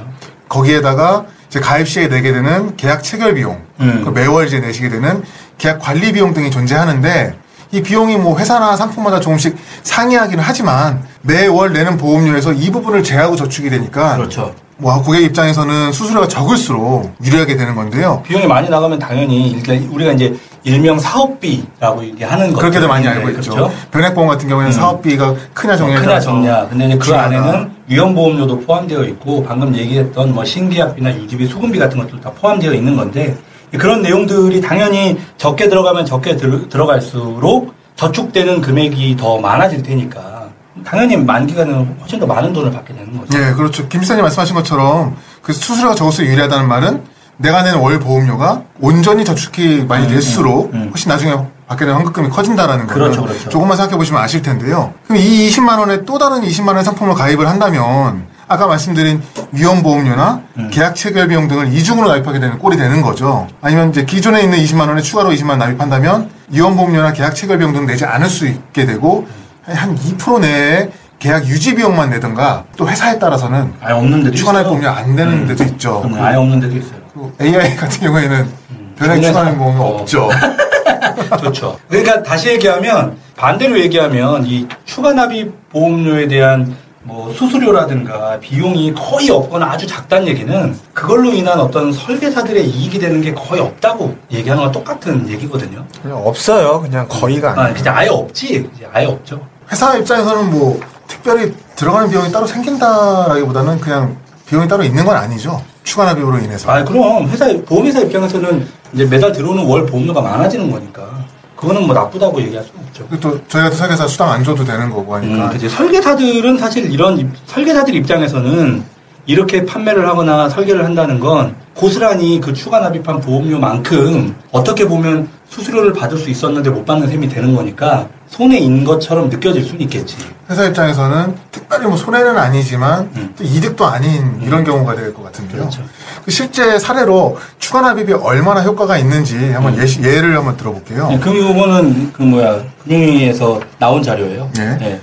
거기에다가 0.48 1.24
이제 1.48 1.60
가입 1.60 1.88
시에 1.88 2.08
내게 2.08 2.32
되는 2.32 2.76
계약 2.76 3.02
체결 3.02 3.34
비용, 3.34 3.60
음. 3.80 4.02
그 4.04 4.10
매월 4.10 4.46
이제 4.46 4.60
내시게 4.60 4.88
되는 4.88 5.22
계약 5.58 5.78
관리 5.80 6.12
비용 6.12 6.34
등이 6.34 6.50
존재하는데 6.50 7.34
이 7.72 7.82
비용이 7.82 8.16
뭐 8.18 8.38
회사나 8.38 8.76
상품마다 8.76 9.20
조금씩 9.20 9.56
상이하기는 9.82 10.42
하지만 10.44 11.02
매월 11.24 11.72
내는 11.72 11.96
보험료에서 11.96 12.52
이 12.52 12.70
부분을 12.70 13.02
제하고 13.02 13.34
저축이 13.34 13.70
되니까 13.70 14.16
그렇죠. 14.16 14.54
뭐 14.76 15.00
고객 15.02 15.22
입장에서는 15.22 15.92
수수료가 15.92 16.28
적을수록 16.28 17.14
유리하게 17.24 17.56
되는 17.56 17.74
건데요. 17.74 18.22
비용이 18.26 18.46
많이 18.46 18.68
나가면 18.68 18.98
당연히 18.98 19.50
일단 19.52 19.76
우리가 19.90 20.12
이제 20.12 20.34
일명 20.64 20.98
사업비라고 20.98 22.04
얘기하는 22.04 22.52
거 22.52 22.60
그렇게도 22.60 22.88
많이 22.88 23.06
알고 23.06 23.30
있죠. 23.30 23.54
그렇죠? 23.54 23.72
변액보험 23.90 24.28
같은 24.28 24.48
경우에는 24.48 24.72
사업비가 24.72 25.34
크냐 25.54 25.76
적냐 25.76 26.00
크냐 26.00 26.20
적냐. 26.20 26.66
근데 26.68 26.86
이제 26.86 26.98
그. 26.98 27.14
안에는 27.14 27.70
위험보험료도 27.86 28.60
포함되어 28.60 29.04
있고 29.04 29.44
방금 29.44 29.74
얘기했던 29.74 30.34
뭐 30.34 30.44
신계약비나 30.44 31.14
유지비, 31.16 31.46
수금비 31.46 31.78
같은 31.78 31.98
것도 31.98 32.20
다 32.20 32.30
포함되어 32.32 32.72
있는 32.74 32.96
건데 32.96 33.36
그런 33.78 34.02
내용들이 34.02 34.60
당연히 34.60 35.18
적게 35.36 35.68
들어가면 35.68 36.04
적게 36.06 36.36
들, 36.36 36.68
들어갈수록 36.68 37.74
저축되는 37.96 38.60
금액이 38.60 39.16
더 39.16 39.38
많아질 39.38 39.82
테니까 39.82 40.33
당연히 40.82 41.16
만기간은 41.16 41.96
훨씬 42.00 42.18
더 42.18 42.26
많은 42.26 42.52
돈을 42.52 42.72
받게 42.72 42.94
되는 42.94 43.16
거죠. 43.18 43.38
예, 43.38 43.52
그렇죠. 43.52 43.86
김 43.88 44.00
기사님 44.00 44.22
말씀하신 44.22 44.54
것처럼 44.56 45.16
그 45.42 45.52
수수료가 45.52 45.94
적을수록 45.94 46.28
유리하다는 46.30 46.66
말은 46.68 47.02
내가 47.36 47.62
내는 47.62 47.80
월 47.80 47.98
보험료가 47.98 48.62
온전히 48.80 49.24
저축이 49.24 49.86
많이 49.88 50.08
될수록 50.08 50.72
음, 50.72 50.82
음. 50.82 50.88
훨씬 50.90 51.10
나중에 51.10 51.34
받게 51.66 51.84
되는 51.84 51.94
환급금이 51.94 52.28
커진다라는 52.28 52.86
거를 52.86 53.02
그렇죠, 53.02 53.22
그렇죠. 53.22 53.48
조금만 53.50 53.76
생각해 53.76 53.96
보시면 53.96 54.22
아실 54.22 54.42
텐데요. 54.42 54.92
그럼 55.06 55.20
이 55.20 55.48
20만 55.48 55.78
원에 55.78 56.04
또 56.04 56.18
다른 56.18 56.42
20만 56.42 56.68
원의 56.68 56.84
상품을 56.84 57.14
가입을 57.14 57.48
한다면 57.48 58.26
아까 58.46 58.66
말씀드린 58.66 59.22
위험 59.52 59.82
보험료나 59.82 60.42
음. 60.58 60.70
계약 60.70 60.94
체결 60.94 61.28
비용 61.28 61.48
등을 61.48 61.72
이중으로 61.72 62.08
납입하게 62.08 62.40
되는 62.40 62.58
꼴이 62.58 62.76
되는 62.76 63.00
거죠. 63.00 63.48
아니면 63.62 63.90
이제 63.90 64.04
기존에 64.04 64.42
있는 64.42 64.58
20만 64.58 64.88
원에 64.88 65.00
추가로 65.00 65.30
20만 65.30 65.50
원 65.50 65.58
납입한다면 65.60 66.30
위험 66.50 66.76
보험료나 66.76 67.12
계약 67.12 67.34
체결 67.34 67.58
비용 67.58 67.72
등을 67.72 67.86
내지 67.86 68.04
않을 68.04 68.28
수 68.28 68.46
있게 68.46 68.84
되고 68.84 69.26
한 69.66 69.96
2% 69.96 70.40
내에 70.40 70.90
계약 71.18 71.46
유지 71.46 71.74
비용만 71.74 72.10
내든가 72.10 72.64
또 72.76 72.86
회사에 72.88 73.18
따라서는 73.18 73.72
아예 73.80 73.94
없는 73.94 74.24
데도 74.24 74.36
추가 74.36 74.52
납입 74.52 74.66
있어요. 74.66 74.78
보험료 74.80 74.88
안 74.90 75.16
되는 75.16 75.46
데도 75.46 75.64
있죠. 75.64 76.02
음, 76.04 76.14
아예 76.22 76.36
없는 76.36 76.60
데도 76.60 76.76
있어요. 76.76 77.00
그리고 77.12 77.32
AI 77.40 77.76
같은 77.76 78.00
경우에는 78.00 78.48
변액 78.96 79.20
분해서- 79.20 79.22
추가 79.28 79.42
납입 79.44 79.58
보험이 79.58 79.80
어. 79.80 79.84
없죠. 80.00 80.28
좋죠. 81.42 81.78
그러니까 81.88 82.22
다시 82.22 82.48
얘기하면 82.50 83.16
반대로 83.36 83.78
얘기하면 83.80 84.44
이 84.46 84.66
추가 84.84 85.12
납입 85.12 85.70
보험료에 85.70 86.28
대한 86.28 86.76
뭐 87.06 87.32
수수료라든가 87.34 88.38
비용이 88.40 88.94
거의 88.94 89.28
없거나 89.30 89.66
아주 89.66 89.86
작다는 89.86 90.26
얘기는 90.28 90.74
그걸로 90.94 91.32
인한 91.32 91.60
어떤 91.60 91.92
설계사들의 91.92 92.66
이익이 92.66 92.98
되는 92.98 93.20
게 93.20 93.32
거의 93.34 93.60
없다고 93.60 94.16
얘기하는 94.32 94.62
건 94.64 94.72
똑같은 94.72 95.28
얘기거든요. 95.28 95.84
그냥 96.02 96.18
없어요. 96.26 96.80
그냥 96.80 97.06
거의가 97.08 97.50
아, 97.50 97.60
아니에요. 97.64 97.74
그냥 97.74 97.96
아예 97.96 98.08
없지. 98.08 98.70
이제 98.74 98.86
아예 98.92 99.04
없죠. 99.06 99.40
회사 99.70 99.96
입장에서는 99.96 100.50
뭐 100.50 100.80
특별히 101.06 101.52
들어가는 101.76 102.08
비용이 102.10 102.30
따로 102.32 102.46
생긴다라기보다는 102.46 103.80
그냥 103.80 104.16
비용이 104.46 104.68
따로 104.68 104.82
있는 104.84 105.04
건 105.04 105.16
아니죠. 105.16 105.62
추가 105.82 106.04
납입으로 106.06 106.38
인해서. 106.38 106.70
아, 106.70 106.84
그럼 106.84 107.28
회사 107.28 107.46
보험회사 107.66 108.00
입장에서는 108.00 108.66
이제 108.92 109.04
매달 109.04 109.32
들어오는 109.32 109.64
월 109.66 109.84
보험료가 109.86 110.20
많아지는 110.20 110.70
거니까 110.70 111.24
그거는 111.56 111.86
뭐 111.86 111.94
나쁘다고 111.94 112.40
얘기할 112.42 112.64
수는 112.64 112.80
없죠. 112.86 113.06
또 113.20 113.40
저희 113.48 113.62
같은 113.62 113.76
설계사 113.76 114.06
수당 114.06 114.30
안 114.30 114.44
줘도 114.44 114.64
되는 114.64 114.90
거고 114.90 115.14
하니까 115.16 115.46
음, 115.46 115.50
그치. 115.50 115.68
설계사들은 115.68 116.58
사실 116.58 116.90
이런 116.92 117.18
입- 117.18 117.30
설계사들 117.46 117.94
입장에서는 117.94 118.84
이렇게 119.26 119.64
판매를 119.64 120.06
하거나 120.08 120.48
설계를 120.48 120.84
한다는 120.84 121.18
건 121.18 121.54
고스란히 121.74 122.40
그 122.40 122.52
추가 122.52 122.78
납입한 122.80 123.20
보험료만큼 123.20 124.34
어떻게 124.52 124.86
보면 124.86 125.28
수수료를 125.48 125.92
받을 125.92 126.18
수 126.18 126.30
있었는데 126.30 126.70
못 126.70 126.84
받는 126.84 127.08
셈이 127.08 127.28
되는 127.28 127.54
거니까 127.54 128.08
손해인 128.28 128.84
것처럼 128.84 129.28
느껴질 129.28 129.64
수는 129.64 129.80
있겠지. 129.82 130.16
회사 130.50 130.64
입장에서는 130.64 131.34
특별히 131.50 131.86
뭐 131.86 131.96
손해는 131.96 132.36
아니지만 132.36 133.10
음. 133.16 133.34
또 133.36 133.44
이득도 133.44 133.86
아닌 133.86 134.40
이런 134.42 134.62
경우가 134.64 134.94
될 134.94 135.14
것 135.14 135.22
같은데요. 135.24 135.60
그렇죠. 135.60 135.82
그 136.24 136.30
실제 136.30 136.78
사례로 136.78 137.38
추가 137.58 137.80
납입이 137.80 138.12
얼마나 138.14 138.60
효과가 138.62 138.98
있는지 138.98 139.52
한번 139.52 139.74
음. 139.74 139.82
예시, 139.82 140.02
예를 140.02 140.36
한번 140.36 140.56
들어볼게요. 140.56 141.08
네, 141.10 141.18
그 141.18 141.36
요거는 141.38 142.12
그 142.12 142.22
뭐야 142.22 142.62
금융위에서 142.84 143.60
나온 143.78 144.02
자료예요. 144.02 144.50
네. 144.56 144.76
네. 144.78 145.00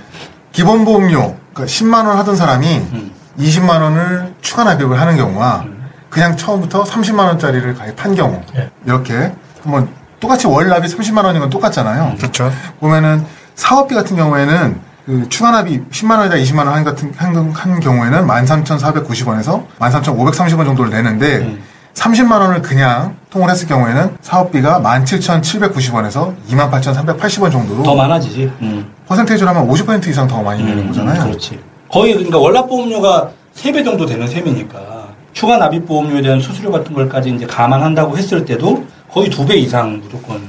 기본 0.52 0.84
보험료 0.84 1.34
그러니까 1.54 1.72
10만 1.72 2.06
원 2.06 2.18
하던 2.18 2.36
사람이 2.36 2.66
음. 2.92 3.10
20만 3.38 3.80
원을 3.80 4.34
추가 4.40 4.64
납입을 4.64 5.00
하는 5.00 5.16
경우와 5.16 5.64
그냥 6.10 6.36
처음부터 6.36 6.84
30만 6.84 7.20
원짜리를 7.20 7.74
가입한 7.74 8.14
경우 8.14 8.40
네. 8.54 8.70
이렇게 8.84 9.32
한번 9.62 9.88
똑같이 10.20 10.46
월 10.46 10.68
납입 10.68 10.84
30만 10.96 11.24
원인 11.24 11.40
건 11.40 11.50
똑같잖아요. 11.50 12.14
그렇죠. 12.18 12.52
보면은 12.80 13.24
사업비 13.54 13.94
같은 13.94 14.16
경우에는 14.16 14.80
그 15.06 15.28
추가 15.28 15.50
납입 15.50 15.90
10만 15.90 16.18
원에다 16.18 16.36
20만 16.36 16.58
원 16.58 16.68
한 16.68 16.84
같은 16.84 17.12
한, 17.16 17.34
한 17.52 17.80
경우에는 17.80 18.26
13,490원에서 18.26 19.64
13,530원 19.80 20.64
정도를 20.64 20.90
내는데 20.90 21.38
음. 21.38 21.62
30만 21.94 22.40
원을 22.40 22.62
그냥 22.62 23.16
통을 23.30 23.50
했을 23.50 23.66
경우에는 23.68 24.16
사업비가 24.22 24.80
17,790원에서 24.80 26.34
28,380원 26.48 27.50
정도로 27.52 27.82
더 27.82 27.94
많아지지. 27.94 28.52
음. 28.62 28.86
퍼센테이지로 29.08 29.48
하면 29.50 29.68
50% 29.68 30.06
이상 30.08 30.26
더 30.26 30.42
많이 30.42 30.62
내는 30.62 30.84
음, 30.84 30.86
거잖아요. 30.88 31.24
그렇지. 31.24 31.60
거의 31.92 32.14
그러니까 32.14 32.38
월납보험료가 32.38 33.30
3배 33.54 33.84
정도 33.84 34.06
되는 34.06 34.26
셈이니까 34.26 35.08
추가 35.34 35.58
납입보험료에 35.58 36.22
대한 36.22 36.40
수수료 36.40 36.72
같은 36.72 36.94
걸까지 36.94 37.30
이제 37.30 37.46
감안한다고 37.46 38.16
했을 38.16 38.44
때도 38.44 38.84
거의 39.12 39.28
두 39.28 39.44
배 39.44 39.56
이상 39.56 40.00
무조건. 40.02 40.40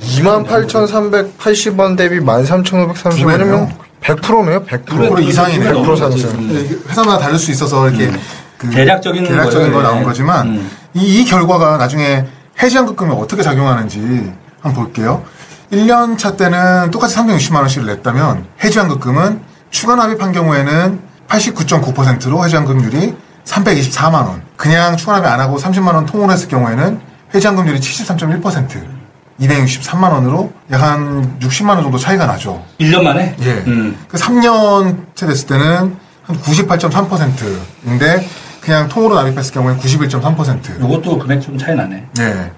28,380원 0.00 1.96
대비 1.96 2.20
13,530원이면 2.20 3.68
100%네요, 4.00 4.64
100%. 4.64 4.84
100% 4.86 5.22
이상이네요. 5.24 5.82
100% 5.82 5.96
상승. 5.98 6.80
회사마다 6.88 7.18
다를 7.18 7.38
수 7.38 7.50
있어서 7.50 7.88
이렇게 7.88 8.10
그 8.56 8.70
대략적인 8.70 9.24
대략적인 9.24 9.72
거. 9.72 9.82
나온 9.82 9.98
네. 10.00 10.04
거지만 10.04 10.46
음. 10.48 10.70
이, 10.94 11.20
이 11.20 11.24
결과가 11.24 11.78
나중에 11.78 12.24
해지환급금이 12.62 13.12
어떻게 13.14 13.42
작용하는지 13.42 14.32
한번 14.60 14.84
볼게요. 14.84 15.24
1년 15.72 16.16
차 16.18 16.36
때는 16.36 16.90
똑같이 16.92 17.16
360만 17.16 17.56
원씩을 17.56 17.86
냈다면 17.86 18.44
해지환급금은 18.62 19.40
추가 19.72 19.96
납입한 19.96 20.30
경우에는 20.32 21.00
89.9%로 21.28 22.44
해지환급률이 22.44 23.16
324만 23.44 24.14
원. 24.14 24.42
그냥 24.56 24.96
추가 24.96 25.14
납입 25.14 25.26
안 25.26 25.40
하고 25.40 25.56
30만 25.58 25.94
원 25.94 26.06
통으로 26.06 26.30
했을 26.30 26.46
경우에는 26.46 27.00
해지환급률이 27.34 27.80
73.1%. 27.80 29.02
263만 29.40 30.12
원으로 30.12 30.52
약 30.70 30.82
한 30.82 31.38
60만 31.40 31.70
원 31.70 31.82
정도 31.82 31.98
차이가 31.98 32.26
나죠. 32.26 32.62
1년 32.78 33.02
만에? 33.02 33.34
예. 33.40 33.50
음. 33.66 33.98
그 34.06 34.16
3년째 34.18 35.26
됐을 35.26 35.46
때는 35.48 35.96
한 36.22 36.40
98.3%인데 36.42 38.28
그냥 38.60 38.88
통으로 38.88 39.16
납입했을 39.16 39.54
경우에 39.54 39.74
91.3%. 39.76 40.80
요것도 40.80 41.18
금액 41.18 41.40
좀 41.40 41.58
차이 41.58 41.74
나네. 41.74 42.06
예. 42.20 42.52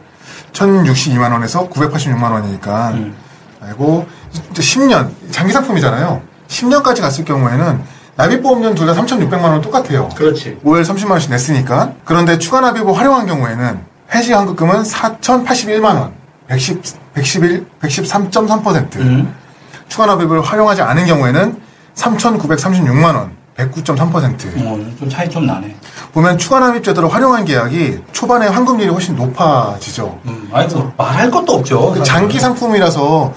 1062만 0.52 1.32
원에서 1.32 1.68
986만 1.70 2.32
원이니까. 2.32 2.90
음. 2.90 3.14
그리고 3.64 4.06
이제 4.50 4.60
10년 4.60 5.08
장기 5.30 5.52
상품이잖아요. 5.52 6.20
10년까지 6.48 7.00
갔을 7.00 7.24
경우에는 7.24 7.80
납입보험료는 8.16 8.74
둘 8.76 8.86
다 8.86 8.94
3,600만 8.94 9.42
원 9.42 9.60
똑같아요. 9.60 10.08
그렇지. 10.14 10.58
월 10.62 10.82
30만 10.82 11.10
원씩 11.12 11.30
냈으니까. 11.30 11.92
그런데 12.04 12.38
추가 12.38 12.60
납입을 12.60 12.96
활용한 12.96 13.26
경우에는 13.26 13.80
해지 14.14 14.32
환급금은 14.32 14.82
4,081만 14.84 15.84
원. 15.84 16.12
110, 16.46 16.82
111, 17.14 17.66
113.3%. 17.82 18.96
음. 18.96 19.34
추가 19.88 20.06
납입을 20.06 20.42
활용하지 20.42 20.82
않은 20.82 21.06
경우에는 21.06 21.60
3,936만 21.94 23.04
원, 23.16 23.32
109.3%. 23.56 24.66
어, 24.66 24.78
좀 24.98 25.08
차이 25.08 25.28
좀 25.30 25.46
나네. 25.46 25.74
보면 26.12 26.38
추가 26.38 26.60
납입 26.60 26.84
제도를 26.84 27.12
활용한 27.12 27.44
계약이 27.44 28.00
초반에 28.12 28.46
환급률이 28.48 28.90
훨씬 28.90 29.16
높아지죠. 29.16 30.18
음. 30.26 30.48
아니, 30.52 30.68
그 30.72 30.92
말할 30.96 31.30
것도 31.30 31.52
없죠. 31.54 31.92
그 31.92 32.02
장기 32.02 32.38
상품이라서 32.38 33.32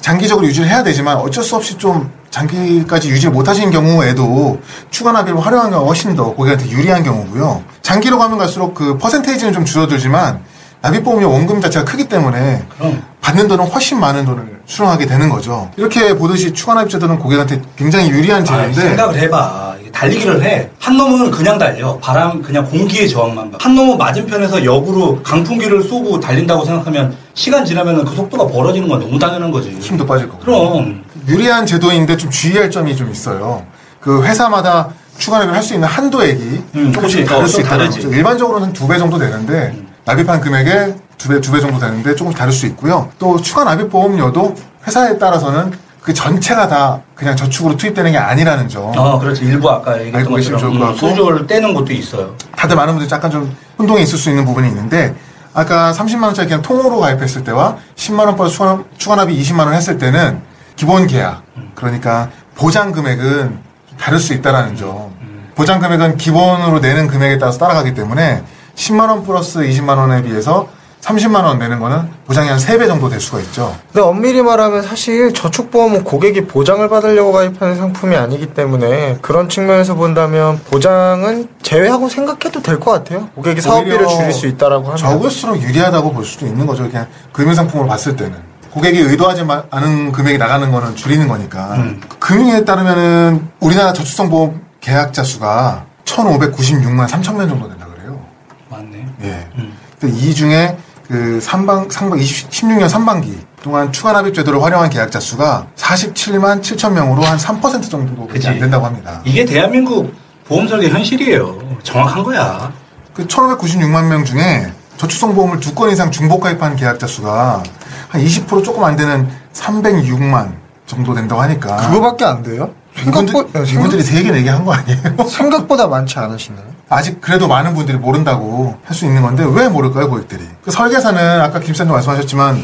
장기적으로 0.00 0.46
유지를 0.46 0.68
해야 0.68 0.82
되지만 0.82 1.16
어쩔 1.16 1.42
수 1.42 1.56
없이 1.56 1.76
좀 1.76 2.10
장기까지 2.30 3.10
유지를 3.10 3.32
못 3.32 3.48
하시는 3.48 3.70
경우에도 3.70 4.60
추가 4.90 5.12
납입을 5.12 5.44
활용한 5.44 5.70
경우가 5.70 5.88
훨씬 5.88 6.14
더 6.14 6.32
고객한테 6.34 6.70
유리한 6.70 7.02
경우고요. 7.02 7.62
장기로 7.82 8.18
가면 8.18 8.38
갈수록 8.38 8.74
그 8.74 8.98
퍼센테이지는 8.98 9.52
좀 9.52 9.64
줄어들지만 9.64 10.40
납입보험료 10.80 11.30
원금 11.30 11.60
자체가 11.60 11.84
크기 11.84 12.08
때문에 12.08 12.64
그럼. 12.78 13.02
받는 13.20 13.48
돈은 13.48 13.66
훨씬 13.66 13.98
많은 13.98 14.24
돈을 14.24 14.60
수령하게 14.66 15.06
되는 15.06 15.28
거죠. 15.28 15.70
이렇게 15.76 16.14
보듯이 16.16 16.52
추가 16.52 16.74
납입 16.74 16.90
제도는 16.90 17.18
고객한테 17.18 17.60
굉장히 17.76 18.10
유리한 18.10 18.38
아니, 18.40 18.46
제도인데 18.46 18.80
생각을 18.80 19.18
해봐. 19.18 19.68
달리기를 19.92 20.44
해. 20.44 20.70
한 20.78 20.96
놈은 20.96 21.30
그냥 21.32 21.58
달려. 21.58 21.98
바람, 21.98 22.40
그냥 22.40 22.64
공기의 22.66 23.08
저항만 23.08 23.50
봐. 23.50 23.58
한 23.60 23.74
놈은 23.74 23.98
맞은편에서 23.98 24.64
역으로 24.64 25.20
강풍기를 25.24 25.82
쏘고 25.82 26.20
달린다고 26.20 26.64
생각하면 26.64 27.16
시간 27.34 27.64
지나면 27.64 28.04
그 28.04 28.14
속도가 28.14 28.46
벌어지는 28.46 28.88
건 28.88 29.00
너무 29.00 29.18
당연한 29.18 29.50
거지. 29.50 29.76
힘도 29.80 30.06
빠질 30.06 30.28
거고. 30.28 30.38
그럼. 30.44 31.02
유리한 31.28 31.66
제도인데 31.66 32.16
좀 32.16 32.30
주의할 32.30 32.70
점이 32.70 32.96
좀 32.96 33.10
있어요. 33.10 33.64
그 34.00 34.22
회사마다 34.24 34.88
추가 35.18 35.38
납입을 35.38 35.54
할수 35.56 35.74
있는 35.74 35.88
한도액이 35.88 36.64
음, 36.76 36.92
조금씩 36.92 37.20
그치. 37.20 37.28
다를 37.28 37.44
어, 37.44 37.46
수좀 37.46 37.64
있다는. 37.66 37.90
거죠. 37.90 38.08
일반적으로는 38.12 38.72
두 38.72 38.86
배 38.88 38.98
정도 38.98 39.18
되는데 39.18 39.74
납입한 40.04 40.40
금액의 40.40 40.94
두 41.18 41.28
배, 41.28 41.40
두 41.40 41.52
배 41.52 41.60
정도 41.60 41.78
되는데 41.78 42.14
조금 42.14 42.32
다를 42.32 42.52
수 42.52 42.66
있고요. 42.66 43.10
또 43.18 43.40
추가 43.40 43.64
납입 43.64 43.90
보험료도 43.90 44.54
회사에 44.86 45.18
따라서는 45.18 45.72
그 46.00 46.14
전체가 46.14 46.68
다 46.68 47.00
그냥 47.14 47.36
저축으로 47.36 47.76
투입되는 47.76 48.12
게 48.12 48.16
아니라는 48.16 48.68
점. 48.68 48.84
어, 48.96 49.18
그렇지. 49.18 49.42
일부 49.44 49.68
아까 49.68 50.00
얘기했던 50.00 50.32
것처럼 50.32 50.60
좋을 50.60 50.70
것 50.70 50.76
음, 50.78 50.80
같고. 50.92 51.08
수조를 51.08 51.46
떼는 51.46 51.74
것도 51.74 51.92
있어요. 51.92 52.34
다들 52.56 52.76
많은 52.76 52.94
분들이 52.94 53.12
약간 53.14 53.30
좀 53.30 53.54
혼동이 53.78 54.02
있을 54.04 54.16
수 54.16 54.30
있는 54.30 54.44
부분이 54.46 54.68
있는데 54.68 55.14
아까 55.52 55.92
30만 55.92 56.22
원짜리 56.22 56.46
그냥 56.48 56.62
통으로 56.62 57.00
가입했을 57.00 57.42
때와 57.42 57.76
10만 57.96 58.20
원 58.20 58.36
플러스 58.36 58.54
추가, 58.54 58.78
추가 58.96 59.16
납입 59.16 59.36
20만 59.38 59.60
원 59.66 59.74
했을 59.74 59.98
때는 59.98 60.40
기본 60.78 61.08
계약 61.08 61.42
그러니까 61.74 62.30
보장 62.54 62.92
금액은 62.92 63.58
다를 63.98 64.18
수 64.20 64.32
있다라는 64.32 64.76
점. 64.76 65.10
보장 65.56 65.80
금액은 65.80 66.16
기본으로 66.18 66.78
내는 66.78 67.08
금액에 67.08 67.36
따라서 67.38 67.58
따라가기 67.58 67.94
때문에 67.94 68.44
10만 68.76 69.08
원 69.10 69.24
플러스 69.24 69.58
20만 69.58 69.98
원에 69.98 70.22
비해서 70.22 70.68
30만 71.00 71.42
원 71.44 71.58
내는 71.58 71.80
거는 71.80 72.08
보장이 72.26 72.48
한 72.48 72.58
3배 72.58 72.86
정도 72.86 73.08
될 73.08 73.18
수가 73.20 73.40
있죠. 73.40 73.76
근데 73.92 74.06
엄밀히 74.06 74.40
말하면 74.42 74.82
사실 74.82 75.32
저축보험은 75.34 76.04
고객이 76.04 76.42
보장을 76.46 76.88
받으려고 76.88 77.32
가입하는 77.32 77.74
상품이 77.76 78.14
아니기 78.16 78.46
때문에 78.54 79.18
그런 79.20 79.48
측면에서 79.48 79.94
본다면 79.96 80.60
보장은 80.70 81.48
제외하고 81.62 82.08
생각해도 82.08 82.62
될 82.62 82.78
것 82.78 82.92
같아요. 82.92 83.28
고객이 83.34 83.60
사업비를 83.60 84.06
줄일 84.06 84.32
수 84.32 84.46
있다라고 84.46 84.84
하면. 84.84 84.96
적을수록 84.96 85.60
유리하다고 85.60 86.12
볼 86.12 86.24
수도 86.24 86.46
있는 86.46 86.66
거죠. 86.66 86.88
그냥 86.88 87.08
금융상품으로 87.32 87.88
봤을 87.88 88.14
때는. 88.14 88.47
고객이 88.70 88.98
의도하지 89.00 89.44
마- 89.44 89.62
않은 89.70 90.12
금액이 90.12 90.38
나가는 90.38 90.70
거는 90.70 90.96
줄이는 90.96 91.28
거니까. 91.28 91.74
음. 91.76 92.00
금융에 92.18 92.64
따르면은 92.64 93.48
우리나라 93.60 93.92
저축성 93.92 94.28
보험 94.30 94.60
계약자 94.80 95.22
수가 95.24 95.84
1,596만 96.04 97.06
3천 97.08 97.36
명 97.36 97.48
정도 97.48 97.68
된다 97.68 97.86
그래요. 97.86 98.20
맞네. 98.68 99.06
예. 99.24 99.48
음. 99.56 99.72
근데 99.98 100.16
이 100.16 100.34
중에 100.34 100.76
그 101.06 101.40
3방, 101.42 101.90
상방, 101.90 102.18
20, 102.18 102.50
16년 102.50 102.88
3반기 102.88 103.34
동안 103.62 103.90
추가 103.92 104.12
납입 104.12 104.34
제도를 104.34 104.62
활용한 104.62 104.90
계약자 104.90 105.18
수가 105.18 105.66
47만 105.76 106.60
7천 106.62 106.92
명으로 106.92 107.22
한 107.22 107.38
3% 107.38 107.90
정도밖에 107.90 108.32
그치. 108.34 108.48
안 108.48 108.58
된다고 108.58 108.84
합니다. 108.86 109.20
이게 109.24 109.44
대한민국 109.44 110.14
보험 110.46 110.68
설계 110.68 110.88
현실이에요. 110.90 111.58
정확한 111.82 112.22
거야. 112.22 112.72
그 113.14 113.26
1,596만 113.26 114.04
명 114.06 114.24
중에 114.24 114.72
저축성 114.98 115.34
보험을 115.34 115.60
두 115.60 115.74
건 115.74 115.90
이상 115.90 116.10
중복 116.10 116.40
가입한 116.42 116.76
계약자 116.76 117.06
수가 117.06 117.62
한 118.08 118.22
20% 118.24 118.64
조금 118.64 118.84
안 118.84 118.96
되는 118.96 119.28
306만 119.52 120.52
정도 120.86 121.14
된다고 121.14 121.40
하니까 121.42 121.76
그거밖에 121.76 122.24
안 122.24 122.42
돼요? 122.42 122.70
이분들, 123.06 123.32
생각보, 123.32 123.58
이분들이 123.64 124.02
세 124.02 124.22
개, 124.22 124.30
네개한거 124.30 124.72
아니에요? 124.72 125.00
생각보다 125.28 125.86
많지 125.86 126.18
않으시나요? 126.18 126.64
아직 126.88 127.20
그래도 127.20 127.46
많은 127.46 127.74
분들이 127.74 127.96
모른다고 127.98 128.76
할 128.84 128.94
수 128.96 129.04
있는 129.06 129.22
건데 129.22 129.44
왜 129.48 129.68
모를까요, 129.68 130.08
고객들이? 130.08 130.42
그 130.64 130.70
설계사는 130.70 131.40
아까 131.40 131.60
김쌤도 131.60 131.92
말씀하셨지만 131.92 132.62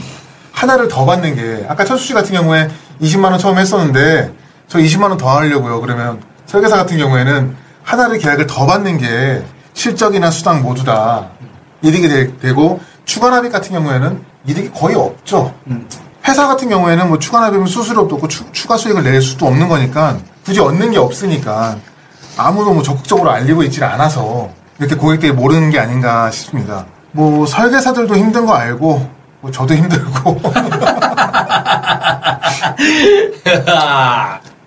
하나를 0.52 0.88
더 0.88 1.04
받는 1.04 1.34
게 1.36 1.66
아까 1.68 1.84
철수 1.84 2.06
씨 2.06 2.14
같은 2.14 2.32
경우에 2.34 2.68
20만 3.02 3.24
원 3.30 3.38
처음 3.38 3.58
했었는데 3.58 4.32
저 4.66 4.78
20만 4.78 5.02
원 5.10 5.18
더 5.18 5.28
하려고요. 5.36 5.80
그러면 5.80 6.20
설계사 6.46 6.76
같은 6.76 6.96
경우에는 6.96 7.54
하나를 7.82 8.18
계약을 8.18 8.46
더 8.46 8.64
받는 8.66 8.98
게 8.98 9.44
실적이나 9.74 10.30
수당 10.30 10.62
모두 10.62 10.84
다 10.84 11.26
이득이 11.82 12.08
되- 12.08 12.38
되고 12.38 12.80
추가 13.04 13.28
납입 13.30 13.52
같은 13.52 13.72
경우에는 13.72 14.20
이득이 14.46 14.70
거의 14.72 14.94
없죠. 14.96 15.52
회사 16.26 16.46
같은 16.46 16.68
경우에는 16.68 17.08
뭐 17.08 17.18
추가 17.18 17.40
납입은 17.40 17.66
수수료도 17.66 18.14
없고 18.16 18.28
추, 18.28 18.44
추가 18.52 18.76
수익을 18.76 19.02
낼 19.02 19.20
수도 19.22 19.46
없는 19.46 19.68
거니까 19.68 20.16
굳이 20.44 20.60
얻는 20.60 20.90
게 20.92 20.98
없으니까 20.98 21.76
아무도 22.36 22.72
뭐 22.74 22.82
적극적으로 22.82 23.30
알리고 23.30 23.62
있질 23.64 23.84
않아서 23.84 24.48
이렇게 24.78 24.94
고객들이 24.96 25.32
모르는 25.32 25.70
게 25.70 25.78
아닌가 25.78 26.30
싶습니다. 26.30 26.86
뭐 27.12 27.46
설계사들도 27.46 28.16
힘든 28.16 28.44
거 28.46 28.54
알고 28.54 29.08
뭐 29.40 29.50
저도 29.50 29.74
힘들고 29.74 30.40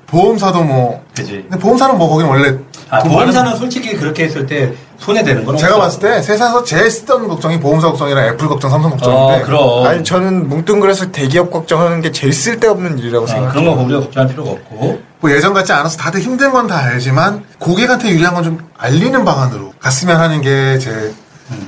보험사도 0.08 0.64
뭐 0.64 1.04
그지. 1.16 1.46
근데 1.50 1.58
보험사는 1.58 1.98
뭐 1.98 2.08
거기는 2.10 2.30
원래 2.32 2.58
아, 2.90 3.00
돈 3.00 3.12
보험사는 3.12 3.52
많은- 3.54 3.58
솔직히 3.58 3.96
그렇게 3.96 4.24
했을 4.26 4.46
때 4.46 4.74
손해되는 5.00 5.46
건 5.46 5.58
제가. 5.58 5.78
봤을 5.78 6.00
때 6.00 6.22
세상에서 6.22 6.64
제일 6.64 6.90
쓰던 6.90 7.28
걱정이 7.28 7.60
보험사 7.60 7.88
걱정이랑 7.90 8.26
애플 8.28 8.48
걱정, 8.48 8.70
삼성 8.72 8.92
걱정인데 8.92 9.44
어, 9.44 9.46
그럼. 9.46 9.86
아니 9.86 10.04
저는 10.04 10.50
뭉뚱그려서 10.50 11.12
대기업 11.12 11.52
걱정하는 11.52 12.02
게 12.02 12.12
제일 12.12 12.34
쓸데없는 12.34 12.98
일이라고 13.00 13.26
아, 13.26 13.28
생각해요. 13.28 13.52
그런 13.62 13.76
거 13.78 13.84
우리가 13.84 14.00
걱정할 14.02 14.30
필요가 14.30 14.52
없고. 14.52 15.02
뭐 15.20 15.32
예전 15.32 15.54
같지 15.54 15.72
않아서 15.74 15.98
다들 15.98 16.20
힘든 16.22 16.52
건 16.52 16.68
다 16.68 16.78
알지만 16.78 17.44
고객한테 17.60 18.10
유리한 18.10 18.34
건 18.36 18.44
좀 18.44 18.60
알리는 18.78 19.24
방안으로 19.26 19.74
갔으면 19.80 20.20
하는 20.20 20.42
게제 20.42 21.14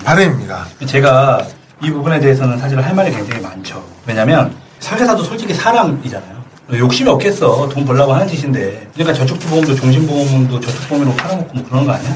바람입니다. 0.03 0.65
제가 0.85 1.45
이 1.81 1.89
부분에 1.91 2.19
대해서는 2.19 2.57
사실 2.57 2.79
할 2.81 2.93
말이 2.93 3.11
굉장히 3.11 3.41
많죠. 3.41 3.81
왜냐면 4.05 4.53
설계사도 4.79 5.23
솔직히 5.23 5.53
사람이잖아요. 5.53 6.38
욕심이 6.73 7.09
없겠어. 7.09 7.67
돈 7.69 7.83
벌라고 7.85 8.13
하는 8.13 8.27
짓인데. 8.27 8.87
그러니까 8.93 9.13
저축보험도 9.17 9.75
종신보험도 9.75 10.59
저축보험으로 10.59 11.15
팔아먹고 11.15 11.53
뭐 11.53 11.63
그런 11.67 11.85
거 11.85 11.93
아니야? 11.93 12.09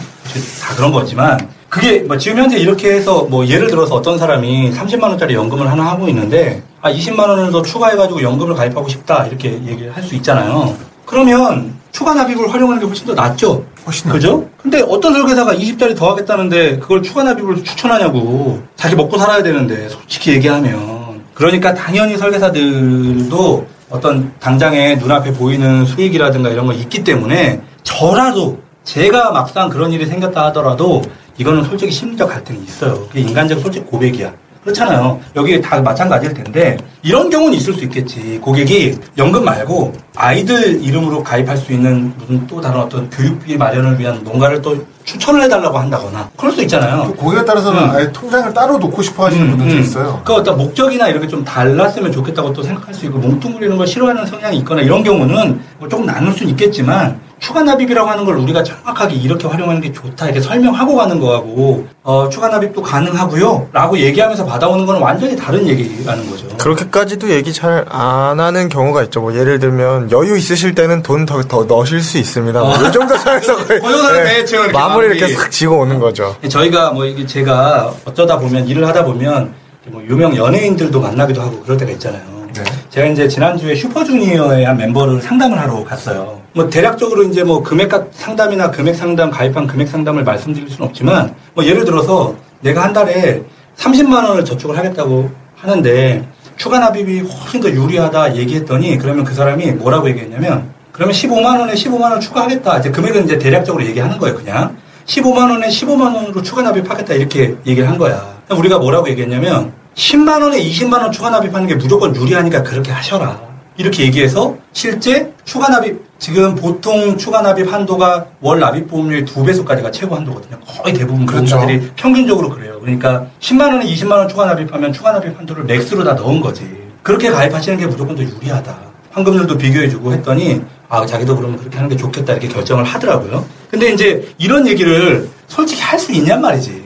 다 0.61 0.75
그런 0.75 0.91
거지만 0.91 1.39
그게 1.69 1.99
뭐 2.01 2.17
지금 2.17 2.37
현재 2.37 2.57
이렇게 2.57 2.93
해서 2.93 3.23
뭐 3.23 3.45
예를 3.47 3.67
들어서 3.67 3.95
어떤 3.95 4.17
사람이 4.17 4.71
30만 4.71 5.03
원짜리 5.03 5.33
연금을 5.33 5.69
하나 5.71 5.85
하고 5.89 6.07
있는데 6.07 6.61
아 6.81 6.91
20만 6.91 7.19
원을 7.27 7.51
더 7.51 7.61
추가해가지고 7.63 8.21
연금을 8.21 8.53
가입하고 8.55 8.87
싶다 8.89 9.25
이렇게 9.25 9.53
얘기를 9.65 9.91
할 9.95 10.03
수 10.03 10.13
있잖아요. 10.15 10.75
그러면 11.05 11.73
추가 11.91 12.13
납입을 12.13 12.51
활용하는 12.53 12.79
게 12.81 12.85
훨씬 12.87 13.05
더 13.07 13.13
낫죠. 13.13 13.65
훨씬 13.85 14.07
낫죠. 14.09 14.13
그죠? 14.19 14.49
근데 14.61 14.81
어떤 14.87 15.13
설계사가 15.13 15.53
20짜리 15.55 15.95
더 15.95 16.11
하겠다는데 16.11 16.77
그걸 16.79 17.01
추가 17.01 17.23
납입을 17.23 17.63
추천하냐고. 17.63 18.61
자기 18.75 18.95
먹고 18.95 19.17
살아야 19.17 19.41
되는데 19.43 19.89
솔직히 19.89 20.31
얘기하면. 20.31 21.23
그러니까 21.33 21.73
당연히 21.73 22.17
설계사들도 22.17 23.67
어떤 23.89 24.33
당장에 24.39 24.95
눈앞에 24.95 25.33
보이는 25.33 25.85
수익이라든가 25.85 26.49
이런 26.49 26.65
거 26.65 26.73
있기 26.73 27.03
때문에 27.03 27.61
저라도 27.83 28.59
제가 28.83 29.31
막상 29.31 29.69
그런 29.69 29.91
일이 29.91 30.05
생겼다 30.05 30.45
하더라도 30.47 31.01
이거는 31.37 31.63
솔직히 31.63 31.91
심리적 31.91 32.29
갈등이 32.29 32.63
있어요. 32.63 33.07
그게 33.07 33.21
인간적 33.21 33.59
솔직 33.59 33.89
고백이야. 33.89 34.33
그렇잖아요. 34.63 35.19
여기 35.35 35.61
다 35.61 35.79
마찬가지일 35.81 36.33
텐데 36.33 36.77
이런 37.01 37.29
경우는 37.29 37.57
있을 37.57 37.73
수 37.73 37.83
있겠지. 37.83 38.39
고객이 38.41 38.97
연금 39.17 39.43
말고 39.43 39.93
아이들 40.15 40.81
이름으로 40.81 41.23
가입할 41.23 41.57
수 41.57 41.73
있는 41.73 42.13
무슨 42.17 42.47
또 42.47 42.61
다른 42.61 42.79
어떤 42.79 43.09
교육비 43.09 43.57
마련을 43.57 43.99
위한 43.99 44.23
뭔가를 44.23 44.61
또 44.61 44.85
추천을 45.03 45.41
해달라고 45.43 45.77
한다거나 45.77 46.29
그럴 46.37 46.53
수 46.53 46.61
있잖아요. 46.61 47.03
또 47.07 47.13
고객에 47.15 47.43
따라서는 47.43 47.83
음. 47.83 47.91
아예 47.91 48.09
통장을 48.13 48.53
따로 48.53 48.77
놓고 48.77 49.01
싶어 49.01 49.25
하시는 49.25 49.49
분들도 49.49 49.81
있어요. 49.81 50.21
그 50.23 50.33
어떤 50.33 50.57
목적이나 50.57 51.09
이런 51.09 51.21
게좀 51.21 51.43
달랐으면 51.43 52.11
좋겠다고 52.11 52.53
또 52.53 52.63
생각할 52.63 52.93
수 52.93 53.05
있고 53.07 53.17
뭉뚱그리는 53.17 53.75
걸 53.75 53.85
싫어하는 53.85 54.25
성향이 54.25 54.59
있거나 54.59 54.81
이런 54.81 55.03
경우는 55.03 55.59
뭐 55.79 55.89
조금 55.89 56.05
나눌 56.05 56.31
수는 56.31 56.51
있겠지만 56.51 57.19
추가 57.43 57.61
납입이라고 57.61 58.09
하는 58.09 58.23
걸 58.23 58.37
우리가 58.37 58.63
정확하게 58.63 59.15
이렇게 59.15 59.45
활용하는 59.49 59.81
게 59.81 59.91
좋다 59.91 60.27
이렇게 60.27 60.39
설명하고 60.39 60.95
가는 60.95 61.19
거하고 61.19 61.85
어, 62.01 62.29
추가 62.29 62.47
납입도 62.47 62.81
가능하고요 62.81 63.67
라고 63.73 63.97
얘기하면서 63.97 64.45
받아오는 64.45 64.85
건 64.85 65.01
완전히 65.01 65.35
다른 65.35 65.67
얘기라는 65.67 66.29
거죠. 66.29 66.47
그렇게까지도 66.57 67.29
얘기 67.31 67.51
잘 67.51 67.83
안 67.89 68.39
하는 68.39 68.69
경우가 68.69 69.03
있죠. 69.03 69.19
뭐 69.19 69.35
예를 69.35 69.59
들면 69.59 70.09
여유 70.11 70.37
있으실 70.37 70.73
때는 70.73 71.03
돈 71.03 71.25
더 71.25 71.43
더 71.43 71.65
넣으실 71.65 72.01
수 72.01 72.17
있습니다. 72.17 72.57
뭐이 72.61 72.91
정도 72.93 73.17
선에서 73.17 73.57
고용하는 73.65 74.25
이렇게 74.39 74.57
마무리 74.57 74.71
마무리. 74.71 75.05
이렇게 75.17 75.33
싹 75.33 75.51
지고 75.51 75.79
오는 75.79 75.99
거죠. 75.99 76.37
저희가 76.47 76.91
뭐 76.91 77.03
이게 77.05 77.25
제가 77.25 77.91
어쩌다 78.05 78.39
보면 78.39 78.65
일을 78.69 78.87
하다 78.87 79.03
보면 79.03 79.53
뭐 79.87 80.01
유명 80.03 80.33
연예인들도 80.37 80.97
만나기도 80.97 81.41
하고 81.41 81.59
그럴 81.61 81.75
때가 81.75 81.91
있잖아요. 81.91 82.21
네. 82.53 82.63
제가 82.89 83.07
이제 83.07 83.27
지난주에 83.27 83.75
슈퍼주니어의 83.75 84.63
한 84.65 84.77
멤버를 84.77 85.21
상담을 85.21 85.59
하러 85.59 85.83
갔어요. 85.83 86.39
뭐 86.53 86.69
대략적으로 86.69 87.23
이제 87.23 87.43
뭐 87.43 87.63
금액 87.63 87.89
가- 87.89 88.05
상담이나 88.11 88.69
금액 88.69 88.95
상담, 88.95 89.31
가입한 89.31 89.65
금액 89.67 89.87
상담을 89.87 90.23
말씀드릴 90.23 90.69
수는 90.69 90.87
없지만 90.87 91.33
뭐 91.55 91.65
예를 91.65 91.83
들어서 91.83 92.35
내가 92.61 92.83
한 92.83 92.93
달에 92.93 93.41
30만 93.77 94.27
원을 94.27 94.45
저축을 94.45 94.77
하겠다고 94.77 95.31
하는데 95.55 96.27
추가 96.55 96.77
납입이 96.77 97.21
훨씬 97.21 97.59
더 97.59 97.69
유리하다 97.69 98.35
얘기했더니 98.35 98.97
그러면 98.99 99.23
그 99.23 99.33
사람이 99.33 99.71
뭐라고 99.73 100.07
얘기했냐면 100.09 100.71
그러면 100.91 101.15
15만 101.15 101.59
원에 101.59 101.73
15만 101.73 102.01
원 102.11 102.19
추가하겠다. 102.19 102.77
이제 102.77 102.91
금액은 102.91 103.23
이제 103.25 103.39
대략적으로 103.39 103.83
얘기하는 103.83 104.19
거예요, 104.19 104.35
그냥. 104.35 104.77
15만 105.07 105.49
원에 105.49 105.67
15만 105.67 106.13
원으로 106.15 106.43
추가 106.43 106.61
납입하겠다 106.61 107.15
이렇게 107.15 107.55
얘기를 107.65 107.89
한 107.89 107.97
거야. 107.97 108.23
우리가 108.51 108.77
뭐라고 108.77 109.09
얘기했냐면 109.09 109.73
10만 109.95 110.43
원에 110.43 110.61
20만 110.61 111.01
원 111.01 111.11
추가 111.11 111.31
납입하는 111.31 111.67
게 111.67 111.73
무조건 111.73 112.15
유리하니까 112.15 112.61
그렇게 112.61 112.91
하셔라. 112.91 113.41
이렇게 113.77 114.03
얘기해서 114.03 114.55
실제 114.71 115.33
추가 115.45 115.67
납입 115.69 115.99
지금 116.23 116.55
보통 116.55 117.17
추가 117.17 117.41
납입 117.41 117.69
한도가 117.69 118.27
월 118.39 118.57
납입 118.57 118.87
보험료의 118.87 119.25
두 119.25 119.43
배속까지가 119.43 119.91
최고 119.91 120.15
한도거든요. 120.15 120.57
거의 120.65 120.93
대부분 120.93 121.25
그렇죠. 121.25 121.57
보험사들이 121.57 121.91
평균적으로 121.97 122.47
그래요. 122.47 122.79
그러니까 122.79 123.27
10만 123.41 123.73
원에 123.73 123.85
20만 123.85 124.11
원 124.11 124.29
추가 124.29 124.45
납입하면 124.45 124.93
추가 124.93 125.11
납입 125.11 125.37
한도를 125.37 125.65
max로 125.65 126.05
다 126.05 126.13
넣은 126.13 126.39
거지. 126.39 126.65
그렇게 127.01 127.29
가입하시는 127.29 127.77
게 127.77 127.87
무조건 127.87 128.15
더 128.15 128.23
유리하다. 128.23 128.73
환급률도 129.11 129.57
비교해주고 129.57 130.13
했더니 130.13 130.61
아 130.87 131.05
자기도 131.05 131.35
그러면 131.35 131.57
그렇게 131.57 131.75
하는 131.75 131.89
게 131.89 131.97
좋겠다 131.97 132.31
이렇게 132.31 132.47
결정을 132.47 132.85
하더라고요. 132.85 133.45
근데 133.69 133.91
이제 133.91 134.25
이런 134.37 134.65
얘기를 134.65 135.27
솔직히 135.47 135.81
할 135.81 135.99
수 135.99 136.13
있냔 136.13 136.39
말이지. 136.39 136.82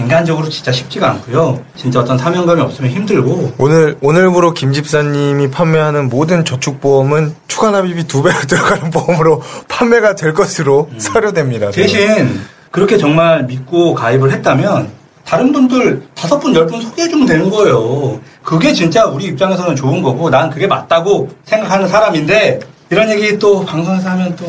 인간적으로 0.00 0.48
진짜 0.48 0.72
쉽지가 0.72 1.08
않고요. 1.10 1.62
진짜 1.76 2.00
어떤 2.00 2.16
사명감이 2.18 2.60
없으면 2.60 2.90
힘들고 2.90 3.52
오늘 3.58 3.96
오늘부로 4.00 4.54
김 4.54 4.72
집사님이 4.72 5.50
판매하는 5.50 6.08
모든 6.08 6.44
저축보험은 6.44 7.34
추가 7.48 7.70
납입이 7.70 8.04
두 8.04 8.22
배로 8.22 8.34
들어가는 8.48 8.90
보험으로 8.90 9.42
판매가 9.68 10.14
될 10.14 10.32
것으로 10.34 10.88
서류됩니다. 10.98 11.66
음. 11.68 11.72
대신 11.72 12.40
그렇게 12.70 12.96
정말 12.98 13.44
믿고 13.44 13.94
가입을 13.94 14.32
했다면 14.32 14.88
다른 15.24 15.52
분들 15.52 16.02
다섯 16.14 16.38
분, 16.40 16.54
열 16.54 16.66
분 16.66 16.80
소개해주면 16.80 17.26
되는 17.26 17.50
거예요. 17.50 18.18
그게 18.42 18.72
진짜 18.72 19.04
우리 19.06 19.26
입장에서는 19.26 19.76
좋은 19.76 20.02
거고 20.02 20.30
난 20.30 20.50
그게 20.50 20.66
맞다고 20.66 21.28
생각하는 21.44 21.86
사람인데 21.86 22.58
이런 22.90 23.08
얘기 23.10 23.38
또 23.38 23.64
방송에서 23.64 24.08
하면 24.10 24.34
또 24.34 24.44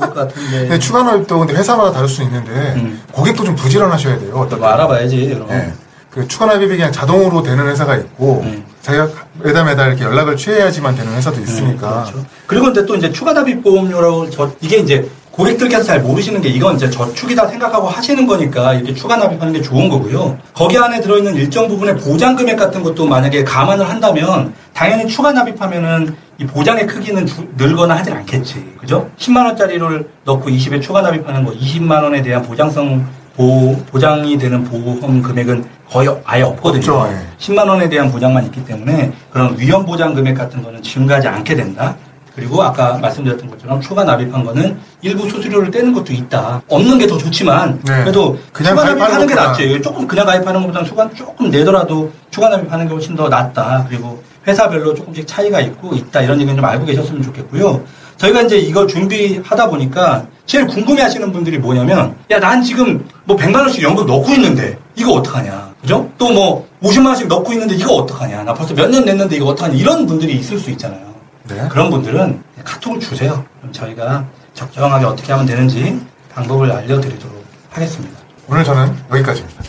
것 0.00 0.14
같은데 0.14 0.60
근데 0.60 0.78
추가 0.78 1.02
납입도 1.02 1.38
근데 1.38 1.54
회사마다 1.54 1.92
다를 1.92 2.08
수 2.08 2.22
있는데 2.22 2.50
음. 2.76 3.02
고객도 3.12 3.44
좀 3.44 3.54
부지런하셔야 3.54 4.18
돼요. 4.18 4.34
어떤 4.36 4.58
뭐 4.60 4.68
알아봐야지 4.68 5.28
그럼. 5.28 5.48
네. 5.48 5.72
그 6.10 6.26
추가 6.26 6.46
납입이 6.46 6.76
그냥 6.76 6.90
자동으로 6.90 7.42
되는 7.42 7.66
회사가 7.68 7.96
있고 7.96 8.40
음. 8.44 8.64
자기가 8.82 9.08
매달 9.42 9.64
매달 9.64 9.88
이렇게 9.88 10.04
연락을 10.04 10.36
취해야지만 10.36 10.96
되는 10.96 11.12
회사도 11.14 11.40
있으니까 11.40 12.04
그렇죠. 12.10 12.26
그리고 12.46 12.66
근데 12.66 12.84
또 12.84 12.96
이제 12.96 13.12
추가 13.12 13.32
납입 13.32 13.62
보험료라고 13.62 14.30
저 14.30 14.50
이게 14.60 14.78
이제 14.78 15.08
고객들께서 15.44 15.82
잘 15.84 16.02
모르시는 16.02 16.42
게 16.42 16.50
이건 16.50 16.76
이제 16.76 16.90
저축이다 16.90 17.46
생각하고 17.48 17.88
하시는 17.88 18.26
거니까 18.26 18.74
이렇게 18.74 18.92
추가 18.94 19.16
납입하는 19.16 19.54
게 19.54 19.62
좋은 19.62 19.88
거고요. 19.88 20.36
거기 20.52 20.76
안에 20.76 21.00
들어있는 21.00 21.34
일정 21.34 21.66
부분의 21.66 21.96
보장 21.96 22.36
금액 22.36 22.56
같은 22.56 22.82
것도 22.82 23.06
만약에 23.06 23.42
감안을 23.44 23.88
한다면 23.88 24.52
당연히 24.74 25.06
추가 25.08 25.32
납입하면은 25.32 26.14
이 26.38 26.44
보장의 26.46 26.86
크기는 26.86 27.24
주- 27.24 27.46
늘거나 27.56 27.96
하진 27.96 28.12
않겠지. 28.12 28.74
그죠? 28.78 29.08
10만 29.18 29.46
원짜리를 29.46 30.08
넣고 30.24 30.50
20에 30.50 30.82
추가 30.82 31.00
납입하는 31.00 31.44
거 31.44 31.52
20만 31.52 32.02
원에 32.02 32.20
대한 32.20 32.42
보장성 32.42 33.06
보, 33.34 33.76
보장이 33.90 34.36
되는 34.36 34.62
보험 34.64 35.22
금액은 35.22 35.64
거의 35.88 36.08
아예 36.24 36.42
없거든요. 36.42 37.08
예. 37.10 37.16
10만 37.38 37.66
원에 37.66 37.88
대한 37.88 38.12
보장만 38.12 38.44
있기 38.46 38.62
때문에 38.66 39.10
그런 39.30 39.58
위험 39.58 39.86
보장 39.86 40.14
금액 40.14 40.34
같은 40.34 40.62
거는 40.62 40.82
증가하지 40.82 41.28
않게 41.28 41.56
된다. 41.56 41.96
그리고 42.40 42.62
아까 42.62 42.94
말씀드렸던 42.98 43.50
것처럼 43.50 43.80
추가 43.82 44.02
납입한 44.02 44.42
거는 44.44 44.78
일부 45.02 45.28
수수료를 45.28 45.70
떼는 45.70 45.92
것도 45.92 46.10
있다. 46.14 46.62
없는 46.68 46.96
게 46.98 47.06
더 47.06 47.18
좋지만 47.18 47.78
네. 47.84 48.00
그래도 48.00 48.38
그냥 48.50 48.74
추가 48.76 48.84
납입하는 48.94 49.26
게. 49.26 49.34
낫지. 49.34 49.82
조금 49.82 50.06
그냥 50.06 50.24
가입하는 50.24 50.60
것보다는 50.62 50.88
추가 50.88 51.10
조금 51.12 51.50
내더라도 51.50 52.10
추가 52.30 52.48
납입하는 52.48 52.86
게 52.88 52.94
훨씬 52.94 53.14
더 53.14 53.28
낫다. 53.28 53.84
그리고 53.90 54.22
회사별로 54.48 54.94
조금씩 54.94 55.26
차이가 55.26 55.60
있고 55.60 55.94
있다 55.94 56.22
이런 56.22 56.36
얘기는 56.38 56.56
좀 56.56 56.64
알고 56.64 56.86
계셨으면 56.86 57.22
좋겠고요. 57.22 57.82
저희가 58.16 58.42
이제 58.42 58.56
이걸 58.58 58.88
준비하다 58.88 59.68
보니까 59.68 60.26
제일 60.46 60.66
궁금해 60.66 61.02
하시는 61.02 61.30
분들이 61.32 61.58
뭐냐면 61.58 62.14
야 62.30 62.38
난 62.38 62.62
지금 62.62 63.04
뭐 63.24 63.36
100만 63.36 63.56
원씩 63.56 63.82
연금 63.82 64.06
넣고 64.06 64.30
있는데 64.32 64.78
이거 64.96 65.12
어떡하냐. 65.12 65.70
그죠? 65.82 66.08
또 66.16 66.30
뭐 66.30 66.66
50만 66.82 67.06
원씩 67.06 67.28
넣고 67.28 67.52
있는데 67.52 67.74
이거 67.74 67.94
어떡하냐. 67.94 68.44
나 68.44 68.54
벌써 68.54 68.72
몇 68.74 68.88
년 68.90 69.04
냈는데 69.04 69.36
이거 69.36 69.46
어떡하냐. 69.46 69.74
이런 69.74 70.06
분들이 70.06 70.34
있을 70.38 70.58
수 70.58 70.70
있잖아요. 70.70 71.09
네. 71.50 71.68
그런 71.68 71.90
분들은 71.90 72.42
카톡을 72.64 73.00
주세요. 73.00 73.44
그럼 73.58 73.72
저희가 73.72 74.24
적정하게 74.54 75.04
어떻게 75.04 75.32
하면 75.32 75.46
되는지 75.46 76.00
방법을 76.32 76.70
알려드리도록 76.70 77.44
하겠습니다. 77.70 78.18
오늘 78.48 78.62
저는 78.64 78.96
여기까지입니다. 79.12 79.62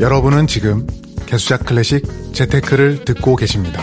여러분은 0.00 0.46
지금 0.46 0.86
개수작 1.26 1.66
클래식 1.66 2.06
재테크를 2.32 3.04
듣고 3.04 3.36
계십니다. 3.36 3.82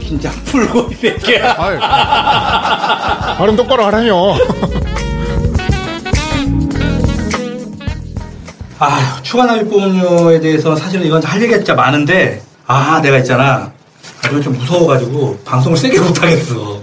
긴장 0.00 0.32
풀고 0.44 0.90
이 0.92 0.94
새끼야. 0.94 1.56
발음 3.36 3.56
똑바로 3.56 3.86
하라뇨. 3.86 4.36
아 8.78 9.20
추가 9.22 9.46
납입 9.46 9.68
보험료에 9.70 10.38
대해서 10.40 10.76
사실은 10.76 11.06
이건 11.06 11.22
할 11.24 11.40
얘기가 11.40 11.56
진짜 11.58 11.74
많은데 11.74 12.42
아 12.66 13.00
내가 13.00 13.18
있잖아 13.18 13.72
아주 14.22 14.40
좀 14.40 14.56
무서워가지고 14.56 15.38
방송을 15.44 15.76
세게 15.76 16.00
못하겠어. 16.00 16.80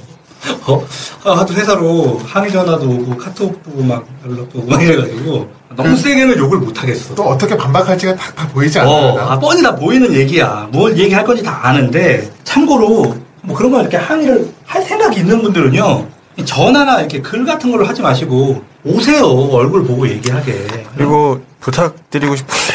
어? 0.65 0.88
아, 1.24 1.38
하도 1.38 1.54
회사로 1.54 2.20
항의 2.26 2.52
전화도 2.52 2.88
오고 2.89 3.17
카톡도 3.17 3.84
막 3.84 4.06
연락도 4.26 4.60
오고 4.60 4.67
막 4.72 4.82
이래가지고 4.82 5.50
너무 5.76 5.96
세게는 5.96 6.38
욕을 6.38 6.58
못하겠어. 6.60 7.13
또 7.15 7.24
어떻게 7.24 7.56
반박할지가 7.56 8.15
다, 8.15 8.32
다 8.34 8.48
보이지 8.50 8.80
어, 8.80 8.82
않나요? 8.82 9.20
아, 9.22 9.39
뻔히 9.39 9.62
다 9.62 9.76
보이는 9.76 10.12
얘기야. 10.13 10.67
뭘 10.72 10.98
얘기할 10.98 11.24
건지 11.26 11.44
다 11.44 11.60
아는데, 11.63 12.30
참고로, 12.44 13.15
뭐 13.44 13.56
그런 13.56 13.72
거 13.72 13.82
이렇게 13.82 13.98
항의를 13.98 14.52
할 14.65 14.82
생각이 14.84 15.20
있는 15.20 15.41
분들은요, 15.41 16.08
이 16.38 16.46
전화나 16.46 17.00
이렇게 17.00 17.22
글 17.22 17.46
같은 17.46 17.72
걸로 17.72 17.86
하지 17.86 18.02
마시고, 18.02 18.63
오세요. 18.84 19.26
얼굴 19.28 19.86
보고 19.86 20.08
얘기하게. 20.08 20.67
그리고 20.98 21.39
부탁드리고 21.60 22.36
싶은 22.36 22.54
게 22.54 22.74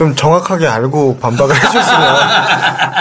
좀 0.00 0.14
정확하게 0.14 0.66
알고 0.66 1.18
반박을 1.18 1.54
해주시면 1.62 2.16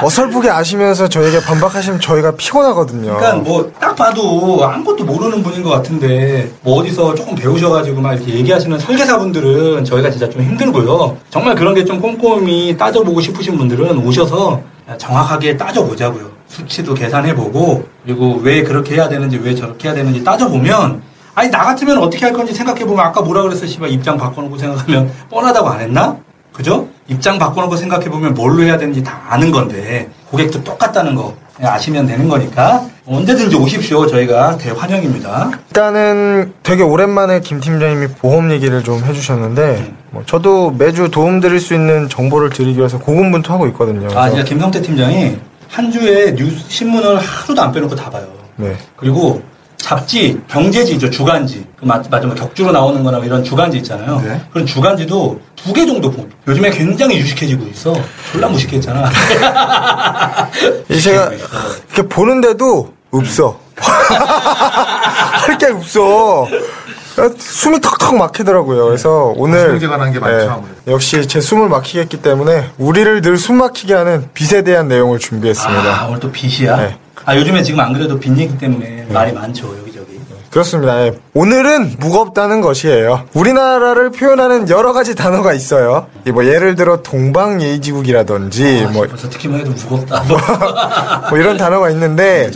어설프게 0.03 0.49
아시면서 0.49 1.07
저에게 1.07 1.39
반박하시면 1.41 2.01
저희가 2.01 2.31
피곤하거든요. 2.35 3.15
그러니까 3.15 3.35
뭐 3.37 3.71
딱 3.79 3.95
봐도 3.95 4.59
아무것도 4.61 5.05
모르는 5.05 5.41
분인 5.41 5.63
것 5.63 5.69
같은데 5.69 6.51
뭐 6.61 6.79
어디서 6.81 7.15
조금 7.15 7.35
배우셔가지고 7.35 8.01
막 8.01 8.13
이렇게 8.15 8.33
얘기하시는 8.33 8.77
설계사분들은 8.79 9.85
저희가 9.85 10.11
진짜 10.11 10.29
좀 10.29 10.41
힘들고요. 10.41 11.15
정말 11.29 11.55
그런 11.55 11.73
게 11.73 11.85
좀 11.85 12.01
꼼꼼히 12.01 12.75
따져보고 12.77 13.21
싶으신 13.21 13.57
분들은 13.57 14.05
오셔서 14.05 14.59
정확하게 14.97 15.55
따져보자고요. 15.55 16.25
수치도 16.49 16.93
계산해보고 16.95 17.85
그리고 18.03 18.39
왜 18.43 18.61
그렇게 18.63 18.95
해야 18.95 19.07
되는지 19.07 19.37
왜 19.41 19.55
저렇게 19.55 19.87
해야 19.87 19.95
되는지 19.95 20.21
따져보면 20.25 21.01
아니 21.33 21.49
나 21.49 21.59
같으면 21.63 21.99
어떻게 21.99 22.25
할 22.25 22.33
건지 22.33 22.53
생각해보면 22.53 22.99
아까 23.05 23.21
뭐라 23.21 23.43
그랬어 23.43 23.65
씨발 23.65 23.89
입장 23.89 24.17
바꿔놓고 24.17 24.57
생각하면 24.57 25.09
뻔하다고 25.29 25.69
안 25.69 25.79
했나? 25.79 26.17
그죠? 26.53 26.87
입장 27.07 27.39
바꿔놓고 27.39 27.75
생각해보면 27.75 28.33
뭘로 28.33 28.63
해야 28.63 28.77
되는지 28.77 29.03
다 29.03 29.21
아는 29.29 29.51
건데 29.51 30.09
고객도 30.29 30.63
똑같다는 30.63 31.15
거 31.15 31.35
아시면 31.61 32.05
되는 32.07 32.27
거니까 32.29 32.85
언제든지 33.05 33.55
오십시오 33.55 34.07
저희가 34.07 34.57
대환영입니다 34.57 35.51
일단은 35.69 36.53
되게 36.63 36.83
오랜만에 36.83 37.41
김 37.41 37.59
팀장님이 37.59 38.07
보험 38.19 38.51
얘기를 38.51 38.83
좀 38.83 39.03
해주셨는데 39.03 39.93
뭐 40.11 40.23
저도 40.25 40.71
매주 40.71 41.09
도움 41.09 41.39
드릴 41.39 41.59
수 41.59 41.73
있는 41.73 42.07
정보를 42.07 42.49
드리기 42.49 42.77
위해서 42.77 42.97
고군분투하고 42.99 43.67
있거든요. 43.67 44.07
아 44.07 44.21
그래서 44.21 44.29
진짜 44.29 44.43
김성태 44.43 44.81
팀장이 44.81 45.37
한 45.67 45.91
주에 45.91 46.33
뉴스 46.35 46.69
신문을 46.69 47.17
하루도 47.19 47.61
안 47.61 47.71
빼놓고 47.71 47.95
다 47.95 48.09
봐요 48.09 48.25
네. 48.55 48.75
그리고 48.95 49.41
잡지, 49.89 50.39
경제지죠, 50.47 51.09
주간지. 51.09 51.65
그 51.79 51.83
맞, 51.83 52.07
맞아, 52.11 52.27
뭐 52.27 52.35
격주로 52.35 52.71
나오는 52.71 53.03
거나 53.03 53.17
뭐 53.17 53.25
이런 53.25 53.43
주간지 53.43 53.77
있잖아요. 53.77 54.21
네. 54.23 54.39
그런 54.53 54.63
주간지도 54.67 55.39
두 55.55 55.73
개 55.73 55.83
정도 55.83 56.11
보 56.11 56.27
요즘에 56.47 56.69
굉장히 56.69 57.17
유식해지고 57.17 57.65
있어. 57.71 57.95
졸라 58.31 58.47
무식했잖아. 58.49 59.09
이 60.89 61.01
제가 61.01 61.31
이렇게 61.33 62.07
보는데도 62.07 62.93
없어. 63.09 63.59
할게 65.47 65.65
없어. 65.71 66.47
숨이 67.39 67.81
턱턱 67.81 68.15
막히더라고요. 68.15 68.85
그래서 68.85 69.33
오늘 69.35 69.79
난게 69.79 70.19
많죠, 70.19 70.51
아무래도. 70.51 70.91
역시 70.91 71.27
제 71.27 71.41
숨을 71.41 71.67
막히겠기 71.67 72.21
때문에 72.21 72.69
우리를 72.77 73.21
늘 73.21 73.37
숨 73.39 73.57
막히게 73.57 73.95
하는 73.95 74.29
빚에 74.35 74.61
대한 74.61 74.87
내용을 74.87 75.17
준비했습니다. 75.17 75.81
아, 76.01 76.05
오늘 76.07 76.19
또 76.19 76.31
빚이야? 76.31 76.77
네. 76.77 76.97
아, 77.25 77.35
요즘에 77.35 77.63
지금 77.63 77.79
안 77.79 77.93
그래도 77.93 78.19
빚 78.19 78.37
얘기 78.37 78.57
때문에 78.57 79.07
말이 79.09 79.31
많죠, 79.33 79.67
여기저기. 79.79 80.19
그렇습니다. 80.49 81.05
예. 81.05 81.13
오늘은 81.33 81.97
무겁다는 81.99 82.61
것이에요. 82.61 83.25
우리나라를 83.33 84.11
표현하는 84.11 84.69
여러 84.69 84.93
가지 84.93 85.13
단어가 85.13 85.53
있어요. 85.53 86.07
이뭐 86.27 86.45
예를 86.45 86.75
들어 86.75 87.03
동방예의지국이라든지 87.03 88.85
아, 88.87 88.91
뭐, 88.91 89.05
벌써 89.07 89.29
듣기만 89.29 89.59
해도 89.59 89.71
무겁다. 89.71 90.23
뭐 91.29 91.37
이런 91.37 91.57
단어가 91.57 91.89
있는데. 91.91 92.49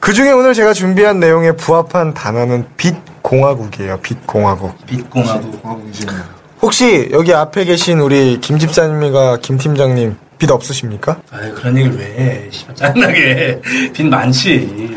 그 0.00 0.12
중에 0.12 0.32
오늘 0.32 0.54
제가 0.54 0.72
준비한 0.72 1.20
내용에 1.20 1.52
부합한 1.52 2.14
단어는 2.14 2.66
빛공화국이에요. 2.76 3.98
빛공화국. 4.00 4.86
빚공하고. 4.86 5.50
공화국이시네요. 5.50 6.38
혹시 6.62 7.08
여기 7.12 7.32
앞에 7.32 7.64
계신 7.64 8.00
우리 8.00 8.38
김 8.40 8.58
집사님과 8.58 9.38
김 9.40 9.58
팀장님 9.58 10.16
빚 10.38 10.50
없으십니까? 10.50 11.18
아유, 11.32 11.52
그런 11.54 11.76
얘기를 11.76 11.98
왜 11.98 12.04
해. 12.04 12.50
짜증나게. 12.74 13.60
빚 13.92 14.06
많지. 14.06 14.96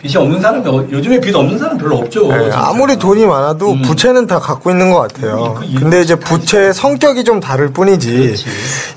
빚이 0.00 0.16
없는 0.18 0.40
사람이, 0.40 0.68
어- 0.68 0.86
요즘에 0.90 1.18
빚 1.20 1.34
없는 1.34 1.58
사람 1.58 1.76
별로 1.78 1.96
없죠. 1.96 2.28
네. 2.28 2.50
아무리 2.52 2.96
돈이 2.96 3.24
많아도 3.26 3.72
음. 3.72 3.82
부채는 3.82 4.26
다 4.26 4.38
갖고 4.38 4.70
있는 4.70 4.90
것 4.92 5.00
같아요. 5.00 5.54
그 5.58 5.64
이유 5.64 5.80
근데 5.80 6.00
이제 6.02 6.14
부채의 6.14 6.74
성격이 6.74 7.24
좀 7.24 7.40
다를 7.40 7.72
뿐이지. 7.72 8.12
그렇지. 8.16 8.44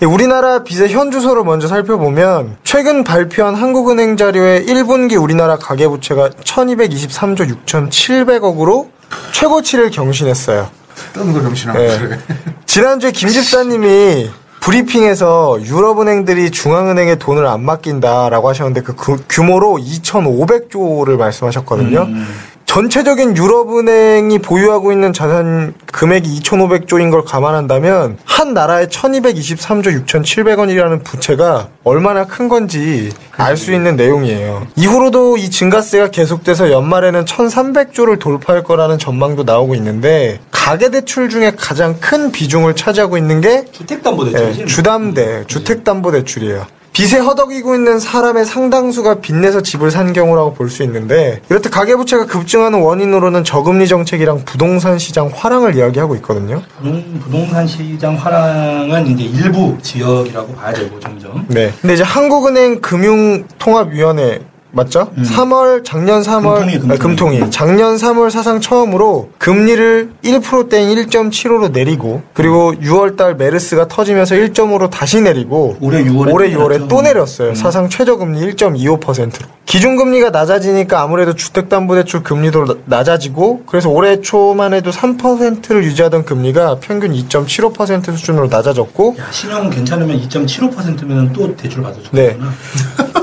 이 0.04 0.06
우리나라 0.06 0.64
빚의 0.64 0.90
현주소를 0.90 1.44
먼저 1.44 1.68
살펴보면 1.68 2.58
최근 2.64 3.04
발표한 3.04 3.56
한국은행 3.56 4.18
자료에 4.18 4.66
1분기 4.66 5.20
우리나라 5.20 5.58
가계부채가 5.58 6.30
1223조 6.44 7.50
6,700억으로 7.66 8.90
최고치를 9.32 9.90
경신했어요. 9.92 10.70
걸 11.14 11.34
경신하고 11.34 11.80
네. 11.80 11.98
그래. 11.98 12.20
지난주에 12.66 13.12
김 13.12 13.30
집사님이 13.30 14.30
브리핑에서 14.60 15.60
유럽은행들이 15.64 16.52
중앙은행에 16.52 17.16
돈을 17.16 17.46
안 17.46 17.64
맡긴다라고 17.64 18.50
하셨는데 18.50 18.82
그그 18.82 19.24
규모로 19.30 19.78
2,500조를 19.78 21.18
말씀하셨거든요. 21.18 22.02
음. 22.02 22.28
전체적인 22.70 23.36
유럽은행이 23.36 24.38
보유하고 24.40 24.92
있는 24.92 25.12
자산 25.12 25.74
금액이 25.88 26.40
2,500조인 26.40 27.10
걸 27.10 27.26
감안한다면 27.26 28.20
한 28.26 28.54
나라의 28.54 28.90
1,223조 28.90 30.06
6,700원이라는 30.06 31.04
부채가 31.04 31.70
얼마나 31.84 32.26
큰 32.26 32.48
건지 32.48 33.10
알 33.36 33.58
수 33.58 33.74
있는 33.74 33.96
내용이에요. 33.96 34.68
이후로도 34.76 35.38
이 35.38 35.50
증가세가 35.50 36.12
계속돼서 36.12 36.72
연말에는 36.72 37.26
1,300조를 37.26 38.20
돌파할 38.20 38.64
거라는 38.64 39.00
전망도 39.00 39.46
나오고 39.46 39.74
있는데 39.74 40.40
가계대출 40.52 41.30
중에 41.30 41.54
가장 41.58 42.00
큰 42.00 42.32
비중을 42.32 42.76
차지하고 42.76 43.18
있는 43.18 43.42
게 43.42 43.66
주택담보대출이지. 43.72 44.62
예, 44.62 44.66
주담대, 44.66 45.46
주택담보대출이에요. 45.48 46.68
빚에 46.92 47.20
허덕이고 47.20 47.76
있는 47.76 48.00
사람의 48.00 48.46
상당수가 48.46 49.16
빚내서 49.22 49.62
집을 49.62 49.90
산 49.92 50.12
경우라고 50.14 50.54
볼 50.54 50.70
수 50.70 50.84
있는데 50.84 51.42
이렇듯 51.50 51.72
가계부채가 51.72 52.26
급증하는 52.28 52.82
원인으로는 52.82 53.44
저금리 53.44 53.88
정책이랑 53.88 54.44
부동산 54.46 55.00
시장 55.00 55.32
화랑을 55.34 55.76
이야기하고 55.76 56.16
있거든요. 56.18 56.62
부동, 56.78 57.20
부동산 57.20 57.66
시장 57.66 58.16
화랑은 58.16 59.08
이제 59.08 59.24
일부 59.24 59.76
지역이라고 59.82 60.54
봐야 60.56 60.74
되고 60.74 61.00
점점. 61.00 61.46
네. 61.48 61.72
근데 61.82 61.94
이제 61.96 62.04
한국은행 62.04 62.82
금융통합위원회 62.82 64.42
맞죠? 64.72 65.10
3월 65.18 65.84
작년 65.84 66.22
3월 66.22 66.60
금통위, 66.60 66.78
금통위. 66.80 66.94
아, 66.94 66.98
금통위 67.00 67.52
작년 67.52 67.96
3월 67.96 68.30
사상 68.30 68.62
처음으로 68.62 69.30
금리를 69.40 70.12
1%대인 70.24 70.90
1.75로 70.96 71.72
내리고 71.72 72.22
그리고 72.34 72.74
6월달 72.74 73.36
메르스가 73.36 73.88
터지면서 73.88 74.36
1.5로 74.36 74.90
다시 74.92 75.22
내리고 75.22 75.76
올해 75.82 76.04
6월에 76.04 76.34
올해 76.34 76.52
또 76.52 76.58
6월에 76.60 76.70
내렸죠. 76.70 76.88
또 76.88 77.02
내렸어요. 77.02 77.50
음. 77.50 77.56
사상 77.56 77.90
최저금리 77.90 78.40
1.25%로. 78.54 79.48
기준금리가 79.66 80.30
낮아지니까 80.32 81.02
아무래도 81.02 81.34
주택담보대출 81.36 82.24
금리도 82.24 82.66
나- 82.66 82.76
낮아지고 82.86 83.64
그래서 83.66 83.90
올해 83.90 84.22
초만 84.22 84.74
해도 84.74 84.92
3%를 84.92 85.84
유지하던 85.84 86.26
금리가 86.26 86.78
평균 86.80 87.12
2.75% 87.14 88.16
수준으로 88.16 88.48
낮아졌고 88.48 89.16
야, 89.20 89.26
신용 89.32 89.70
괜찮으면 89.70 90.20
2.75%면 90.22 91.34
또 91.34 91.56
대출 91.56 91.82
받아줘. 91.84 92.02
네. 92.12 92.38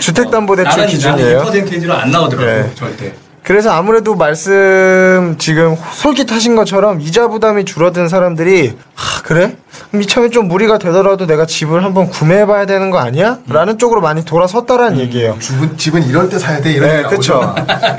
주택담보대출 0.00 0.86
기준이에요. 0.86 1.44
나는 1.44 1.64
2%로 1.66 1.94
안 1.94 2.10
나오더라고, 2.10 2.46
네. 2.46 2.74
절대. 2.74 3.14
그래서 3.42 3.70
아무래도 3.70 4.14
말씀 4.14 5.36
지금 5.38 5.76
솔깃하신 5.94 6.56
것처럼 6.56 7.00
이자 7.00 7.28
부담이 7.28 7.64
줄어든 7.64 8.08
사람들이 8.08 8.76
아 8.96 9.22
그래? 9.22 9.56
그럼 9.88 10.02
이참에 10.02 10.28
좀 10.30 10.46
무리가 10.48 10.78
되더라도 10.78 11.26
내가 11.26 11.46
집을 11.46 11.84
한번 11.84 12.08
구매해봐야 12.08 12.66
되는 12.66 12.90
거 12.90 12.98
아니야? 12.98 13.38
라는 13.48 13.78
쪽으로 13.78 14.00
많이 14.00 14.24
돌아섰다라는 14.24 14.98
얘기예요. 15.00 15.36
집은, 15.40 15.76
집은 15.76 16.02
이럴 16.04 16.28
때 16.28 16.38
사야 16.38 16.60
돼. 16.60 16.72
이런 16.72 16.88
네. 16.88 17.02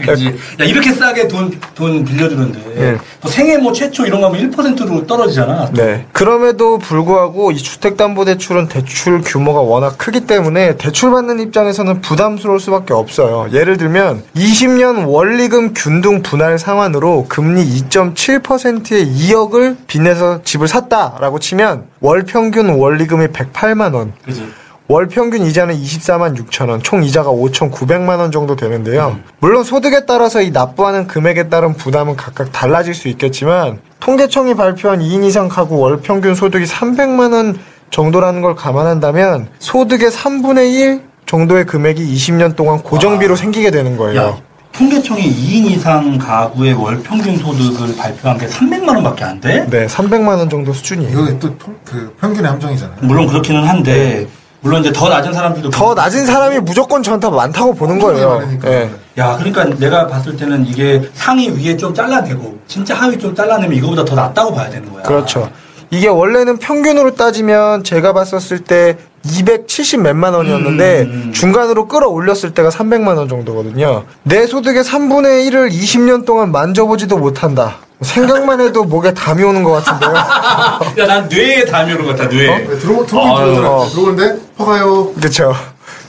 그지 0.05 0.25
야, 0.61 0.65
이렇게 0.65 0.93
싸게 0.93 1.27
돈, 1.27 1.59
돈 1.75 2.05
빌려주는데. 2.05 2.59
네. 2.75 2.97
뭐 3.21 3.31
생애 3.31 3.57
뭐 3.57 3.73
최초 3.73 4.05
이런 4.05 4.21
거 4.21 4.27
하면 4.27 4.51
1%로 4.51 5.05
떨어지잖아. 5.05 5.71
네. 5.73 6.05
그럼에도 6.11 6.77
불구하고 6.77 7.51
이 7.51 7.57
주택담보대출은 7.57 8.67
대출 8.67 9.21
규모가 9.21 9.61
워낙 9.61 9.97
크기 9.97 10.21
때문에 10.21 10.77
대출 10.77 11.11
받는 11.11 11.39
입장에서는 11.39 12.01
부담스러울 12.01 12.59
수밖에 12.59 12.93
없어요. 12.93 13.47
예를 13.51 13.77
들면 13.77 14.23
20년 14.35 15.07
원리 15.07 15.40
금 15.49 15.73
균등 15.73 16.21
분할 16.21 16.57
상환으로 16.59 17.25
금리 17.27 17.63
2.7%의 17.63 19.05
2억을 19.05 19.77
빚내서 19.87 20.43
집을 20.43 20.67
샀다라고 20.67 21.39
치면 21.39 21.85
월 21.99 22.23
평균 22.23 22.69
원리금이 22.69 23.27
108만 23.27 23.93
원. 23.93 24.13
그지 24.25 24.47
월 24.91 25.07
평균 25.07 25.43
이자는 25.43 25.73
24만 25.75 26.37
6천 26.37 26.69
원, 26.69 26.83
총 26.83 27.01
이자가 27.01 27.29
5,900만 27.29 28.19
원 28.19 28.29
정도 28.29 28.57
되는데요. 28.57 29.17
물론 29.39 29.63
소득에 29.63 30.05
따라서 30.05 30.41
이 30.41 30.51
납부하는 30.51 31.07
금액에 31.07 31.47
따른 31.47 31.75
부담은 31.75 32.17
각각 32.17 32.51
달라질 32.51 32.93
수 32.93 33.07
있겠지만 33.07 33.79
통계청이 34.01 34.55
발표한 34.55 34.99
2인 34.99 35.23
이상 35.23 35.47
가구 35.47 35.79
월 35.79 36.01
평균 36.01 36.35
소득이 36.35 36.65
300만 36.65 37.31
원 37.31 37.57
정도라는 37.89 38.41
걸 38.41 38.55
감안한다면 38.55 39.47
소득의 39.59 40.09
3분의 40.09 40.73
1 40.73 41.01
정도의 41.25 41.65
금액이 41.65 42.13
20년 42.13 42.57
동안 42.57 42.79
고정비로 42.83 43.37
생기게 43.37 43.71
되는 43.71 43.95
거예요. 43.95 44.21
야, 44.21 44.37
통계청이 44.73 45.21
2인 45.21 45.71
이상 45.71 46.17
가구의 46.17 46.73
월 46.73 46.99
평균 47.03 47.37
소득을 47.37 47.95
발표한 47.97 48.37
게 48.37 48.47
300만 48.47 48.87
원밖에 48.95 49.23
안 49.25 49.39
돼? 49.41 49.65
네, 49.69 49.85
300만 49.87 50.27
원 50.37 50.49
정도 50.49 50.71
수준이에요. 50.73 51.11
이거 51.11 51.39
또 51.39 51.57
통- 51.57 51.75
그 51.85 52.15
평균의 52.19 52.49
함정이잖아요. 52.51 52.97
물론 53.01 53.27
그렇기는 53.27 53.63
한데 53.67 54.27
물론 54.61 54.81
이제 54.81 54.91
더 54.93 55.09
낮은 55.09 55.33
사람들도 55.33 55.69
더 55.71 55.93
낮은 55.93 56.25
사람이 56.25 56.59
무조건 56.59 57.01
저한테 57.03 57.29
많다고 57.29 57.73
보는 57.73 57.99
거예요. 57.99 58.41
예. 58.65 58.89
야, 59.17 59.35
그러니까 59.37 59.65
내가 59.77 60.07
봤을 60.07 60.37
때는 60.37 60.65
이게 60.67 61.01
상위 61.15 61.49
위에 61.49 61.75
좀 61.75 61.93
잘라내고 61.93 62.57
진짜 62.67 62.95
하위 62.95 63.17
좀 63.17 63.35
잘라내면 63.35 63.75
이거보다 63.75 64.05
더 64.05 64.15
낫다고 64.15 64.53
봐야 64.53 64.69
되는 64.69 64.89
거야. 64.91 65.03
그렇죠. 65.03 65.49
이게 65.91 66.07
원래는 66.07 66.57
평균으로 66.57 67.15
따지면 67.15 67.83
제가 67.83 68.13
봤었을 68.13 68.59
때 68.59 68.97
270 69.23 70.01
몇만 70.01 70.33
원이었는데 70.33 71.01
음. 71.01 71.31
중간으로 71.33 71.87
끌어올렸을 71.87 72.53
때가 72.53 72.69
300만 72.69 73.17
원 73.17 73.27
정도거든요. 73.27 74.05
내 74.23 74.47
소득의 74.47 74.83
3분의 74.83 75.49
1을 75.49 75.69
20년 75.69 76.25
동안 76.25 76.51
만져보지도 76.51 77.17
못한다. 77.17 77.75
생각만 78.01 78.61
해도 78.61 78.83
목에 78.83 79.13
담이 79.13 79.43
오는 79.43 79.63
것 79.63 79.71
같은데요. 79.83 80.13
야, 80.97 81.07
난 81.07 81.27
뇌에 81.29 81.65
담이 81.65 81.93
오는 81.93 82.05
것 82.05 82.17
같아, 82.17 82.29
뇌에. 82.33 82.47
네, 82.47 82.65
들어, 82.79 83.05
들어오긴 83.05 83.17
아유, 83.19 83.37
들어오더라고요. 83.53 83.67
어. 83.69 83.89
들어오는데, 83.89 84.41
허가요. 84.57 85.13
그렇죠. 85.13 85.53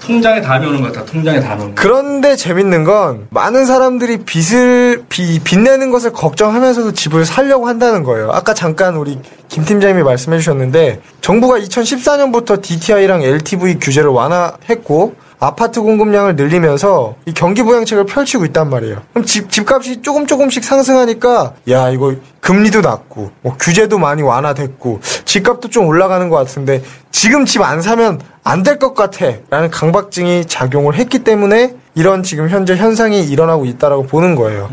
통장에 0.03 0.41
담이 0.41 0.67
오는 0.67 0.81
것 0.81 0.93
같아, 0.93 1.05
통장에 1.05 1.41
담이 1.41 1.63
오는. 1.63 1.75
그런데 1.75 2.35
재밌는 2.35 2.85
건 2.85 3.27
많은 3.31 3.67
사람들이 3.67 4.19
빚을 4.25 5.05
비, 5.09 5.39
빚내는 5.41 5.91
것을 5.91 6.13
걱정하면서도 6.13 6.93
집을 6.93 7.25
살려고 7.25 7.69
한다는 7.69 8.03
거예요. 8.03 8.31
아까 8.33 8.53
잠깐 8.53 8.97
우리 8.97 9.19
김 9.49 9.65
팀장님이 9.65 10.03
말씀해 10.03 10.39
주셨는데 10.39 11.01
정부가 11.21 11.59
2014년부터 11.61 12.61
DTI랑 12.61 13.23
LTV 13.23 13.79
규제를 13.81 14.11
완화했고 14.11 15.15
아파트 15.47 15.81
공급량을 15.81 16.37
늘리면서 16.37 17.17
이 17.27 17.35
경기 17.35 17.65
부양책을 17.65 18.07
펼치고 18.07 18.45
있단 18.45 18.71
말이에요. 18.71 19.03
그럼 19.13 19.25
집, 19.27 19.51
집값이 19.51 20.01
조금 20.01 20.25
조금씩 20.25 20.63
상승하니까 20.63 21.55
야 21.69 21.89
이거 21.91 22.15
금리도 22.41 22.81
낮고 22.81 23.33
뭐 23.43 23.57
규제도 23.59 23.99
많이 23.99 24.23
완화됐고 24.23 25.01
집값도 25.25 25.69
좀 25.69 25.87
올라가는 25.89 26.29
것 26.29 26.37
같은데 26.37 26.81
지금 27.11 27.45
집 27.45 27.61
안 27.61 27.83
사면 27.83 28.21
안 28.45 28.63
될 28.63 28.79
것 28.79 28.95
같아 28.95 29.27
라는 29.51 29.69
강박증이 29.71 30.47
작용을 30.47 30.95
했기 30.95 31.19
때문에 31.21 31.75
이런 31.97 32.23
지금 32.23 32.49
현재 32.49 32.77
현상이 32.77 33.25
일어나고 33.25 33.65
있다라고 33.67 34.07
보는 34.07 34.37
거예요. 34.37 34.71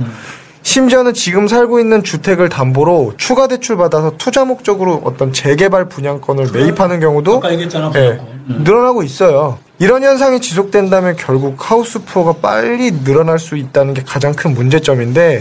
심지어는 0.62 1.14
지금 1.14 1.48
살고 1.48 1.80
있는 1.80 2.04
주택을 2.04 2.50
담보로 2.50 3.14
추가 3.18 3.48
대출 3.48 3.78
받아서 3.78 4.14
투자 4.18 4.46
목적으로 4.46 5.02
어떤 5.04 5.32
재개발 5.34 5.86
분양권을 5.90 6.50
매입하는 6.52 7.00
경우도 7.00 7.38
아까 7.38 7.52
얘기했잖아, 7.54 7.92
예. 7.96 8.20
늘어나고 8.48 9.04
있어요. 9.04 9.58
이런 9.80 10.04
현상이 10.04 10.42
지속된다면 10.42 11.16
결국 11.16 11.56
하우스 11.58 12.00
푸어가 12.04 12.34
빨리 12.42 12.92
늘어날 13.04 13.40
수 13.40 13.56
있다는 13.56 13.94
게 13.94 14.04
가장 14.04 14.34
큰 14.34 14.54
문제점인데 14.54 15.40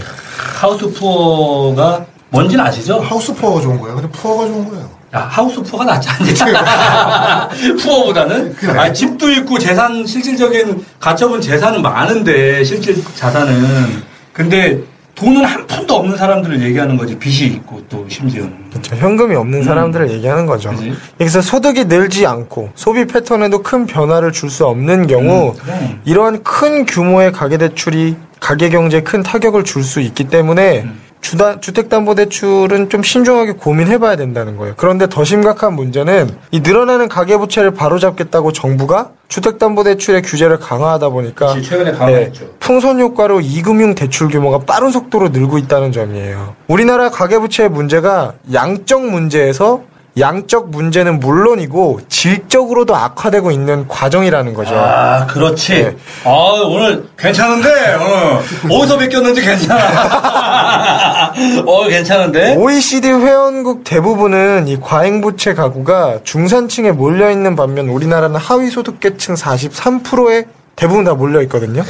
하우스 0.59 0.89
푸어가 0.93 2.05
뭔지는 2.29 2.63
아시죠? 2.65 2.99
하우스 2.99 3.33
푸어가 3.33 3.59
좋은 3.61 3.79
거예요. 3.79 3.95
근데 3.95 4.09
푸어가 4.11 4.45
좋은 4.47 4.69
거예요. 4.69 4.89
야, 5.15 5.21
하우스 5.29 5.61
푸어가 5.63 5.85
낫지 5.85 6.07
않냐? 6.07 7.49
푸어보다는? 7.81 8.55
아, 8.77 8.93
집도 8.93 9.29
있고 9.31 9.57
재산, 9.57 10.05
실질적인 10.05 10.85
가처분 10.99 11.41
재산은 11.41 11.81
많은데, 11.81 12.63
실질 12.63 13.03
자산은. 13.15 14.03
근데 14.31 14.79
돈은 15.19 15.43
한 15.43 15.67
푼도 15.67 15.95
없는 15.95 16.15
사람들을 16.15 16.61
얘기하는 16.61 16.95
거지. 16.95 17.17
빚이 17.19 17.47
있고 17.47 17.81
또 17.89 18.05
심지어는. 18.07 18.53
그렇죠. 18.69 18.95
현금이 18.95 19.35
없는 19.35 19.63
사람들을 19.63 20.09
얘기하는 20.11 20.45
거죠. 20.45 20.69
음. 20.69 20.75
그지? 20.75 20.93
여기서 21.19 21.41
소득이 21.41 21.85
늘지 21.85 22.25
않고 22.25 22.69
소비 22.75 23.05
패턴에도 23.05 23.61
큰 23.61 23.85
변화를 23.85 24.31
줄 24.31 24.49
수 24.49 24.65
없는 24.65 25.07
경우 25.07 25.49
음, 25.51 25.53
그래. 25.61 25.95
이러한 26.05 26.41
큰 26.43 26.85
규모의 26.85 27.31
가계 27.33 27.57
대출이 27.57 28.15
가계 28.39 28.69
경제에 28.69 29.01
큰 29.01 29.21
타격을 29.21 29.63
줄 29.65 29.83
수 29.83 29.99
있기 29.99 30.23
때문에 30.29 30.81
음. 30.83 30.99
주다, 31.21 31.59
주택담보대출은 31.59 32.89
좀 32.89 33.03
신중하게 33.03 33.53
고민해봐야 33.53 34.15
된다는 34.15 34.57
거예요. 34.57 34.73
그런데 34.77 35.07
더 35.07 35.23
심각한 35.23 35.73
문제는 35.73 36.29
이 36.51 36.61
늘어나는 36.61 37.07
가계부채를 37.07 37.71
바로잡겠다고 37.71 38.51
정부가 38.51 39.11
주택담보대출의 39.27 40.21
규제를 40.23 40.59
강화하다 40.59 41.09
보니까 41.09 41.53
그치, 41.53 41.69
최근에 41.69 41.91
강화했죠. 41.91 42.45
네, 42.45 42.51
풍선 42.59 42.99
효과로 42.99 43.41
이금융 43.41 43.95
대출 43.95 44.29
규모가 44.29 44.59
빠른 44.59 44.91
속도로 44.91 45.29
늘고 45.29 45.57
있다는 45.57 45.91
점이에요. 45.91 46.55
우리나라 46.67 47.09
가계부채의 47.09 47.69
문제가 47.69 48.33
양적 48.53 49.05
문제에서 49.05 49.83
양적 50.17 50.69
문제는 50.69 51.19
물론이고 51.19 52.01
질적으로도 52.09 52.95
악화되고 52.95 53.51
있는 53.51 53.87
과정이라는 53.87 54.53
거죠. 54.53 54.75
아, 54.75 55.25
그렇지. 55.27 55.73
네. 55.73 55.95
아, 56.25 56.29
오늘 56.65 57.05
괜찮은데? 57.17 57.69
어. 57.95 58.41
어디서 58.69 58.97
뵙겼는지 58.97 59.41
괜찮아. 59.41 61.31
어, 61.65 61.87
괜찮은데? 61.87 62.55
OECD 62.55 63.09
회원국 63.09 63.83
대부분은 63.83 64.67
이 64.67 64.79
과잉부채 64.79 65.53
가구가 65.53 66.19
중산층에 66.23 66.91
몰려 66.91 67.29
있는 67.31 67.55
반면 67.55 67.87
우리나라는 67.89 68.35
하위 68.37 68.69
소득계층 68.69 69.35
43%에 69.35 70.45
대부분 70.75 71.03
다 71.03 71.13
몰려 71.13 71.41
있거든요. 71.43 71.83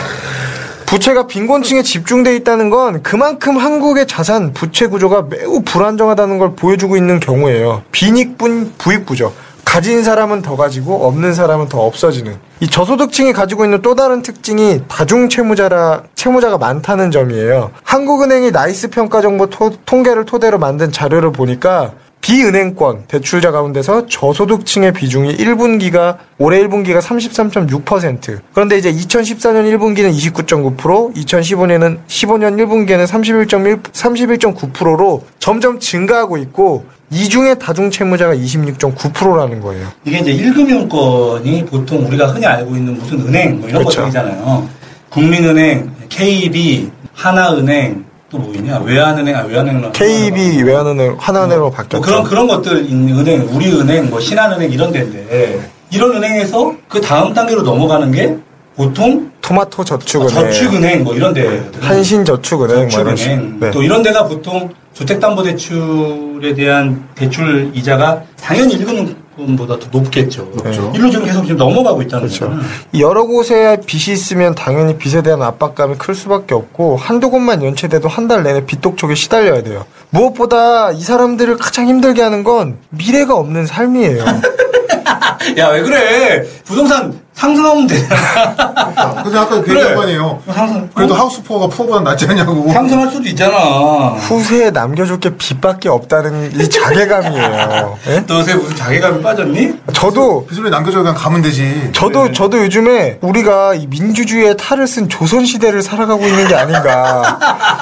부채가 0.89 1.27
빈곤층에 1.27 1.83
집중돼 1.83 2.35
있다는 2.37 2.71
건 2.71 3.03
그만큼 3.03 3.57
한국의 3.57 4.07
자산 4.07 4.53
부채 4.53 4.87
구조가 4.87 5.27
매우 5.29 5.61
불안정하다는 5.61 6.39
걸 6.39 6.55
보여주고 6.55 6.97
있는 6.97 7.19
경우예요. 7.19 7.83
빈익분 7.91 8.73
부익부죠. 8.79 9.31
가진 9.63 10.03
사람은 10.03 10.41
더 10.41 10.55
가지고 10.55 11.05
없는 11.05 11.35
사람은 11.35 11.69
더 11.69 11.81
없어지는 11.81 12.37
이 12.59 12.67
저소득층이 12.67 13.33
가지고 13.33 13.65
있는 13.65 13.83
또 13.83 13.93
다른 13.93 14.23
특징이 14.23 14.81
다중 14.87 15.29
채무자라 15.29 16.01
채무자가 16.15 16.57
많다는 16.57 17.11
점이에요. 17.11 17.69
한국은행이 17.83 18.49
나이스 18.49 18.89
평가 18.89 19.21
정보 19.21 19.45
토- 19.45 19.71
통계를 19.85 20.25
토대로 20.25 20.57
만든 20.57 20.91
자료를 20.91 21.31
보니까 21.31 21.91
비은행권 22.21 23.05
대출자 23.07 23.51
가운데서 23.51 24.07
저소득층의 24.07 24.93
비중이 24.93 25.37
1분기가 25.37 26.17
올해 26.37 26.61
1분기가 26.63 27.01
33.6% 27.01 28.39
그런데 28.53 28.77
이제 28.77 28.91
2014년 28.91 29.65
1분기는 29.77 30.11
29.9% 30.13 31.15
2015년은 31.15 31.99
15년 32.07 32.57
1분기에는 32.57 33.07
31.1 33.07 33.81
31.9%로 33.81 35.23
점점 35.39 35.79
증가하고 35.79 36.37
있고 36.37 36.85
이 37.11 37.27
중에 37.27 37.55
다중 37.55 37.89
채무자가 37.89 38.35
26.9%라는 38.35 39.61
거예요. 39.61 39.87
이게 40.05 40.19
이제 40.19 40.31
1금융권이 40.31 41.67
보통 41.67 42.05
우리가 42.05 42.27
흔히 42.27 42.45
알고 42.45 42.75
있는 42.75 42.93
무슨 42.95 43.19
은행 43.21 43.59
뭐 43.59 43.67
이런 43.67 43.81
그렇죠. 43.81 44.01
것들이잖아요. 44.01 44.69
국민은행, 45.09 45.91
KB, 46.09 46.91
하나은행, 47.13 48.05
또 48.29 48.37
뭐 48.37 48.53
있냐? 48.55 48.79
외환은행, 48.79 49.35
아, 49.35 49.41
외환은행. 49.41 49.91
KB 49.91 50.61
외환은행 50.63 51.15
하나은행으로 51.19 51.71
바뀌었죠. 51.71 51.97
뭐 51.97 52.01
그런, 52.05 52.23
그런 52.23 52.47
것들 52.47 52.87
은행, 52.91 53.47
우리은행, 53.51 54.09
뭐 54.09 54.19
신한은행 54.19 54.71
이런 54.71 54.91
데인데, 54.91 55.59
이런 55.91 56.15
은행에서 56.15 56.73
그 56.87 57.01
다음 57.01 57.33
단계로 57.33 57.63
넘어가는 57.63 58.11
게 58.11 58.37
보통 58.75 59.31
토마토 59.41 59.83
저축은행, 59.83 60.33
저축은행 60.51 61.03
뭐 61.03 61.15
이런 61.15 61.33
데 61.33 61.69
한신 61.81 62.23
저축은행, 62.23 62.77
뭐 62.81 62.89
식. 62.89 63.03
저축은행 63.03 63.57
네. 63.59 63.71
또 63.71 63.81
이런 63.81 64.03
데가 64.03 64.25
보통 64.25 64.69
주택담보대출에 64.93 66.53
대한 66.53 67.03
대출 67.15 67.71
이자가 67.73 68.21
당연히 68.41 68.75
일금 68.75 69.15
보다 69.55 69.77
더 69.79 69.87
높겠죠. 69.91 70.49
높죠. 70.55 70.91
일로 70.95 71.09
지금 71.09 71.25
계속 71.25 71.43
지금 71.43 71.57
넘어가고 71.57 72.01
있다는 72.01 72.27
그렇죠. 72.27 72.45
거잖아요. 72.49 72.67
여러 72.99 73.23
곳에 73.25 73.77
빚이 73.85 74.11
있으면 74.11 74.55
당연히 74.55 74.97
빚에 74.97 75.21
대한 75.21 75.41
압박감이 75.41 75.95
클 75.97 76.15
수밖에 76.15 76.55
없고 76.55 76.97
한두 76.97 77.29
곳만 77.29 77.63
연체돼도 77.63 78.07
한 78.07 78.27
달 78.29 78.43
내내 78.43 78.65
빚 78.65 78.79
독촉에 78.81 79.15
시달려야 79.15 79.63
돼요. 79.63 79.85
무엇보다 80.11 80.91
이 80.91 81.01
사람들을 81.01 81.57
가장 81.57 81.87
힘들게 81.87 82.21
하는 82.21 82.43
건 82.43 82.77
미래가 82.89 83.35
없는 83.35 83.65
삶이에요. 83.65 84.23
야 85.57 85.69
왜 85.69 85.81
그래? 85.81 86.43
부동산 86.65 87.19
상승하면 87.39 87.87
되잖아. 87.87 89.23
근데 89.23 89.37
아까 89.37 89.49
그 89.49 89.61
그래. 89.61 89.75
얘기한 89.79 89.95
거 89.95 90.01
아니에요. 90.03 90.41
상승. 90.53 90.89
그래도 90.93 91.13
어? 91.13 91.17
하우스 91.17 91.41
푸어가 91.41 91.67
푸어보다 91.67 92.01
낫지 92.01 92.25
않냐고. 92.27 92.69
상승할 92.73 93.09
수도 93.09 93.27
있잖아. 93.29 93.55
후세에 93.57 94.71
남겨줄 94.71 95.21
게 95.21 95.29
빚밖에 95.37 95.87
없다는 95.87 96.51
이 96.59 96.69
자괴감이에요. 96.69 97.97
예? 98.07 98.23
너 98.27 98.39
요새 98.39 98.55
무슨 98.55 98.75
자괴감이 98.75 99.21
빠졌니? 99.23 99.73
저도 99.93 100.47
빚을 100.47 100.69
남겨줘 100.69 100.99
그냥 100.99 101.15
가면 101.15 101.41
되지. 101.41 101.91
저도 101.93 102.33
저도 102.33 102.59
요즘에 102.59 103.19
우리가 103.21 103.73
이 103.75 103.87
민주주의의 103.87 104.57
탈을 104.57 104.85
쓴 104.85 105.07
조선 105.07 105.45
시대를 105.45 105.81
살아가고 105.81 106.25
있는 106.27 106.45
게 106.49 106.55
아닌가. 106.55 107.39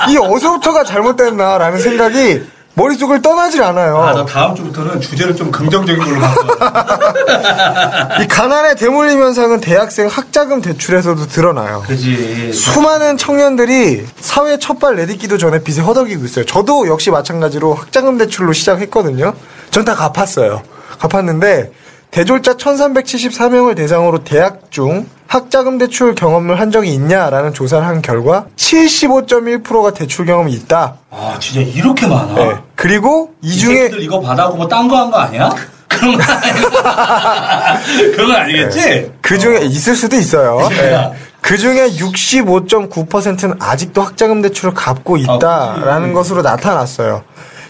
이 0.09 0.17
어서부터가 0.17 0.83
잘못됐나라는 0.83 1.79
생각이 1.79 2.43
머릿속을 2.81 3.23
떠나질 3.23 3.63
않아요. 3.63 3.97
아, 3.97 4.13
나 4.13 4.23
다음 4.25 4.55
주부터는 4.55 5.01
주제를 5.01 5.35
좀 5.35 5.51
긍정적인 5.51 6.03
걸로 6.03 6.19
바꿔. 6.21 8.21
이 8.21 8.27
가난의 8.27 8.75
대물림 8.75 9.19
현상은 9.19 9.59
대학생 9.59 10.07
학자금 10.07 10.61
대출에서도 10.61 11.25
드러나요. 11.27 11.83
그지. 11.87 12.53
수많은 12.53 13.17
청년들이 13.17 14.05
사회 14.19 14.59
첫발 14.59 14.95
내딛기도 14.95 15.39
전에 15.39 15.63
빚에 15.63 15.81
허덕이고 15.81 16.23
있어요. 16.25 16.45
저도 16.45 16.87
역시 16.87 17.09
마찬가지로 17.09 17.73
학자금 17.73 18.19
대출로 18.19 18.53
시작했거든요. 18.53 19.33
전 19.71 19.83
다 19.83 19.95
갚았어요. 19.95 20.61
갚았는데 20.99 21.71
대졸자 22.11 22.53
1374명을 22.53 23.75
대상으로 23.75 24.23
대학 24.23 24.69
중 24.69 25.07
학자금 25.27 25.77
대출 25.77 26.15
경험을 26.15 26.59
한 26.59 26.71
적이 26.71 26.93
있냐라는 26.93 27.53
조사를 27.53 27.85
한 27.85 28.01
결과 28.01 28.45
75.1%가 28.55 29.91
대출 29.93 30.25
경험이 30.25 30.53
있다. 30.53 30.95
아, 31.11 31.37
진짜 31.39 31.61
이렇게 31.61 32.07
많아? 32.07 32.33
네. 32.35 32.55
그리고 32.75 33.31
이 33.41 33.49
이 33.53 33.57
중에 33.59 33.75
새끼들 33.75 34.01
이거 34.03 34.19
받아고 34.21 34.55
뭐딴거 34.55 34.95
한 34.97 35.11
거 35.11 35.17
아니야? 35.17 35.49
그런 35.87 36.17
거 36.17 36.23
아니야? 36.23 37.79
그런 38.15 38.27
건 38.27 38.35
아니겠지? 38.41 39.11
그 39.21 39.37
중에 39.39 39.59
있을 39.65 39.95
수도 39.95 40.15
있어요. 40.15 40.67
있어요. 40.71 41.13
그 41.41 41.57
중에 41.57 41.89
65.9%는 41.91 43.55
아직도 43.59 44.01
학자금 44.01 44.41
대출을 44.41 44.73
갚고 44.73 45.17
있다라는 45.17 46.09
아, 46.09 46.13
것으로 46.13 46.41
나타났어요. 46.41 47.23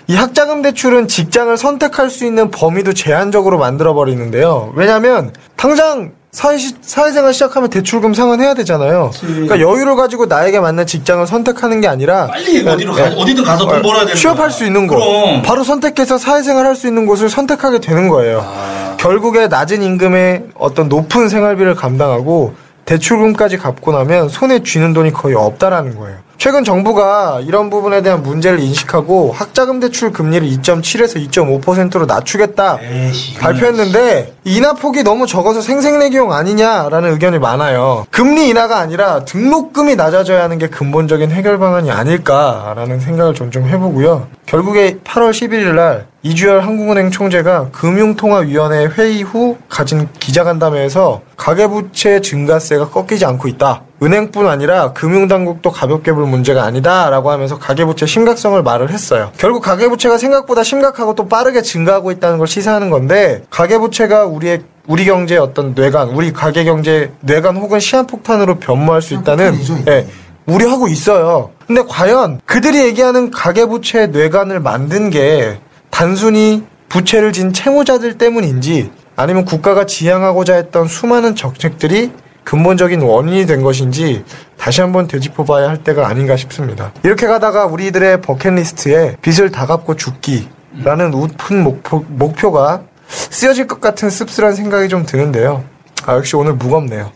이 0.07 0.15
학자금 0.15 0.61
대출은 0.61 1.07
직장을 1.07 1.55
선택할 1.57 2.09
수 2.09 2.25
있는 2.25 2.49
범위도 2.49 2.93
제한적으로 2.93 3.57
만들어 3.59 3.93
버리는데요. 3.93 4.71
왜냐하면 4.75 5.33
당장 5.57 6.11
사회 6.37 6.55
사회생활 6.81 7.33
시작하면 7.33 7.67
대출금 7.71 8.13
상환해야 8.13 8.53
되잖아요. 8.53 9.09
그러니까 9.21 9.59
여유를 9.59 9.95
가지고 9.95 10.27
나에게 10.27 10.59
맞는 10.59 10.85
직장을 10.85 11.25
선택하는 11.25 11.81
게 11.81 11.87
아니라 11.87 12.27
빨리 12.27 12.59
어디로 12.67 12.93
가, 12.93 13.05
어디든 13.05 13.43
가서 13.43 13.65
돈 13.65 13.81
벌어야 13.81 14.01
되는 14.01 14.13
취업할 14.15 14.49
거야. 14.49 14.49
수 14.51 14.63
있는 14.63 14.85
곳, 14.85 14.97
그럼. 14.99 15.41
바로 15.41 15.63
선택해서 15.63 16.19
사회생활 16.19 16.67
할 16.67 16.75
수 16.75 16.85
있는 16.85 17.07
곳을 17.07 17.27
선택하게 17.27 17.79
되는 17.79 18.07
거예요. 18.07 18.41
아. 18.45 18.95
결국에 18.99 19.47
낮은 19.47 19.81
임금에 19.81 20.43
어떤 20.53 20.89
높은 20.89 21.27
생활비를 21.27 21.73
감당하고 21.73 22.53
대출금까지 22.85 23.57
갚고 23.57 23.91
나면 23.91 24.29
손에 24.29 24.61
쥐는 24.61 24.93
돈이 24.93 25.13
거의 25.13 25.33
없다라는 25.33 25.95
거예요. 25.97 26.17
최근 26.37 26.63
정부가 26.63 27.39
이런 27.41 27.69
부분에 27.71 28.01
대한 28.03 28.21
문제를 28.21 28.59
인식하고 28.59 29.33
학자금 29.35 29.79
대출 29.79 30.11
금리를 30.11 30.47
2.7에서 30.47 31.17
2.5%로 31.29 32.05
낮추겠다 32.05 32.75
이거는 32.79 33.11
발표했는데 33.39 34.33
인하폭이 34.43 35.01
너무 35.03 35.25
적어서 35.25 35.61
생색내기용 35.61 36.31
아니냐라는 36.31 37.11
의견이 37.13 37.39
많아요. 37.39 38.05
금리 38.11 38.49
인하가 38.49 38.77
아니라 38.77 39.25
등록금이 39.25 39.95
낮아져야 39.95 40.43
하는 40.43 40.57
게 40.59 40.67
근본적인 40.67 41.31
해결 41.31 41.57
방안이 41.57 41.89
아닐까라는 41.91 42.99
생각을 42.99 43.33
좀 43.33 43.47
좀 43.47 43.65
해보고요. 43.69 44.27
결국에 44.45 44.97
8월 45.05 45.31
11일 45.31 45.73
날 45.73 46.05
이주열 46.21 46.61
한국은행 46.61 47.11
총재가 47.11 47.69
금융통화위원회 47.71 48.87
회의 48.87 49.23
후 49.23 49.55
가진 49.69 50.09
기자간담회에서 50.19 51.21
가계부채 51.37 52.19
증가세가 52.19 52.89
꺾이지 52.89 53.23
않고 53.25 53.47
있다. 53.47 53.83
은행뿐 54.01 54.47
아니라 54.47 54.93
금융당국도 54.93 55.71
가볍게 55.71 56.11
볼 56.11 56.25
문제가 56.27 56.63
아니다라고 56.63 57.31
하면서 57.31 57.57
가계부채 57.57 58.05
심각성을 58.05 58.61
말을 58.61 58.91
했어요. 58.91 59.31
결국 59.37 59.63
가계부채가 59.63 60.17
생각보다 60.17 60.63
심각하고 60.63 61.15
또 61.15 61.27
빠르게 61.27 61.61
증가하고 61.61 62.11
있다는 62.11 62.37
걸 62.37 62.47
시사하는 62.47 62.89
건데 62.89 63.43
가계부채가 63.49 64.25
우리의 64.25 64.61
우리 64.87 65.05
경제의 65.05 65.39
어떤 65.39 65.73
뇌관, 65.73 66.09
우리 66.09 66.31
가계 66.31 66.63
경제 66.63 67.11
뇌관 67.21 67.57
혹은 67.57 67.79
시한폭탄으로 67.79 68.55
변모할 68.55 69.01
수 69.01 69.15
있다는 69.15 69.59
예, 69.87 70.07
우려하고 70.45 70.87
있어요. 70.87 71.51
근데 71.65 71.83
과연 71.87 72.39
그들이 72.45 72.79
얘기하는 72.83 73.31
가계부채 73.31 74.07
뇌관을 74.07 74.61
만든 74.61 75.09
게 75.09 75.59
단순히 75.89 76.63
부채를 76.87 77.33
진 77.33 77.51
채무자들 77.51 78.17
때문인지 78.17 78.91
아니면 79.17 79.43
국가가 79.43 79.85
지향하고자 79.85 80.55
했던 80.55 80.87
수많은 80.87 81.35
정책들이 81.35 82.11
근본적인 82.47 83.01
원인이 83.01 83.45
된 83.45 83.61
것인지 83.61 84.23
다시 84.57 84.79
한번 84.79 85.07
되짚어봐야 85.07 85.67
할 85.67 85.83
때가 85.83 86.07
아닌가 86.07 86.37
싶습니다. 86.37 86.93
이렇게 87.03 87.27
가다가 87.27 87.65
우리들의 87.65 88.21
버킷리스트에 88.21 89.17
빚을 89.21 89.51
다 89.51 89.65
갚고 89.65 89.97
죽기라는 89.97 91.13
웃픈 91.13 91.61
목표, 91.61 92.05
목표가 92.07 92.83
쓰여질 93.09 93.67
것 93.67 93.81
같은 93.81 94.09
씁쓸한 94.09 94.55
생각이 94.55 94.87
좀 94.87 95.05
드는데요. 95.05 95.65
아, 96.05 96.15
역시 96.15 96.37
오늘 96.37 96.53
무겁네요. 96.53 97.11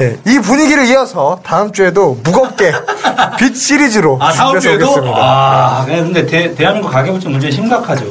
예, 0.00 0.18
이 0.26 0.40
분위기를 0.40 0.84
이어서 0.86 1.38
다음 1.44 1.70
주에도 1.70 2.18
무겁게 2.24 2.72
빛 3.38 3.54
시리즈로 3.54 4.18
아, 4.20 4.32
다음 4.32 4.58
주에도? 4.58 4.86
오겠습니다. 4.86 5.16
아, 5.16 5.84
네, 5.86 6.02
근데 6.02 6.26
대, 6.26 6.52
대한민국 6.56 6.90
가계부채 6.90 7.28
문제 7.28 7.52
심각하죠. 7.52 8.04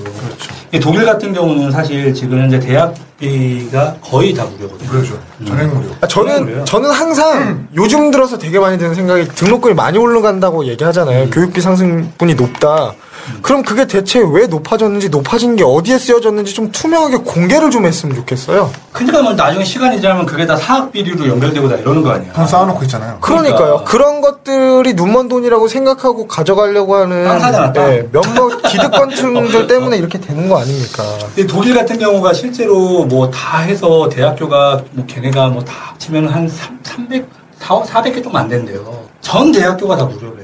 그렇죠. 0.72 0.90
독일 0.90 1.06
같은 1.06 1.34
경우는 1.34 1.72
사실 1.72 2.14
지금 2.14 2.40
현재 2.40 2.60
대학비가 2.60 3.96
거의 4.02 4.34
다 4.34 4.46
무료거든요. 4.46 4.90
무료죠. 4.90 5.20
전액 5.46 5.68
무료. 5.68 5.90
아, 6.02 6.08
저는 6.08 6.46
그래요? 6.46 6.66
저는 6.66 6.90
항상 6.92 7.68
요즘 7.76 8.10
들어서 8.12 8.38
되게 8.38 8.58
많이 8.60 8.78
드는 8.78 8.96
생각이 8.96 9.28
등록금이 9.30 9.74
많이 9.74 9.98
올라간다고 9.98 10.66
얘기하잖아요. 10.66 11.30
교육비 11.30 11.62
상승분이 11.62 12.36
높다. 12.36 12.94
그럼 13.44 13.62
그게 13.62 13.86
대체 13.86 14.20
왜 14.20 14.48
높아졌는지 14.48 15.10
높아진 15.10 15.56
게 15.56 15.64
어디에 15.64 16.00
쓰여졌는지 16.00 16.56
좀 16.56 16.72
투명하게 16.72 17.18
공개를 17.18 17.70
좀 17.70 17.86
했으면 17.86 18.16
좋겠어요. 18.16 18.72
그러니까 18.92 19.22
뭐 19.22 19.34
나중에 19.34 19.64
시간이 19.64 20.02
지나면 20.02 20.26
그게 20.26 20.46
다 20.46 20.56
사학 20.56 20.92
비리로 20.92 21.28
연결되고 21.28 21.70
다 21.70 21.76
이러는 21.76 22.02
거 22.02 22.12
아니야. 22.12 22.34
돈 22.34 22.48
쌓아놓고 22.48 22.84
있잖아요. 22.86 23.18
그러니까요. 23.22 23.58
그러니까. 23.60 23.84
그런 23.84 24.22
것들 24.22 24.71
이 24.88 24.94
눈먼 24.94 25.28
돈이라고 25.28 25.68
생각하고 25.68 26.28
가져가려고 26.28 26.96
하는. 26.96 27.28
예, 27.92 28.10
몇몇 28.12 28.62
기득권층들 28.64 29.68
때문에 29.68 29.98
이렇게 29.98 30.20
되는 30.20 30.48
거 30.50 30.60
아닙니까? 30.60 31.04
근데 31.36 31.46
독일 31.48 31.76
같은 31.76 31.98
경우가 32.00 32.34
실제로 32.34 33.06
뭐 33.06 33.30
다 33.32 33.60
해서 33.60 34.10
대학교가 34.10 34.84
뭐 34.92 35.06
걔네가 35.06 35.50
뭐 35.50 35.64
다 35.64 35.74
합치면 35.92 36.28
한 36.28 36.48
3, 36.48 36.80
300, 36.84 37.28
400개 37.60 38.24
좀 38.24 38.36
안 38.36 38.48
된대요. 38.48 39.06
전 39.22 39.52
대학교가 39.52 39.96
다 39.98 40.06
무료래. 40.06 40.44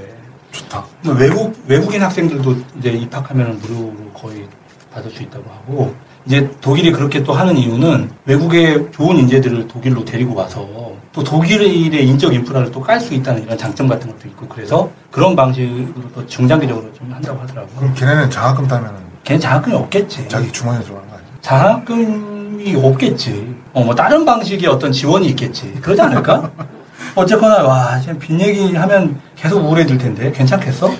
좋다. 0.51 0.85
뭐 1.01 1.13
외국 1.15 1.53
외국인 1.67 2.01
학생들도 2.01 2.55
이제 2.79 2.89
입학하면 2.89 3.59
무료로 3.59 3.93
거의 4.13 4.47
받을 4.93 5.11
수 5.11 5.21
있다고 5.23 5.43
하고 5.49 5.93
이제 6.27 6.49
독일이 6.59 6.91
그렇게 6.91 7.23
또 7.23 7.31
하는 7.31 7.55
이유는 7.57 8.11
외국의 8.25 8.89
좋은 8.91 9.15
인재들을 9.17 9.67
독일로 9.69 10.03
데리고 10.03 10.35
와서 10.35 10.67
또 11.13 11.23
독일의 11.23 12.05
인적 12.05 12.33
인프라를 12.33 12.69
또 12.69 12.81
깔 12.81 12.99
수 12.99 13.13
있다는 13.13 13.43
이런 13.43 13.57
장점 13.57 13.87
같은 13.87 14.11
것도 14.11 14.27
있고 14.27 14.45
그래서 14.47 14.89
그런 15.09 15.35
방식으로 15.37 16.03
또 16.13 16.25
중장기적으로 16.27 16.91
좀 16.93 17.11
한다고 17.13 17.39
하더라고요. 17.39 17.75
그럼 17.77 17.93
걔네는 17.93 18.29
장학금 18.29 18.67
따면은 18.67 18.95
걔는 19.23 19.39
장학금이 19.39 19.75
없겠지. 19.75 20.27
자기 20.27 20.51
주머니에 20.51 20.83
들어가는 20.83 21.09
거 21.09 21.15
아니야? 21.15 21.27
장학금이 21.41 22.75
없겠지. 22.75 23.55
어, 23.73 23.83
뭐 23.83 23.95
다른 23.95 24.25
방식의 24.25 24.67
어떤 24.69 24.91
지원이 24.91 25.27
있겠지. 25.29 25.71
그러지 25.81 26.01
않을까? 26.01 26.51
어쨌거나 27.15 27.63
와 27.63 27.99
지금 28.01 28.19
빚 28.19 28.39
얘기하면 28.39 29.19
계속 29.37 29.63
우울해질 29.63 29.97
텐데 29.97 30.31
괜찮겠어? 30.33 30.91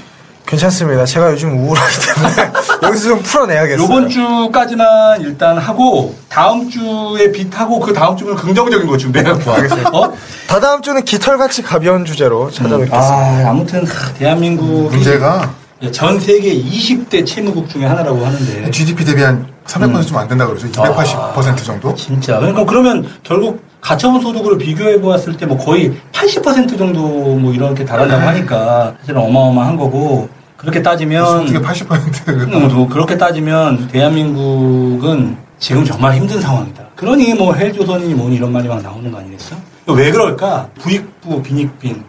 괜찮습니다. 0.48 1.06
제가 1.06 1.32
요즘 1.34 1.60
우울하기 1.60 1.96
때문에 2.00 2.52
여기서 2.88 3.10
좀 3.10 3.20
풀어내야겠어요. 3.22 3.84
요번 3.84 4.10
주까지만 4.10 5.22
일단 5.22 5.58
하고 5.58 6.16
다음 6.30 6.70
주에 6.70 7.32
빚하고 7.32 7.80
그 7.80 7.94
다음 7.94 8.16
주는 8.16 8.34
긍정적인 8.36 8.88
거 8.88 8.98
준비해갖고 8.98 9.52
하겠어요. 9.52 9.84
어? 9.94 10.14
다다음 10.48 10.82
주는 10.82 11.04
깃털같이 11.04 11.62
가벼운 11.62 12.06
주제로 12.06 12.50
찾아뵙겠습니다. 12.50 12.98
아 12.98 13.50
아무튼 13.50 13.86
하, 13.86 14.14
대한민국 14.14 14.90
문제가 14.90 15.52
전 15.92 16.20
세계 16.20 16.56
20대 16.56 17.26
채무국 17.26 17.70
중에 17.70 17.86
하나라고 17.86 18.26
하는데 18.26 18.72
GDP 18.72 19.04
대비 19.06 19.22
한 19.22 19.46
300%좀 19.68 20.18
안 20.18 20.28
된다 20.30 20.48
그러죠. 20.48 20.66
280% 20.72 21.66
정도? 21.66 21.94
진짜 21.96 22.40
그러니까 22.40 22.64
그러면 22.66 23.06
결국 23.24 23.62
가처분 23.82 24.22
소득으로 24.22 24.58
비교해 24.58 25.00
보았을 25.00 25.36
때 25.36 25.46
뭐 25.46 25.58
거의 25.58 25.94
80% 26.14 26.78
정도 26.78 27.02
뭐 27.02 27.54
이렇게 27.54 27.84
달한다고 27.86 28.26
하니까 28.28 28.94
사실은 29.02 29.22
어마어마한 29.22 29.76
거고 29.76 30.30
그렇게 30.58 30.82
따지면 30.82 31.24
어떻게 31.42 31.60
80%를 31.60 32.54
음, 32.54 32.68
뭐 32.74 32.88
그렇게 32.88 33.18
따지면 33.18 33.88
대한민국은 33.90 35.38
지금 35.60 35.86
정말 35.86 36.16
힘든 36.16 36.42
상황이다. 36.42 36.84
그러니 36.96 37.34
뭐 37.36 37.54
헬조선이니 37.54 38.14
뭐니 38.16 38.36
이런 38.36 38.52
말이 38.52 38.68
막 38.68 38.82
나오는 38.82 39.12
거 39.12 39.20
아니겠어? 39.20 39.56
왜 39.88 40.12
그럴까? 40.12 40.70
부익부 40.80 41.42
빈익빈? 41.44 42.04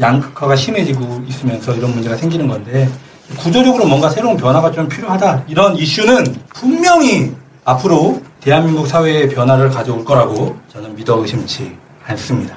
양극화가 0.00 0.54
심해지고 0.54 1.22
있으면서 1.26 1.74
이런 1.74 1.92
문제가 1.92 2.16
생기는 2.16 2.46
건데 2.46 2.88
구조적으로 3.36 3.86
뭔가 3.86 4.08
새로운 4.10 4.36
변화가 4.36 4.70
좀 4.72 4.88
필요하다. 4.88 5.44
이런 5.48 5.76
이슈는 5.76 6.24
분명히 6.54 7.34
앞으로 7.64 8.22
대한민국 8.40 8.86
사회의 8.86 9.28
변화를 9.28 9.70
가져올 9.70 10.04
거라고 10.04 10.56
저는 10.72 10.94
믿어 10.94 11.18
의심치 11.20 11.76
않습니다. 12.04 12.56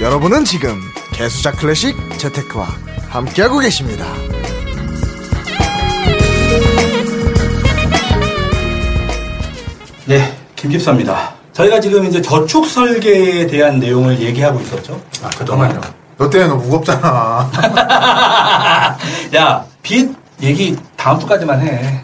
여러분은 0.00 0.44
지금 0.44 0.80
개수작 1.12 1.58
클래식 1.58 1.96
재테크와 2.18 2.66
함께하고 3.12 3.58
계십니다. 3.58 4.06
네, 10.06 10.34
김집사입니다. 10.56 11.34
저희가 11.52 11.78
지금 11.78 12.06
이제 12.06 12.22
저축 12.22 12.66
설계에 12.66 13.46
대한 13.46 13.78
내용을 13.78 14.18
얘기하고 14.18 14.60
있었죠. 14.60 14.98
아, 15.22 15.28
그동안요. 15.28 15.78
너 16.16 16.30
때문에 16.30 16.48
너무 16.48 16.62
무겁잖아. 16.64 17.50
야, 19.36 19.64
빚 19.82 20.10
얘기 20.42 20.74
다음 20.96 21.20
주까지만 21.20 21.60
해. 21.60 22.02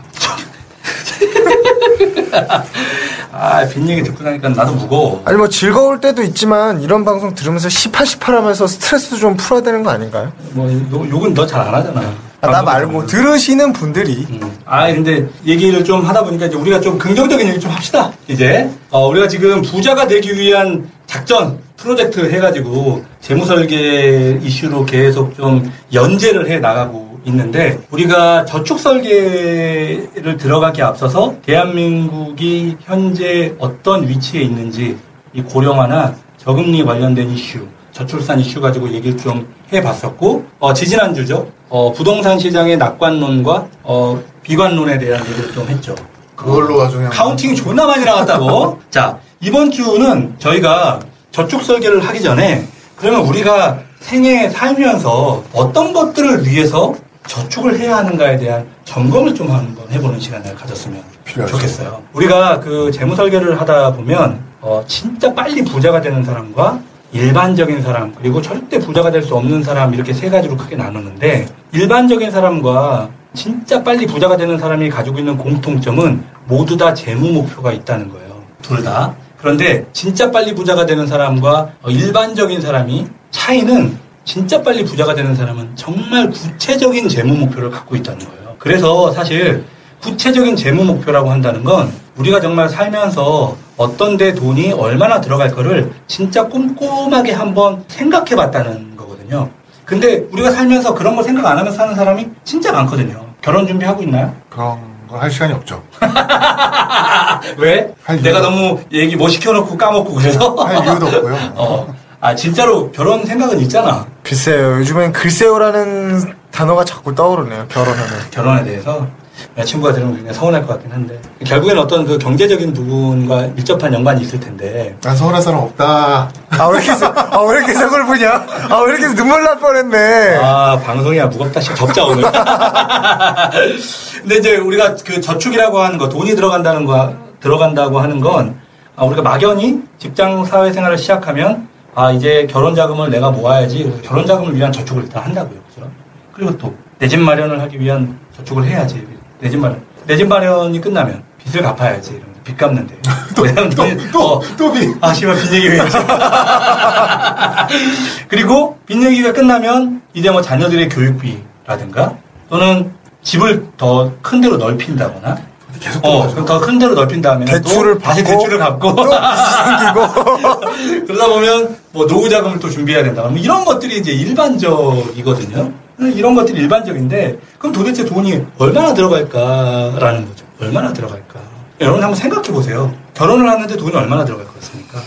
아, 3.32 3.66
빚 3.66 3.86
얘기 3.88 4.02
듣고 4.02 4.24
나니까 4.24 4.48
나도 4.50 4.72
무거워. 4.74 5.22
아니 5.24 5.36
뭐 5.36 5.48
즐거울 5.48 6.00
때도 6.00 6.22
있지만 6.22 6.80
이런 6.82 7.04
방송 7.04 7.34
들으면서 7.34 7.68
18, 7.68 8.06
18 8.06 8.34
하면서 8.36 8.66
스트레스도 8.66 9.16
좀 9.16 9.36
풀어야 9.36 9.62
되는 9.62 9.82
거 9.82 9.90
아닌가요? 9.90 10.32
뭐, 10.52 10.70
욕- 10.92 11.10
욕은 11.10 11.34
너 11.34 11.46
잘 11.46 11.60
안 11.60 11.74
하잖아. 11.74 12.02
아, 12.40 12.46
나 12.50 12.62
말고 12.62 13.06
들으시는 13.06 13.72
분들이 13.72 14.24
음. 14.30 14.40
아, 14.64 14.86
근데 14.86 15.28
얘기를 15.44 15.82
좀 15.84 16.04
하다 16.04 16.22
보니까 16.24 16.46
이제 16.46 16.56
우리가 16.56 16.80
좀 16.80 16.96
긍정적인 16.98 17.48
얘기 17.48 17.58
좀 17.58 17.70
합시다. 17.72 18.12
이제 18.28 18.70
어, 18.90 19.08
우리가 19.08 19.26
지금 19.26 19.60
부자가 19.62 20.06
되기 20.06 20.38
위한 20.38 20.88
작전 21.06 21.58
프로젝트 21.76 22.20
해가지고 22.30 23.04
재무설계 23.20 24.38
이슈로 24.42 24.84
계속 24.84 25.34
좀 25.36 25.72
연재를 25.92 26.48
해 26.48 26.58
나가고 26.60 27.07
있는데 27.28 27.78
우리가 27.90 28.44
저축 28.44 28.78
설계를 28.78 30.36
들어가기 30.38 30.82
앞서서 30.82 31.34
대한민국이 31.44 32.76
현재 32.80 33.54
어떤 33.58 34.08
위치에 34.08 34.42
있는지 34.42 34.96
이 35.32 35.42
고령화나 35.42 36.14
저금리 36.36 36.84
관련된 36.84 37.30
이슈 37.30 37.66
저출산 37.92 38.38
이슈 38.40 38.60
가지고 38.60 38.90
얘기를 38.92 39.16
좀 39.16 39.52
해봤었고 39.72 40.44
어, 40.60 40.72
지지난주죠. 40.72 41.50
어, 41.68 41.92
부동산 41.92 42.38
시장의 42.38 42.76
낙관론과 42.78 43.68
어, 43.82 44.22
비관론에 44.42 44.98
대한 44.98 45.24
얘기를 45.26 45.52
좀 45.52 45.66
했죠. 45.68 45.94
그걸로 46.36 46.88
그냥 46.88 47.10
카운팅이 47.10 47.56
존나 47.56 47.86
많이 47.86 48.04
나왔다고. 48.04 48.78
자, 48.90 49.18
이번 49.40 49.70
주는 49.70 50.34
저희가 50.38 51.00
저축 51.32 51.62
설계를 51.62 52.00
하기 52.06 52.22
전에 52.22 52.64
그러면 52.96 53.22
우리가 53.22 53.80
생애에 54.00 54.50
살면서 54.50 55.44
어떤 55.52 55.92
것들을 55.92 56.46
위해서 56.46 56.94
저축을 57.28 57.78
해야 57.78 57.98
하는가에 57.98 58.38
대한 58.38 58.66
점검을 58.84 59.34
좀 59.34 59.50
한번 59.50 59.88
해보는 59.90 60.18
시간을 60.18 60.54
가졌으면 60.54 61.00
필요하죠. 61.24 61.54
좋겠어요. 61.56 62.02
우리가 62.14 62.58
그 62.58 62.90
재무 62.90 63.14
설계를 63.14 63.60
하다 63.60 63.92
보면 63.92 64.40
어, 64.60 64.82
진짜 64.88 65.32
빨리 65.32 65.62
부자가 65.62 66.00
되는 66.00 66.24
사람과 66.24 66.80
일반적인 67.12 67.80
사람 67.82 68.12
그리고 68.14 68.42
절대 68.42 68.78
부자가 68.78 69.10
될 69.10 69.22
수 69.22 69.36
없는 69.36 69.62
사람 69.62 69.94
이렇게 69.94 70.12
세 70.12 70.28
가지로 70.28 70.56
크게 70.56 70.76
나누는데 70.76 71.46
일반적인 71.72 72.30
사람과 72.30 73.10
진짜 73.34 73.82
빨리 73.84 74.06
부자가 74.06 74.36
되는 74.36 74.58
사람이 74.58 74.88
가지고 74.90 75.18
있는 75.18 75.36
공통점은 75.36 76.24
모두 76.46 76.76
다 76.76 76.92
재무 76.94 77.30
목표가 77.32 77.72
있다는 77.72 78.08
거예요. 78.08 78.42
둘 78.62 78.82
다. 78.82 79.14
그런데 79.36 79.86
진짜 79.92 80.30
빨리 80.30 80.54
부자가 80.54 80.84
되는 80.86 81.06
사람과 81.06 81.70
어, 81.82 81.90
일반적인 81.90 82.60
사람이 82.60 83.06
차이는 83.30 83.98
진짜 84.28 84.62
빨리 84.62 84.84
부자가 84.84 85.14
되는 85.14 85.34
사람은 85.34 85.70
정말 85.74 86.28
구체적인 86.28 87.08
재무 87.08 87.34
목표를 87.34 87.70
갖고 87.70 87.96
있다는 87.96 88.18
거예요. 88.18 88.56
그래서 88.58 89.10
사실 89.10 89.64
구체적인 90.02 90.54
재무 90.54 90.84
목표라고 90.84 91.30
한다는 91.30 91.64
건 91.64 91.90
우리가 92.16 92.38
정말 92.38 92.68
살면서 92.68 93.56
어떤 93.78 94.18
데 94.18 94.34
돈이 94.34 94.72
얼마나 94.72 95.18
들어갈 95.22 95.50
거를 95.50 95.90
진짜 96.06 96.46
꼼꼼하게 96.46 97.32
한번 97.32 97.82
생각해 97.88 98.36
봤다는 98.36 98.96
거거든요. 98.98 99.48
근데 99.86 100.18
우리가 100.30 100.50
살면서 100.50 100.94
그런 100.94 101.14
걸 101.14 101.24
생각 101.24 101.46
안 101.46 101.56
하면서 101.56 101.78
사는 101.78 101.94
사람이 101.94 102.28
진짜 102.44 102.70
많거든요. 102.70 103.24
결혼 103.40 103.66
준비하고 103.66 104.02
있나요? 104.02 104.36
그런 104.50 104.78
걸할 105.08 105.30
시간이 105.30 105.54
없죠. 105.54 105.82
왜? 107.56 107.94
할 108.04 108.20
내가 108.20 108.42
너무 108.42 108.78
얘기 108.92 109.16
못 109.16 109.28
시켜놓고 109.28 109.78
까먹고 109.78 110.12
그래서? 110.12 110.54
할 110.56 110.84
이유도 110.84 111.06
없고요. 111.06 111.38
어. 111.56 111.94
아, 112.20 112.34
진짜로 112.34 112.90
결혼 112.90 113.24
생각은 113.24 113.60
있잖아. 113.60 114.04
글쎄요. 114.32 114.74
요즘엔 114.80 115.12
글쎄요라는 115.12 116.34
단어가 116.50 116.84
자꾸 116.84 117.14
떠오르네요. 117.14 117.66
결혼하면. 117.68 118.06
결혼에 118.30 118.62
대해서. 118.64 119.06
내 119.54 119.64
친구가 119.64 119.94
들으면 119.94 120.16
굉장히 120.16 120.36
서운할 120.36 120.66
것 120.66 120.74
같긴 120.74 120.92
한데. 120.92 121.18
결국엔 121.46 121.78
어떤 121.78 122.04
그 122.04 122.18
경제적인 122.18 122.74
부분과 122.74 123.46
밀접한 123.54 123.94
연관이 123.94 124.20
있을 124.22 124.38
텐데. 124.38 124.94
난 125.00 125.16
서운할 125.16 125.40
사람 125.40 125.60
없다. 125.60 126.30
아, 126.50 126.66
왜 126.66 126.78
이렇게, 126.78 126.92
서- 126.94 127.12
아, 127.16 127.40
왜 127.42 127.56
이렇게 127.58 127.72
서글프냐? 127.72 128.46
아, 128.68 128.76
왜 128.84 128.98
이렇게 128.98 129.14
눈물 129.14 129.42
날 129.44 129.58
뻔했네. 129.58 130.38
아, 130.42 130.78
방송이야 130.84 131.26
무겁다. 131.28 131.60
씨, 131.60 131.74
접자, 131.74 132.04
오늘. 132.04 132.24
근데 134.20 134.36
이제 134.36 134.56
우리가 134.56 134.94
그 135.06 135.20
저축이라고 135.22 135.78
하는 135.78 135.96
거, 135.96 136.08
돈이 136.08 136.34
들어간다는 136.34 136.84
거, 136.84 137.14
들어간다고 137.40 138.00
하는 138.00 138.20
건, 138.20 138.56
아, 138.96 139.04
우리가 139.04 139.22
막연히 139.22 139.80
직장 139.98 140.44
사회생활을 140.44 140.98
시작하면, 140.98 141.68
아, 141.95 142.11
이제 142.12 142.47
결혼 142.51 142.74
자금을 142.74 143.11
내가 143.11 143.30
모아야지. 143.30 143.84
그래서 143.84 144.03
결혼 144.03 144.26
자금을 144.26 144.55
위한 144.57 144.70
저축을 144.72 145.05
일단 145.05 145.22
한다고요. 145.24 145.59
그죠? 145.74 145.91
그리고 146.32 146.57
또, 146.59 146.74
내 146.99 147.09
집 147.09 147.18
마련을 147.20 147.61
하기 147.62 147.80
위한 147.80 148.18
저축을 148.36 148.64
해야지. 148.64 149.07
내 149.41 149.51
집 149.51 149.59
마련. 149.59 149.80
내 150.07 150.16
집 150.16 150.26
마련이 150.28 150.80
끝나면 150.80 151.22
빚을 151.39 151.62
갚아야지. 151.62 152.11
이러면서 152.12 152.41
빚 152.45 152.57
갚는데. 152.57 152.97
왜냐면 153.41 153.70
돈이- 153.70 154.12
또, 154.12 154.39
어, 154.39 154.43
또. 154.57 154.72
아, 155.01 155.12
씨발, 155.12 155.36
빚 155.36 155.53
얘기 155.55 155.68
왜 155.68 155.78
하지? 155.78 155.97
그리고 158.28 158.78
빚 158.86 159.03
얘기가 159.03 159.32
끝나면 159.32 160.03
이제 160.14 160.30
뭐 160.30 160.41
자녀들의 160.43 160.89
교육비라든가 160.89 162.16
또는 162.49 162.93
집을 163.22 163.66
더 163.76 164.11
큰 164.22 164.41
데로 164.41 164.57
넓힌다거나 164.57 165.36
계속 165.80 166.04
어, 166.04 166.22
들어가죠. 166.28 166.44
더큰 166.44 166.78
데로 166.78 166.94
넓힌 166.94 167.20
다음에 167.20 167.44
대출을 167.44 167.98
다시 167.98 168.24
대출을 168.24 168.58
갚고 168.58 168.94
또 168.94 169.02
생기고. 169.04 171.04
그러다 171.06 171.28
보면 171.28 171.76
뭐 171.92 172.06
노후 172.06 172.28
자금을 172.28 172.58
또 172.58 172.70
준비해야 172.70 173.04
된다. 173.04 173.22
뭐 173.22 173.36
이런 173.36 173.64
것들이 173.64 173.98
이제 173.98 174.12
일반적이거든요. 174.12 175.72
이런 176.00 176.34
것들이 176.34 176.60
일반적인데 176.60 177.38
그럼 177.58 177.72
도대체 177.72 178.04
돈이 178.04 178.44
얼마나 178.58 178.94
들어갈까라는 178.94 180.28
거죠. 180.28 180.44
얼마나 180.60 180.92
들어갈까? 180.92 181.40
여러분 181.80 182.02
한번 182.02 182.16
생각해 182.16 182.48
보세요. 182.48 182.92
결혼을 183.14 183.48
하는데 183.48 183.76
돈이 183.76 183.94
얼마나 183.94 184.24
들어갈 184.24 184.46
것 184.46 184.54
같습니까? 184.60 184.98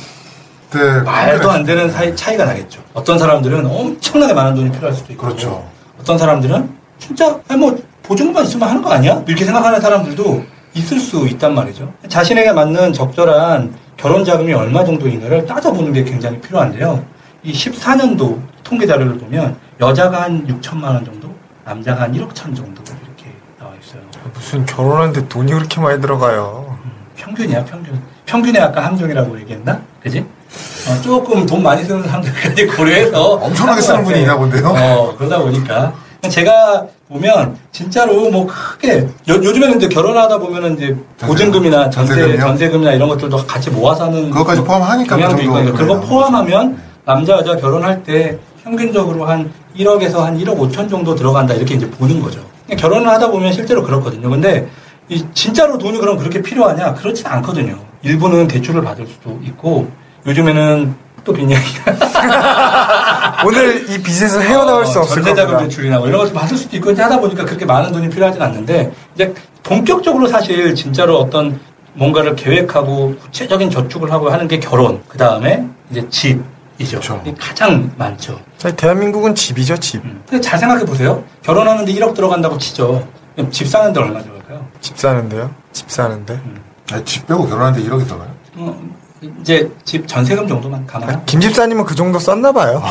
네, 0.72 1.02
말도 1.02 1.52
안 1.52 1.64
되는 1.64 1.92
사이, 1.92 2.16
차이가 2.16 2.46
나겠죠. 2.46 2.82
어떤 2.94 3.20
사람들은 3.20 3.66
엄청나게 3.66 4.34
많은 4.34 4.56
돈이 4.56 4.72
필요할 4.72 4.96
수도 4.96 5.12
있고. 5.14 5.28
그렇죠. 5.28 5.66
어떤 6.00 6.18
사람들은 6.18 6.70
진짜 6.98 7.38
아니 7.48 7.60
뭐 7.60 7.78
보증금만 8.04 8.46
있으면 8.46 8.70
하는 8.70 8.82
거 8.82 8.92
아니야? 8.92 9.22
이렇게 9.28 9.44
생각하는 9.46 9.80
사람들도 9.82 10.44
있을 10.74 11.00
수 11.00 11.28
있단 11.28 11.54
말이죠. 11.54 11.92
자신에게 12.08 12.52
맞는 12.54 12.94
적절한 12.94 13.74
결혼 13.98 14.24
자금이 14.24 14.54
얼마 14.54 14.84
정도인가를 14.84 15.46
따져보는 15.46 15.94
게 15.94 16.04
굉장히 16.04 16.40
필요한데요. 16.40 17.04
이 17.44 17.52
14년도 17.54 18.40
통계 18.64 18.86
자료를 18.88 19.18
보면 19.18 19.56
여자가 19.80 20.24
한 20.24 20.48
6천만 20.48 20.84
원 20.86 21.04
정도, 21.04 21.30
남자가 21.66 22.04
한 22.04 22.14
1억 22.14 22.34
천 22.34 22.54
정도 22.56 22.82
이렇게 22.84 23.32
나와 23.60 23.72
있어요. 23.82 24.02
무슨 24.34 24.66
결혼하는데 24.66 25.28
돈이 25.28 25.52
그렇게 25.52 25.82
많이 25.82 26.00
들어가요. 26.02 26.78
평균이야, 27.16 27.66
평균. 27.66 28.02
평균에 28.26 28.60
아까 28.60 28.86
함정이라고 28.86 29.40
얘기했나? 29.42 29.80
그지? 30.02 30.20
어, 30.88 31.02
조금 31.02 31.46
돈 31.46 31.62
많이 31.62 31.84
쓰는 31.84 32.04
사람들까지 32.04 32.66
고려해서. 32.78 33.34
엄청나게 33.34 33.82
쓰는 33.82 34.04
분이 34.04 34.22
있나 34.22 34.38
본데요? 34.38 34.68
어, 34.70 35.16
그러다 35.18 35.40
보니까. 35.40 35.94
제가 36.30 36.86
보면, 37.12 37.58
진짜로 37.74 38.30
뭐 38.30 38.48
크게, 38.48 39.00
요, 39.02 39.34
요즘에는 39.36 39.78
이제 39.78 39.90
결혼하다 39.90 40.38
보면은 40.38 40.76
이제 40.76 40.96
보증금이나 41.20 41.90
전세, 41.90 42.14
전세금이요? 42.14 42.40
전세금이나 42.40 42.94
이런 42.94 43.10
것들도 43.10 43.36
같이 43.46 43.70
모아서 43.70 44.06
하는. 44.06 44.32
그것까지 44.32 44.64
포함하니까 44.64 45.18
그 45.18 45.22
정도 45.22 45.44
그거 45.44 45.74
그래요. 45.74 46.02
포함하면 46.02 46.80
남자, 47.04 47.34
여자 47.34 47.58
결혼할 47.58 48.02
때 48.04 48.38
평균적으로 48.64 49.26
한 49.26 49.52
1억에서 49.78 50.20
한 50.20 50.40
1억 50.40 50.58
5천 50.58 50.90
정도 50.90 51.14
들어간다 51.14 51.54
이렇게 51.54 51.76
이제 51.76 51.90
보는 51.90 52.22
거죠. 52.22 52.40
결혼을 52.78 53.10
하다 53.10 53.30
보면 53.30 53.52
실제로 53.52 53.84
그렇거든요. 53.84 54.30
근데 54.30 54.70
이 55.10 55.26
진짜로 55.34 55.78
돈이 55.78 55.98
그럼 55.98 56.18
그렇게 56.18 56.42
필요하냐? 56.42 56.94
그렇지 56.94 57.28
않거든요. 57.28 57.78
일부는 58.04 58.48
대출을 58.48 58.82
받을 58.82 59.06
수도 59.06 59.38
있고 59.44 59.90
요즘에는 60.26 60.96
또 61.24 61.34
빈이야기가 61.34 61.96
오늘 63.46 63.90
이 63.90 64.02
빚에서 64.02 64.40
헤어나올 64.40 64.86
수 64.86 65.00
없을 65.00 65.16
전세자금 65.18 65.54
겁니다. 65.54 65.70
대출이나 65.70 66.00
뭐 66.00 66.08
이런 66.08 66.22
것도 66.22 66.34
받을 66.34 66.58
수도 66.58 66.76
있고 66.78 66.92
하다 66.92 67.20
보니까 67.20 67.46
그렇게 67.46 67.66
많은 67.66 67.92
돈이 67.92 68.10
필요하진 68.10 68.42
않는데 68.42 68.92
이제 69.16 69.34
본격적으로 69.64 70.28
사실 70.28 70.74
진짜로 70.76 71.20
어떤 71.20 71.60
뭔가를 71.94 72.36
계획하고 72.36 73.16
구체적인 73.18 73.70
저축을 73.70 74.12
하고 74.12 74.30
하는 74.32 74.48
게 74.48 74.60
결혼 74.60 75.04
그 75.08 75.18
다음에 75.18 75.68
이제 75.92 76.08
집 76.10 76.42
이죠. 76.80 77.00
그렇죠. 77.00 77.22
이게 77.24 77.36
가장 77.40 77.92
많죠. 77.98 78.40
저희 78.58 78.76
대한민국은 78.76 79.36
집이죠, 79.36 79.78
집. 79.78 80.04
음. 80.04 80.24
근데 80.28 80.42
잘 80.42 80.58
생각해 80.58 80.84
보세요. 80.86 81.24
결혼하는데 81.44 81.94
1억 81.94 82.16
들어간다고 82.16 82.58
치죠. 82.58 83.08
그럼 83.36 83.52
집 83.52 83.68
사는데 83.68 84.00
얼마 84.00 84.22
들어갈까요? 84.22 84.66
집 84.82 84.98
사는데요? 84.98 85.54
집 85.72 85.92
사는데. 85.92 86.40
아니, 86.92 87.06
집 87.06 87.28
빼고 87.28 87.48
결혼하는데 87.48 87.88
1억이 87.88 88.06
들어가요? 88.08 88.30
어, 88.56 88.82
이제 89.42 89.72
집 89.84 90.08
전세금 90.08 90.48
정도만 90.48 90.86
감안하고 90.88 91.22
김 91.26 91.40
집사님은 91.40 91.86
그 91.86 91.94
정도 91.94 92.18
썼나 92.18 92.52
봐요. 92.52 92.82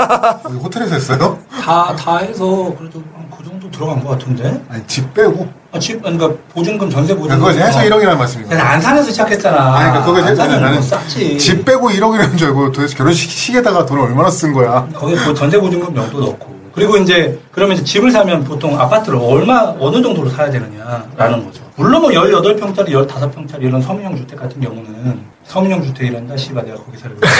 호텔에서 0.62 0.94
했어요? 0.94 1.38
다, 1.62 1.94
다 1.94 2.18
해서 2.18 2.74
그래도 2.78 3.02
한그 3.14 3.44
정도 3.44 3.70
들어간 3.70 4.02
것 4.02 4.10
같은데? 4.10 4.62
아니, 4.70 4.82
집 4.86 5.12
빼고. 5.12 5.46
아, 5.72 5.78
집, 5.78 6.00
그러니까 6.00 6.30
보증금, 6.54 6.88
전세 6.88 7.14
보증금. 7.14 7.36
그거 7.38 7.50
해서 7.50 7.80
어. 7.80 7.82
1억이라는 7.82 8.16
말씀인 8.16 8.46
그래서 8.46 8.62
거예요. 8.62 8.74
안산에서 8.76 9.10
시작했잖아. 9.10 9.74
아니, 9.76 9.90
그러니까 9.90 10.04
그거 10.06 10.26
해서 10.26 10.46
나는 10.46 10.72
뭐 10.72 10.80
쌌지. 10.82 11.36
집 11.38 11.64
빼고 11.66 11.90
1억이라는 11.90 12.38
줄 12.38 12.48
알고 12.48 12.72
도대체 12.72 12.96
결혼식에다가 12.96 13.84
돈을 13.84 14.04
얼마나 14.04 14.30
쓴 14.30 14.54
거야? 14.54 14.88
거기 14.94 15.14
뭐 15.16 15.34
전세 15.34 15.58
보증금 15.60 15.94
정도 15.94 16.20
넣고. 16.20 16.54
그리고 16.74 16.96
이제, 16.96 17.38
그러면 17.52 17.76
이제 17.76 17.84
집을 17.84 18.10
사면 18.10 18.42
보통 18.42 18.80
아파트를 18.80 19.18
얼마, 19.20 19.74
어느 19.78 20.00
정도로 20.02 20.30
사야 20.30 20.50
되느냐라는 20.50 21.44
거죠. 21.44 21.62
물론 21.76 22.02
뭐 22.02 22.10
18평짜리, 22.10 22.88
15평짜리 22.88 23.62
이런 23.62 23.82
서민형 23.82 24.16
주택 24.16 24.40
같은 24.40 24.60
경우는 24.60 25.33
서민형 25.46 25.82
주택이란다, 25.84 26.36
씨발, 26.36 26.64
내가 26.64 26.78
거기 26.78 26.96
살고 26.98 27.16
있어. 27.22 27.34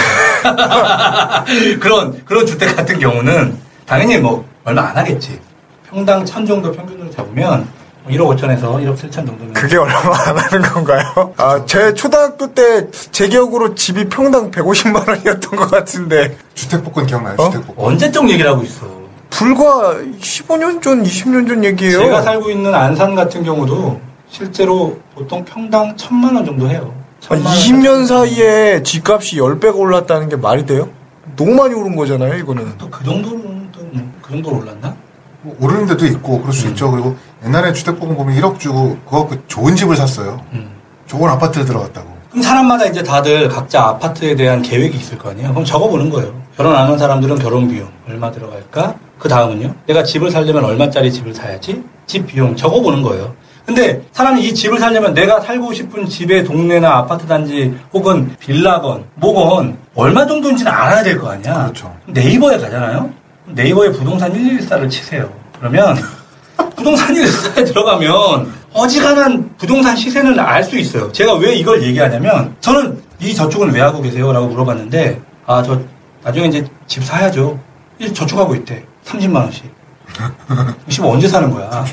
그런, 1.79 2.23
그런 2.25 2.45
주택 2.45 2.75
같은 2.75 2.99
경우는 2.99 3.57
당연히 3.85 4.17
뭐 4.17 4.45
얼마 4.63 4.83
안 4.89 4.97
하겠지. 4.97 5.39
평당 5.89 6.23
천 6.25 6.45
정도 6.45 6.71
평균으로 6.71 7.09
잡으면 7.11 7.67
1억 8.09 8.37
5천에서 8.37 8.61
1억 8.83 8.95
7천 8.95 9.11
정도면. 9.11 9.53
그게 9.53 9.77
얼마 9.77 9.95
안 10.27 10.37
하는 10.37 10.61
건가요? 10.61 11.33
아, 11.37 11.63
제 11.65 11.93
초등학교 11.93 12.53
때 12.53 12.87
제 13.11 13.27
기억으로 13.27 13.73
집이 13.73 14.09
평당 14.09 14.51
150만 14.51 15.07
원이었던 15.07 15.55
것 15.55 15.71
같은데 15.71 16.37
주택복권 16.53 17.07
기억나요? 17.07 17.35
어? 17.39 17.49
주택복권. 17.49 17.85
언제적 17.85 18.29
얘기를 18.29 18.51
하고 18.51 18.61
있어. 18.63 18.85
불과 19.31 19.95
15년 20.21 20.81
전, 20.81 21.03
20년 21.03 21.47
전 21.47 21.63
얘기예요. 21.63 21.97
제가 21.99 22.21
살고 22.21 22.51
있는 22.51 22.73
안산 22.73 23.15
같은 23.15 23.43
경우도 23.43 23.99
실제로 24.29 24.99
보통 25.15 25.43
평당 25.43 25.95
천만 25.97 26.35
원 26.35 26.45
정도 26.45 26.69
해요. 26.69 26.93
아, 27.17 27.19
천만 27.19 27.45
원 27.47 27.55
20년 27.55 28.05
사이에 28.07 28.83
집값이 28.83 29.37
10배가 29.37 29.75
올랐다는 29.77 30.29
게 30.29 30.35
말이 30.35 30.65
돼요? 30.65 30.89
너무 31.35 31.53
많이 31.55 31.73
오른 31.73 31.95
거잖아요, 31.95 32.35
이거는. 32.35 32.77
또 32.77 32.89
그 32.89 33.03
정도는 33.03 33.71
또 33.71 33.81
그 34.21 34.31
정도로 34.31 34.57
올랐나? 34.57 34.95
뭐 35.41 35.55
오르는 35.59 35.85
데도 35.87 36.05
있고 36.07 36.39
그럴 36.41 36.53
수 36.53 36.67
있죠. 36.69 36.89
그리고 36.91 37.15
옛날에 37.45 37.73
주택보험 37.73 38.15
보면 38.15 38.35
1억 38.39 38.59
주고 38.59 38.97
그거 39.05 39.27
그 39.27 39.43
좋은 39.47 39.75
집을 39.75 39.95
샀어요. 39.95 40.41
음. 40.53 40.69
좋은 41.07 41.29
아파트를 41.29 41.65
들어갔다고. 41.65 42.09
그럼 42.31 42.41
사람마다 42.41 42.85
이제 42.85 43.03
다들 43.03 43.47
각자 43.47 43.83
아파트에 43.83 44.35
대한 44.35 44.61
계획이 44.63 44.97
있을 44.97 45.17
거 45.19 45.29
아니에요? 45.29 45.49
그럼 45.51 45.63
적어보는 45.63 46.09
거예요. 46.09 46.33
결혼 46.57 46.75
안 46.75 46.89
한 46.89 46.97
사람들은 46.97 47.37
결혼 47.39 47.67
비용 47.67 47.89
얼마 48.09 48.31
들어갈까? 48.31 48.95
그 49.19 49.29
다음은요? 49.29 49.73
내가 49.87 50.03
집을 50.03 50.31
살려면 50.31 50.65
얼마짜리 50.65 51.11
집을 51.11 51.33
사야지? 51.33 51.83
집 52.07 52.25
비용 52.27 52.55
적어보는 52.55 53.03
거예요. 53.03 53.35
근데 53.65 54.01
사람이 54.11 54.43
이 54.43 54.53
집을 54.53 54.79
살려면 54.79 55.13
내가 55.13 55.39
살고 55.41 55.73
싶은 55.73 56.07
집의 56.07 56.43
동네나 56.43 56.87
아파트 56.97 57.25
단지 57.25 57.75
혹은 57.93 58.35
빌라건 58.39 59.05
뭐건 59.15 59.77
얼마 59.95 60.25
정도인지는 60.25 60.71
알아야 60.71 61.01
될 61.03 61.17
거 61.19 61.31
아니야? 61.31 61.63
그렇죠. 61.63 61.95
네이버에 62.05 62.57
가잖아요? 62.59 63.09
네이버에 63.47 63.91
부동산 63.91 64.31
114를 64.33 64.89
치세요. 64.89 65.31
그러면 65.57 65.97
부동산 66.75 67.13
114에 67.15 67.65
들어가면 67.65 68.53
어지간한 68.73 69.55
부동산 69.57 69.95
시세는 69.95 70.37
알 70.39 70.63
수 70.63 70.77
있어요. 70.77 71.11
제가 71.11 71.33
왜 71.35 71.55
이걸 71.55 71.81
얘기하냐면 71.81 72.55
저는 72.59 73.01
이 73.19 73.33
저축은 73.33 73.71
왜 73.71 73.81
하고 73.81 74.01
계세요? 74.01 74.31
라고 74.31 74.47
물어봤는데 74.47 75.21
아 75.47 75.63
저 75.63 75.79
나중에 76.23 76.47
이제 76.47 76.65
집 76.87 77.03
사야죠. 77.03 77.59
이 77.99 78.13
저축하고 78.13 78.53
있대. 78.55 78.83
30만 79.05 79.35
원씩. 79.35 79.63
이 80.89 80.97
언제 81.01 81.27
사는 81.27 81.49
거야? 81.49 81.85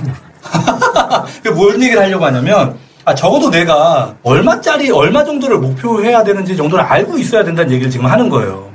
그뭘 1.43 1.81
얘기를 1.83 2.03
하려고 2.03 2.25
하냐면 2.25 2.77
아 3.05 3.15
적어도 3.15 3.51
내가 3.51 4.15
얼마짜리 4.23 4.91
얼마 4.91 5.25
정도를 5.25 5.59
목표해야 5.59 6.23
되는지 6.23 6.57
정도를 6.57 6.85
알고 6.85 7.19
있어야 7.19 7.43
된다는 7.45 7.73
얘기를 7.73 7.91
지금 7.91 8.07
하는 8.07 8.29
거예요. 8.29 8.71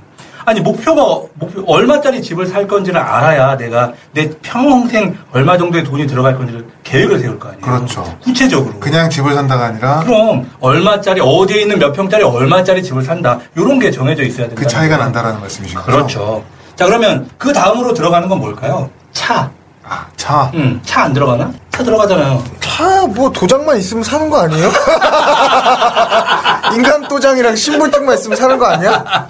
아니 0.48 0.62
목표가 0.62 1.02
목표 1.34 1.62
얼마짜리 1.68 2.22
집을 2.22 2.46
살 2.46 2.66
건지를 2.68 3.02
알아야 3.02 3.58
내가 3.58 3.92
내 4.14 4.30
평생 4.42 5.18
얼마 5.34 5.58
정도의 5.58 5.84
돈이 5.84 6.08
들어갈 6.08 6.38
건지를 6.38 6.66
계획을 6.86 7.20
세울 7.20 7.38
거 7.38 7.50
아니에요. 7.50 7.62
그렇죠. 7.66 8.18
구체적으로. 8.24 8.80
그냥 8.80 9.10
집을 9.10 9.34
산다가 9.34 9.66
아니라 9.66 10.00
그럼 10.06 10.50
얼마짜리 10.62 11.20
어디에 11.22 11.64
있는 11.64 11.80
몇 11.80 11.92
평짜리 11.92 12.24
얼마짜리 12.24 12.82
집을 12.82 13.02
산다. 13.02 13.40
이런 13.58 13.78
게 13.78 13.92
정해져 13.92 14.24
있어야 14.24 14.48
된다. 14.48 14.62
그 14.62 14.68
차이가 14.68 14.96
난다라는 14.96 15.42
말씀이신 15.42 15.80
거죠? 15.80 15.92
그렇죠. 15.92 16.44
자 16.78 16.86
그러면 16.86 17.30
그 17.38 17.52
다음으로 17.52 17.94
들어가는 17.94 18.30
건 18.30 18.40
뭘까요? 18.40 18.90
차. 19.12 19.52
아, 19.90 20.06
차. 20.18 20.52
음, 20.54 20.80
차안 20.84 21.14
들어가나? 21.14 21.52
차 21.72 21.84
들어가잖아요. 21.84 22.44
차, 22.60 23.08
뭐, 23.08 23.32
도장만 23.32 23.78
있으면 23.78 24.04
사는 24.04 24.30
거 24.30 24.42
아니에요? 24.42 24.70
인간 26.76 27.08
도장이랑 27.08 27.56
신분증만 27.56 28.16
있으면 28.16 28.38
사는 28.38 28.58
거 28.58 28.66
아니야? 28.66 29.28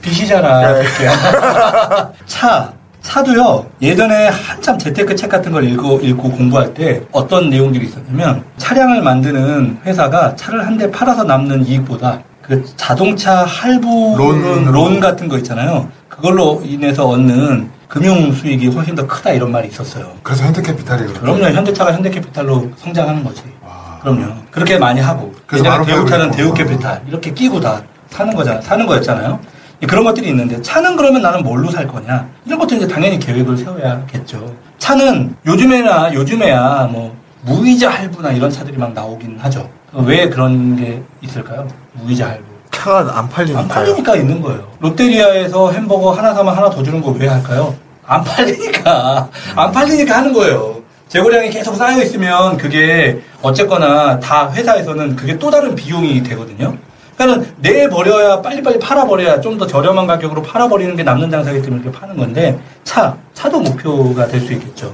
빚이잖아. 0.00 0.72
네. 0.72 0.84
차. 2.26 2.72
차도요, 3.02 3.66
예전에 3.82 4.28
한참 4.28 4.78
재테크 4.78 5.16
책 5.16 5.28
같은 5.28 5.50
걸 5.50 5.64
읽고, 5.64 5.98
읽고 6.02 6.30
공부할 6.30 6.72
때 6.72 7.02
어떤 7.10 7.50
내용들이 7.50 7.86
있었냐면, 7.86 8.44
차량을 8.58 9.02
만드는 9.02 9.80
회사가 9.84 10.36
차를 10.36 10.64
한 10.64 10.78
대 10.78 10.88
팔아서 10.88 11.24
남는 11.24 11.66
이익보다 11.66 12.20
그 12.40 12.64
자동차 12.76 13.44
할부 13.44 14.14
론. 14.16 14.64
론 14.66 15.00
같은 15.00 15.28
거 15.28 15.36
있잖아요. 15.38 15.88
그걸로 16.08 16.62
인해서 16.64 17.08
얻는 17.08 17.68
금융 17.92 18.32
수익이 18.32 18.68
훨씬 18.68 18.94
더 18.94 19.06
크다 19.06 19.32
이런 19.32 19.52
말이 19.52 19.68
있었어요. 19.68 20.14
그래서 20.22 20.44
현대캐피탈이 20.44 21.02
그렇죠. 21.02 21.20
그럼요. 21.20 21.44
현대차가 21.44 21.92
현대캐피탈로 21.92 22.70
성장하는 22.76 23.22
거지. 23.22 23.42
와. 23.62 23.98
그럼요. 24.00 24.34
그렇게 24.50 24.78
많이 24.78 24.98
하고. 24.98 25.30
그래서 25.46 25.84
대우차는. 25.84 26.30
대우캐피탈. 26.30 27.02
이렇게 27.06 27.34
끼고 27.34 27.60
다 27.60 27.82
사는 28.08 28.34
거잖아. 28.34 28.62
사는 28.62 28.86
거였잖아요. 28.86 29.38
그런 29.86 30.04
것들이 30.04 30.28
있는데 30.28 30.62
차는 30.62 30.96
그러면 30.96 31.20
나는 31.20 31.42
뭘로 31.42 31.70
살 31.70 31.86
거냐? 31.86 32.26
이런 32.46 32.58
것도 32.58 32.76
이제 32.76 32.88
당연히 32.88 33.18
계획을 33.18 33.58
세워야겠죠. 33.58 34.56
차는 34.78 35.36
요즘에나 35.44 36.14
요즘에야 36.14 36.88
뭐 36.90 37.14
무이자 37.42 37.90
할부나 37.90 38.30
이런 38.30 38.50
차들이 38.50 38.78
막 38.78 38.94
나오긴 38.94 39.38
하죠. 39.38 39.68
왜 39.92 40.30
그런 40.30 40.76
게 40.76 41.02
있을까요? 41.20 41.68
무이자 41.92 42.30
할부. 42.30 42.51
차가 42.82 42.98
안안 42.98 43.28
팔리니까요. 43.28 43.68
팔리니까 43.68 44.16
있는 44.16 44.40
거예요. 44.40 44.66
롯데리아에서 44.80 45.70
햄버거 45.72 46.10
하나 46.10 46.34
사면 46.34 46.56
하나 46.56 46.68
더 46.68 46.82
주는 46.82 47.00
거 47.00 47.12
왜 47.12 47.28
할까요? 47.28 47.74
안 48.04 48.24
팔리니까. 48.24 49.28
안 49.54 49.70
팔리니까 49.72 50.16
하는 50.18 50.32
거예요. 50.32 50.82
재고량이 51.08 51.50
계속 51.50 51.76
쌓여 51.76 52.02
있으면 52.02 52.56
그게 52.56 53.20
어쨌거나 53.42 54.18
다 54.18 54.50
회사에서는 54.50 55.14
그게 55.14 55.38
또 55.38 55.50
다른 55.50 55.74
비용이 55.74 56.22
되거든요. 56.24 56.74
그러니까 57.16 57.46
내버려야 57.58 58.40
빨리빨리 58.42 58.78
팔아버려야 58.80 59.40
좀 59.40 59.58
더 59.58 59.66
저렴한 59.66 60.06
가격으로 60.06 60.42
팔아버리는 60.42 60.96
게 60.96 61.02
남는 61.04 61.30
장사기 61.30 61.60
때문에 61.62 61.82
이렇게 61.82 61.96
파는 61.96 62.16
건데 62.16 62.58
차, 62.82 63.14
차도 63.34 63.60
목표가 63.60 64.26
될 64.26 64.40
수 64.40 64.52
있겠죠. 64.54 64.92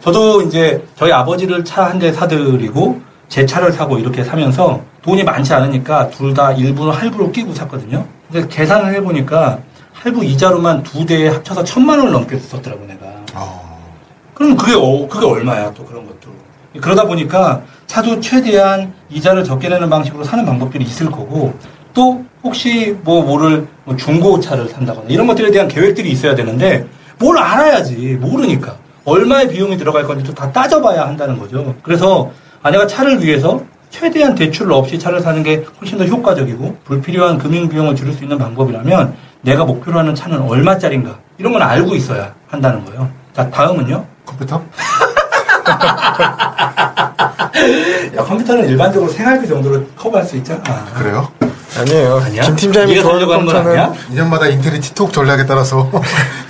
저도 0.00 0.42
이제 0.42 0.82
저희 0.96 1.12
아버지를 1.12 1.64
차 1.64 1.82
한 1.84 1.98
대 1.98 2.12
사드리고 2.12 3.00
제 3.28 3.44
차를 3.44 3.72
사고 3.72 3.98
이렇게 3.98 4.22
사면서 4.24 4.80
돈이 5.02 5.24
많지 5.24 5.52
않으니까 5.54 6.10
둘 6.10 6.34
다 6.34 6.52
일부는 6.52 6.92
할부로 6.92 7.30
끼고 7.32 7.54
샀거든요. 7.54 8.04
근데 8.30 8.46
계산을 8.48 8.94
해보니까 8.94 9.58
할부 9.92 10.24
이자로만 10.24 10.82
두 10.82 11.04
대에 11.06 11.28
합쳐서 11.28 11.64
천만 11.64 11.98
원을 11.98 12.12
넘게 12.12 12.38
썼더라고 12.38 12.84
내가. 12.86 13.06
어. 13.34 13.78
그럼 14.34 14.56
그게 14.56 14.74
어, 14.74 15.06
그게 15.08 15.24
얼마야 15.26 15.72
또 15.72 15.84
그런 15.84 16.04
것도. 16.06 16.30
그러다 16.80 17.04
보니까 17.06 17.62
차도 17.86 18.20
최대한 18.20 18.92
이자를 19.08 19.44
적게 19.44 19.68
내는 19.68 19.88
방식으로 19.88 20.24
사는 20.24 20.44
방법들이 20.44 20.84
있을 20.84 21.10
거고 21.10 21.54
또 21.94 22.22
혹시 22.44 22.94
뭐 23.02 23.22
뭐를 23.22 23.66
뭐 23.84 23.96
중고차를 23.96 24.68
산다거나 24.68 25.06
이런 25.08 25.26
것들에 25.26 25.50
대한 25.50 25.68
계획들이 25.68 26.10
있어야 26.10 26.34
되는데 26.34 26.86
뭘 27.18 27.38
알아야지 27.38 28.18
모르니까 28.20 28.76
얼마의 29.06 29.48
비용이 29.48 29.78
들어갈 29.78 30.02
건지도 30.04 30.34
다 30.34 30.52
따져봐야 30.52 31.06
한다는 31.06 31.38
거죠. 31.38 31.74
그래서 31.82 32.30
아 32.66 32.70
내가 32.72 32.84
차를 32.84 33.22
위해서 33.22 33.62
최대한 33.90 34.34
대출 34.34 34.72
없이 34.72 34.98
차를 34.98 35.20
사는 35.20 35.40
게 35.44 35.64
훨씬 35.80 35.98
더 35.98 36.04
효과적이고 36.04 36.78
불필요한 36.84 37.38
금융 37.38 37.68
비용을 37.68 37.94
줄일 37.94 38.12
수 38.12 38.24
있는 38.24 38.38
방법이라면 38.38 39.14
내가 39.42 39.64
목표로 39.64 39.96
하는 40.00 40.16
차는 40.16 40.40
얼마짜린가 40.42 41.16
이런 41.38 41.52
건 41.52 41.62
알고 41.62 41.94
있어야 41.94 42.34
한다는 42.48 42.84
거예요. 42.84 43.08
자 43.32 43.48
다음은요. 43.48 44.04
컴퓨터? 44.26 44.60
야, 48.16 48.24
컴퓨터는 48.24 48.68
일반적으로 48.68 49.12
생활비 49.12 49.46
정도로 49.46 49.84
커버할 49.96 50.26
수 50.26 50.36
있잖아. 50.38 50.62
그래요? 50.92 51.28
아니에요. 51.78 52.16
아니야? 52.16 52.42
김 52.42 52.56
팀장님이 52.56 53.00
좋아하는? 53.00 53.28
컴퓨터는 53.28 53.92
2년마다 54.12 54.50
인텔이 54.50 54.80
티톡 54.80 55.12
전략에 55.12 55.46
따라서 55.46 55.88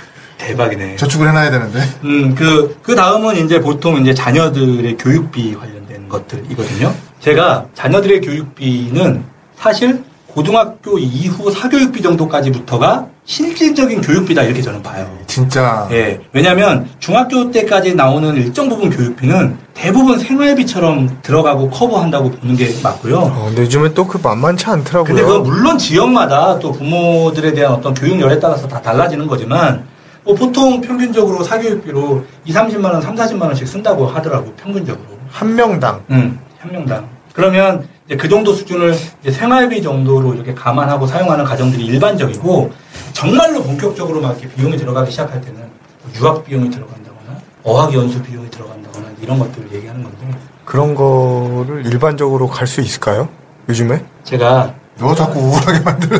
대박이네. 0.51 0.95
저축을 0.95 1.27
해놔야 1.29 1.51
되는데. 1.51 1.79
음, 2.05 2.33
그, 2.35 2.77
그 2.81 2.95
다음은 2.95 3.43
이제 3.45 3.59
보통 3.59 4.01
이제 4.01 4.13
자녀들의 4.13 4.97
교육비 4.97 5.55
관련된 5.55 6.07
것들이거든요. 6.07 6.93
제가 7.19 7.65
자녀들의 7.73 8.21
교육비는 8.21 9.23
사실 9.57 10.03
고등학교 10.27 10.99
이후 10.99 11.49
사교육비 11.49 12.01
정도까지부터가 12.01 13.07
실질적인 13.25 14.01
교육비다 14.01 14.43
이렇게 14.43 14.61
저는 14.61 14.83
봐요. 14.83 15.09
진짜 15.25 15.87
예. 15.91 16.19
왜냐면 16.31 16.87
중학교 16.99 17.49
때까지 17.51 17.95
나오는 17.95 18.35
일정 18.35 18.69
부분 18.69 18.89
교육비는 18.91 19.57
대부분 19.73 20.19
생활비처럼 20.19 21.17
들어가고 21.23 21.69
커버한다고 21.71 22.31
보는 22.31 22.55
게 22.55 22.69
맞고요. 22.83 23.17
어, 23.17 23.45
근데 23.47 23.63
요즘에 23.63 23.93
또 23.93 24.05
그 24.07 24.19
만만치 24.21 24.65
않더라고요. 24.67 25.03
근데 25.05 25.21
그건 25.23 25.43
물론 25.43 25.77
지역마다 25.77 26.59
또 26.59 26.71
부모들에 26.71 27.53
대한 27.53 27.73
어떤 27.73 27.93
교육열에 27.95 28.39
따라서 28.39 28.67
다 28.67 28.79
달라지는 28.81 29.25
거지만 29.27 29.85
뭐 30.27 30.35
보통 30.35 30.81
평균적으로 30.81 31.41
사교육비로 31.41 32.25
2, 32.43 32.51
30만 32.53 32.83
원, 32.83 33.01
3, 33.01 33.15
40만 33.15 33.43
원씩 33.43 33.65
쓴다고 33.65 34.05
하더라고 34.07 34.51
평균적으로. 34.61 35.07
한 35.29 35.55
명당 35.55 36.03
음, 36.11 36.37
한 36.59 36.71
명당. 36.71 37.07
그러면 37.33 37.87
이제 38.05 38.17
그 38.17 38.27
정도 38.27 38.51
수준을 38.53 38.93
이제 39.21 39.31
생활비 39.31 39.81
정도로 39.81 40.33
이렇게 40.33 40.53
감안하고 40.53 41.07
사용하는 41.07 41.45
가정들이 41.45 41.85
일반적이고 41.85 42.71
정말로 43.13 43.63
본격적으로 43.63 44.19
막 44.19 44.37
이렇게 44.37 44.53
비용이 44.53 44.75
들어가기 44.75 45.11
시작할 45.11 45.39
때는 45.39 45.59
뭐 45.61 46.11
유학 46.19 46.43
비용이 46.43 46.69
들어간다거나 46.71 47.39
어학 47.63 47.93
연수 47.93 48.21
비용이 48.21 48.49
들어간다거나 48.49 49.05
이런 49.21 49.39
것들을 49.39 49.71
얘기하는 49.73 50.03
건데 50.03 50.17
그런 50.65 50.93
거를 50.93 51.85
일반적으로 51.85 52.47
갈 52.49 52.67
수 52.67 52.81
있을까요? 52.81 53.29
요즘에? 53.69 54.03
제가 54.25 54.73
너 54.97 55.15
자꾸 55.15 55.39
우울하게 55.39 55.79
만들어. 55.81 56.17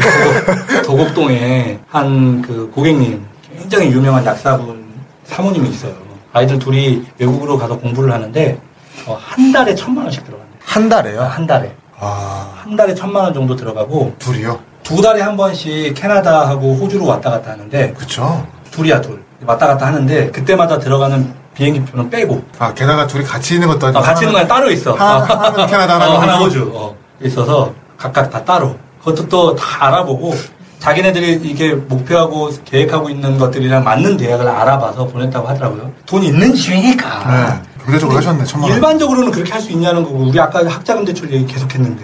도곡, 0.85 1.13
동에 1.13 1.79
한 1.89 2.41
그 2.41 2.71
고객님 2.73 3.25
굉장히 3.57 3.87
유명한 3.91 4.25
약사분 4.25 4.85
사모님이 5.25 5.69
있어요. 5.69 5.93
아이들 6.33 6.59
둘이 6.59 7.03
외국으로 7.17 7.57
가서 7.57 7.77
공부를 7.77 8.13
하는데 8.13 8.59
어, 9.05 9.17
한 9.19 9.51
달에 9.51 9.73
천만 9.75 10.03
원씩 10.05 10.23
들어간대. 10.25 10.51
한 10.63 10.89
달에요? 10.89 11.21
한 11.21 11.47
달에 11.47 11.73
아 11.99 12.47
한 12.63 12.75
달에 12.75 12.93
천만 12.93 13.23
원 13.23 13.33
정도 13.33 13.55
들어가고 13.55 14.13
둘이요? 14.19 14.59
두 14.83 15.01
달에 15.01 15.21
한 15.21 15.35
번씩 15.37 15.93
캐나다하고 15.95 16.75
호주로 16.75 17.05
왔다 17.05 17.29
갔다 17.31 17.51
하는데 17.51 17.93
그쵸? 17.93 18.45
둘이야 18.71 19.01
둘 19.01 19.23
왔다 19.45 19.67
갔다 19.67 19.87
하는데 19.87 20.29
그때마다 20.31 20.77
들어가는 20.77 21.33
비행기 21.55 21.83
표는 21.85 22.09
빼고 22.09 22.43
아 22.59 22.73
게다가 22.73 23.07
둘이 23.07 23.23
같이 23.23 23.55
있는 23.55 23.67
것도 23.69 23.87
아니고 23.87 23.99
어, 23.99 24.03
같이 24.03 24.25
있는 24.25 24.37
건 24.39 24.47
따로 24.47 24.69
있어. 24.69 24.93
하나- 24.93 25.17
어. 25.17 25.19
하나는 25.23 25.67
캐나다, 25.67 25.95
하나는 25.95 26.15
어, 26.15 26.19
하나 26.19 26.37
호주. 26.39 26.59
호주. 26.59 26.71
어, 26.75 26.95
있어서 27.23 27.73
각각 27.97 28.29
다 28.29 28.43
따로. 28.43 28.75
그것도 28.99 29.27
또 29.29 29.55
다 29.55 29.87
알아보고 29.87 30.33
자기네들이 30.79 31.41
이게 31.43 31.73
목표하고 31.73 32.51
계획하고 32.65 33.09
있는 33.09 33.37
것들이랑 33.37 33.83
맞는 33.83 34.17
대학을 34.17 34.47
알아봐서 34.47 35.07
보냈다고 35.07 35.47
하더라고요. 35.47 35.91
돈 36.05 36.23
있는 36.23 36.53
집이니까. 36.53 37.27
네. 37.63 37.83
경제적으로 37.83 38.17
하셨네, 38.17 38.43
천만 38.43 38.69
원. 38.69 38.75
일반적으로는 38.77 39.31
그렇게 39.31 39.51
할 39.51 39.61
수 39.61 39.71
있냐는 39.71 40.03
거고 40.03 40.17
우리 40.17 40.39
아까 40.39 40.59
학자금 40.67 41.03
대출 41.05 41.31
얘기 41.31 41.45
계속 41.45 41.73
했는데 41.73 42.03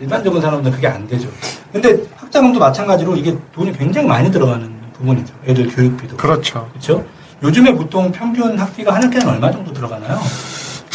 일반적인 0.00 0.40
사람들은 0.40 0.74
그게 0.76 0.86
안 0.86 1.06
되죠. 1.08 1.28
근데 1.72 1.96
학자금도 2.16 2.58
마찬가지로 2.60 3.16
이게 3.16 3.36
돈이 3.54 3.72
굉장히 3.76 4.06
많이 4.06 4.30
들어가는 4.30 4.70
부분이죠. 4.94 5.34
애들 5.46 5.68
교육비도. 5.68 6.16
그렇죠. 6.16 6.68
그렇죠? 6.72 7.04
요즘에 7.42 7.72
보통 7.74 8.10
평균 8.12 8.58
학비가 8.58 8.94
한 8.94 9.02
학기는 9.02 9.26
얼마 9.28 9.50
정도 9.50 9.72
들어가나요? 9.72 10.20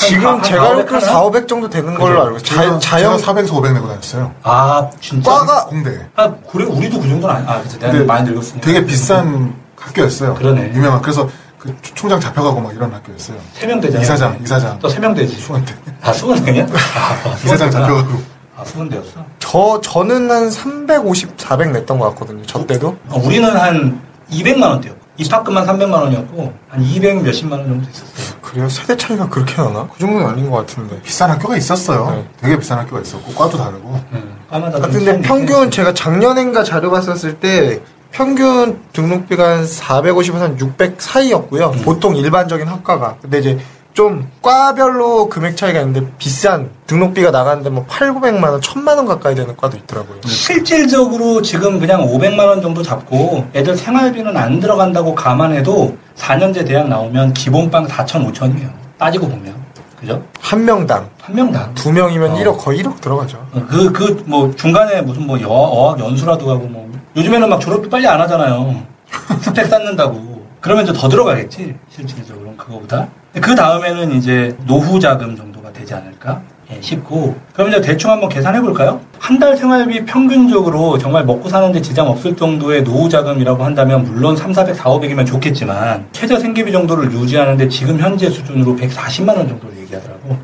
한 0.03 0.09
지금 0.09 0.27
한 0.27 0.43
제가 0.43 0.63
400 0.67 0.77
알기로 0.79 0.97
하나? 0.97 1.05
4, 1.05 1.21
500 1.23 1.47
정도 1.47 1.69
되는 1.69 1.95
걸로 1.95 2.23
알고 2.25 2.37
있어요. 2.37 2.79
자, 2.79 2.79
자연, 2.79 3.17
제가 3.17 3.33
400에서 3.33 3.53
500 3.55 3.73
내고 3.73 3.87
다녔어요. 3.87 4.31
아 4.43 4.89
진짜? 5.01 5.31
과가 5.31 5.65
공대. 5.65 6.07
아 6.15 6.33
그래 6.51 6.65
우리도 6.65 6.99
그 6.99 7.07
정도는 7.09 7.35
아니 7.35 7.47
아 7.47 7.61
그치 7.61 7.79
내가 7.79 7.91
근데 7.91 8.05
많이 8.05 8.29
늙었으니까 8.29 8.65
되게 8.65 8.85
비싼 8.85 9.55
학교였어요. 9.77 10.35
그러네. 10.35 10.71
유명한. 10.73 11.01
그래서 11.01 11.27
그 11.57 11.73
총장 11.95 12.19
잡혀가고 12.19 12.59
막 12.59 12.73
이런 12.73 12.93
학교였어요. 12.93 13.37
세명대장 13.53 14.01
이사장, 14.01 14.39
이사장. 14.43 14.79
또 14.79 14.89
세명대지 14.89 15.35
수원대. 15.35 15.73
아 16.01 16.11
수원대냐? 16.11 16.67
아, 16.67 17.35
이사장. 17.43 17.71
잡혀가고. 17.71 18.21
아 18.57 18.63
수원대였어? 18.65 19.25
저, 19.39 19.81
저는 19.81 20.29
한 20.29 20.51
350, 20.51 21.33
400 21.37 21.71
냈던 21.71 21.97
것 21.99 22.09
같거든요. 22.09 22.43
저 22.45 22.65
때도. 22.65 22.95
어, 23.09 23.19
우리는 23.23 23.49
한 23.55 24.01
200만 24.31 24.61
원대였고 24.63 25.02
입학금만 25.17 25.65
300만 25.65 25.93
원이었고 25.93 26.53
한 26.69 26.81
200 26.81 27.23
몇십만 27.23 27.59
원 27.59 27.67
정도 27.67 27.89
있었어요 27.89 28.33
그래요? 28.41 28.69
세대 28.69 28.95
차이가 28.95 29.27
그렇게 29.29 29.55
나나? 29.61 29.87
그 29.91 29.99
정도는 29.99 30.27
아닌 30.27 30.49
것 30.51 30.57
같은데. 30.57 31.01
비싼 31.01 31.31
학교가 31.31 31.57
있었어요. 31.57 32.11
네. 32.11 32.29
되게 32.39 32.59
비싼 32.59 32.77
학교가 32.77 33.01
있었고, 33.01 33.33
과도 33.33 33.57
다르고. 33.57 33.99
음, 34.11 34.37
아, 34.49 34.71
좀 34.71 34.81
근데 34.91 35.19
평균 35.21 35.71
제가 35.71 35.95
작년엔가 35.95 36.63
자료 36.63 36.91
봤었을 36.91 37.39
때 37.39 37.81
평균 38.11 38.79
등록비가 38.93 39.57
한 39.57 39.63
450에서 39.65 40.39
한 40.39 40.59
600 40.59 41.01
사이였고요. 41.01 41.71
보통 41.83 42.15
일반적인 42.15 42.67
학과가. 42.67 43.17
근데 43.23 43.39
이제 43.39 43.59
좀 43.93 44.27
과별로 44.41 45.29
금액 45.29 45.55
차이가 45.55 45.79
있는데 45.81 46.11
비싼 46.17 46.71
등록비가 46.87 47.29
나가는데 47.31 47.69
뭐 47.69 47.85
8, 47.87 48.11
900만 48.13 48.43
원, 48.43 48.59
1000만 48.59 48.97
원 48.97 49.05
가까이 49.05 49.35
되는 49.35 49.55
과도 49.55 49.77
있더라고요. 49.77 50.19
실질적으로 50.25 51.41
지금 51.41 51.79
그냥 51.79 52.01
500만 52.01 52.39
원 52.39 52.61
정도 52.61 52.81
잡고 52.81 53.47
애들 53.53 53.77
생활비는 53.77 54.35
안 54.35 54.59
들어간다고 54.59 55.13
감안해도 55.13 55.95
4년제 56.15 56.67
대학 56.67 56.87
나오면 56.87 57.33
기본빵 57.33 57.87
4천 57.87 58.31
5천이에요. 58.31 58.71
따지고 58.97 59.27
보면. 59.29 59.63
그죠? 59.99 60.21
한 60.41 60.65
명당 60.65 61.09
한 61.21 61.35
명당. 61.35 61.73
두 61.75 61.91
명이면 61.91 62.31
어. 62.31 62.35
1억 62.35 62.57
거의 62.57 62.83
1억 62.83 62.99
들어가죠. 62.99 63.47
그, 63.69 63.91
그, 63.93 64.21
뭐, 64.25 64.53
중간에 64.55 65.01
무슨 65.01 65.25
뭐, 65.25 65.39
여, 65.39 65.47
어학 65.47 65.97
연수라도 65.99 66.51
하고, 66.51 66.67
뭐, 66.67 66.91
요즘에는 67.15 67.47
막 67.47 67.61
졸업도 67.61 67.89
빨리 67.89 68.05
안 68.05 68.19
하잖아요. 68.19 68.83
스펙 69.39 69.67
쌓는다고. 69.67 70.43
그러면 70.59 70.83
이제 70.83 70.91
더 70.91 71.07
들어가겠지, 71.07 71.75
실질적으로는 71.89 72.57
그거보다. 72.57 73.07
그 73.41 73.55
다음에는 73.55 74.13
이제 74.13 74.55
노후 74.65 74.99
자금 74.99 75.35
정도가 75.35 75.71
되지 75.73 75.93
않을까 75.93 76.41
예, 76.71 76.79
싶고. 76.81 77.35
그럼 77.53 77.69
이제 77.69 77.81
대충 77.81 78.11
한번 78.11 78.29
계산해 78.29 78.61
볼까요? 78.61 79.01
한 79.19 79.39
달 79.39 79.57
생활비 79.57 80.05
평균적으로 80.05 80.97
정말 80.97 81.25
먹고 81.25 81.49
사는데 81.49 81.81
지장 81.81 82.07
없을 82.07 82.35
정도의 82.35 82.83
노후 82.83 83.09
자금이라고 83.09 83.63
한다면 83.63 84.03
물론 84.03 84.35
3, 84.37 84.53
400, 84.53 84.75
4, 84.75 84.83
500이면 84.83 85.25
좋겠지만 85.25 86.05
최저 86.11 86.39
생계비 86.39 86.71
정도를 86.71 87.11
유지하는데 87.11 87.67
지금 87.69 87.99
현재 87.99 88.29
수준으로 88.29 88.75
140만 88.75 89.29
원 89.35 89.47
정도를 89.47 89.77
얘기하더라고. 89.79 90.37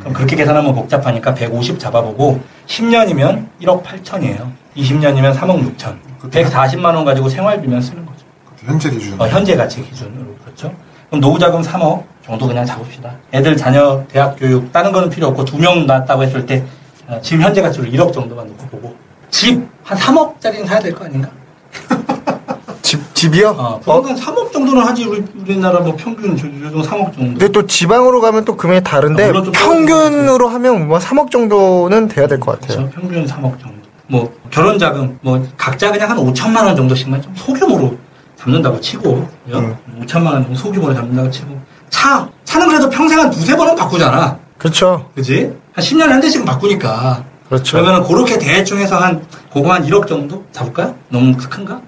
그럼 0.00 0.12
그렇게 0.14 0.34
계산하면 0.36 0.74
복잡하니까 0.74 1.34
150 1.34 1.78
잡아보고 1.78 2.40
10년이면 2.66 3.46
1억 3.62 3.82
8천이에요. 3.82 4.50
20년이면 4.76 5.34
3억 5.36 5.76
6천. 5.76 5.94
140만 6.30 6.84
원 6.94 7.04
가지고 7.04 7.28
생활비만 7.28 7.82
쓰는 7.82 8.06
거죠. 8.06 8.24
현재 8.64 8.88
기준. 8.90 9.20
어, 9.20 9.26
현재 9.28 9.54
가치 9.56 9.82
기준으로 9.84 10.34
그렇죠. 10.44 10.72
그럼 11.08 11.20
노후 11.20 11.38
자금 11.38 11.60
3억 11.60 12.02
정도 12.30 12.46
그냥 12.46 12.64
잡읍시다. 12.64 13.10
애들 13.32 13.56
자녀 13.56 14.02
대학 14.08 14.36
교육 14.38 14.72
다른 14.72 14.92
거는 14.92 15.10
필요 15.10 15.26
없고 15.28 15.44
두 15.44 15.58
명 15.58 15.86
낳았다고 15.86 16.22
했을 16.22 16.46
때 16.46 16.64
어, 17.08 17.18
지금 17.22 17.42
현재 17.42 17.60
가치로 17.60 17.84
1억 17.86 18.12
정도만 18.12 18.46
놓고 18.46 18.66
보고 18.68 18.94
집 19.30 19.68
한 19.82 19.98
3억짜리는 19.98 20.64
사야 20.66 20.78
될 20.80 20.94
거 20.94 21.04
아닌가? 21.06 21.28
집, 22.82 23.14
집이요? 23.14 23.48
어, 23.50 23.80
보통 23.84 24.10
한 24.10 24.16
3억 24.16 24.52
정도는 24.52 24.82
하지 24.82 25.04
우리 25.04 25.22
우리나라 25.40 25.80
뭐 25.80 25.94
평균 25.96 26.36
저- 26.36 26.46
요즘 26.46 26.80
3억 26.82 27.14
정도. 27.14 27.18
근데 27.38 27.48
또 27.48 27.66
지방으로 27.66 28.20
가면 28.20 28.44
또 28.44 28.56
금액이 28.56 28.82
다른데 28.84 29.32
좀 29.32 29.52
평균으로 29.52 30.48
하면 30.48 30.88
뭐 30.88 30.98
3억 30.98 31.30
정도는 31.30 32.08
돼야 32.08 32.26
될 32.26 32.38
것 32.40 32.60
같아요. 32.60 32.78
그렇죠. 32.88 33.00
평균 33.00 33.24
3억 33.26 33.60
정도. 33.60 33.80
뭐 34.08 34.32
결혼 34.50 34.78
자금 34.78 35.16
뭐 35.20 35.44
각자 35.56 35.92
그냥 35.92 36.10
한 36.10 36.16
5천만 36.16 36.64
원 36.64 36.74
정도씩만 36.74 37.22
좀 37.22 37.32
소규모로 37.36 37.96
잡는다고 38.36 38.80
치고 38.80 39.08
요 39.50 39.56
음. 39.58 39.76
5천만 40.00 40.26
원 40.32 40.42
정도 40.44 40.54
소규모로 40.56 40.94
잡는다고 40.94 41.30
치고 41.30 41.59
차 41.90 42.26
차는 42.44 42.68
그래도 42.68 42.88
평생 42.88 43.18
한 43.20 43.30
두세 43.30 43.56
번은 43.56 43.74
바꾸잖아. 43.76 44.38
그렇죠. 44.58 45.08
그지? 45.14 45.52
한 45.72 45.84
10년에 45.84 46.06
한 46.08 46.20
대씩은 46.20 46.44
바꾸니까. 46.44 47.24
그렇죠. 47.48 47.78
그러면은 47.78 48.06
그렇게 48.06 48.38
대충 48.38 48.78
해서 48.78 48.96
한 48.96 49.24
그거 49.52 49.72
한 49.72 49.84
1억 49.84 50.06
정도 50.06 50.44
잡을까요? 50.52 50.94
너무 51.08 51.36
큰가? 51.36 51.80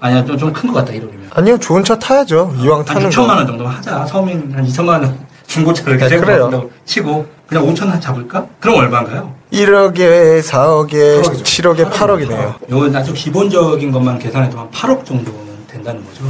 아니야 0.00 0.24
좀 0.24 0.36
좀 0.38 0.52
큰 0.52 0.72
것 0.72 0.78
같다 0.84 0.92
1억이면. 0.92 1.22
아니요, 1.34 1.56
좋은 1.58 1.84
차 1.84 1.96
타야죠. 1.98 2.54
이왕 2.58 2.78
한 2.80 2.84
타는 2.84 3.08
6천만 3.10 3.26
거. 3.28 3.34
원 3.36 3.46
정도만 3.46 3.74
하자. 3.76 4.06
서민 4.06 4.52
한 4.54 4.66
2천만 4.66 4.88
원 5.02 5.18
중고차를 5.46 5.96
이렇게 5.98 6.16
네, 6.16 6.20
그래요. 6.20 6.70
치고 6.86 7.26
그냥 7.46 7.66
5천 7.66 7.88
원 7.88 8.00
잡을까? 8.00 8.46
그럼 8.58 8.78
얼마인가요? 8.78 9.32
1억에 9.52 10.40
4억에 10.42 11.22
8억이죠. 11.22 11.42
7억에 11.42 11.90
8억이네요. 11.90 12.54
이건 12.68 12.96
아주 12.96 13.12
기본적인 13.12 13.92
것만 13.92 14.18
계산해도 14.18 14.58
한 14.58 14.70
8억 14.70 15.04
정도는 15.04 15.40
된다는 15.68 16.02
거죠. 16.06 16.24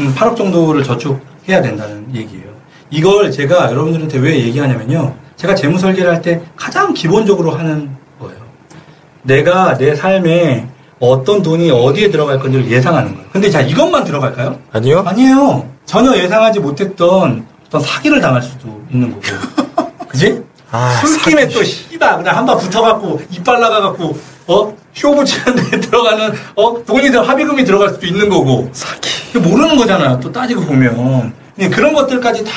음, 0.00 0.14
8억 0.16 0.34
정도를 0.36 0.82
저축해야 0.82 1.60
된다는 1.62 2.06
얘기예요. 2.14 2.53
이걸 2.94 3.30
제가 3.32 3.70
여러분들한테 3.72 4.18
왜 4.18 4.38
얘기하냐면요. 4.44 5.14
제가 5.36 5.54
재무 5.56 5.78
설계를 5.78 6.12
할 6.14 6.22
때 6.22 6.40
가장 6.54 6.94
기본적으로 6.94 7.50
하는 7.50 7.90
거예요. 8.20 8.36
내가 9.22 9.76
내 9.76 9.96
삶에 9.96 10.68
어떤 11.00 11.42
돈이 11.42 11.72
어디에 11.72 12.08
들어갈 12.10 12.38
건지를 12.38 12.70
예상하는 12.70 13.14
거예요. 13.14 13.28
근데 13.32 13.50
자, 13.50 13.60
이것만 13.60 14.04
들어갈까요? 14.04 14.58
아니요? 14.72 15.02
아니에요. 15.04 15.68
전혀 15.86 16.16
예상하지 16.16 16.60
못했던 16.60 17.44
어떤 17.66 17.80
사기를 17.80 18.20
당할 18.20 18.40
수도 18.42 18.80
있는 18.92 19.10
거고. 19.10 19.22
그지? 20.08 20.40
아, 20.70 20.92
술김에 21.04 21.48
또 21.48 21.64
씨발 21.64 22.18
그냥 22.18 22.36
한 22.36 22.46
번 22.46 22.58
붙어갖고 22.58 23.20
이빨 23.30 23.60
나가갖고 23.60 24.16
어 24.46 24.76
쇼부 24.92 25.24
치는데 25.24 25.78
들어가는 25.82 26.32
어 26.54 26.84
돈이 26.84 27.10
들 27.10 27.28
합의금이 27.28 27.64
들어갈 27.64 27.88
수도 27.90 28.06
있는 28.06 28.28
거고 28.28 28.68
사기 28.72 29.38
모르는 29.38 29.76
거잖아요 29.76 30.18
또 30.20 30.30
따지고 30.32 30.62
보면 30.62 31.32
근데 31.56 31.70
그런 31.74 31.92
것들까지 31.94 32.44
다 32.44 32.50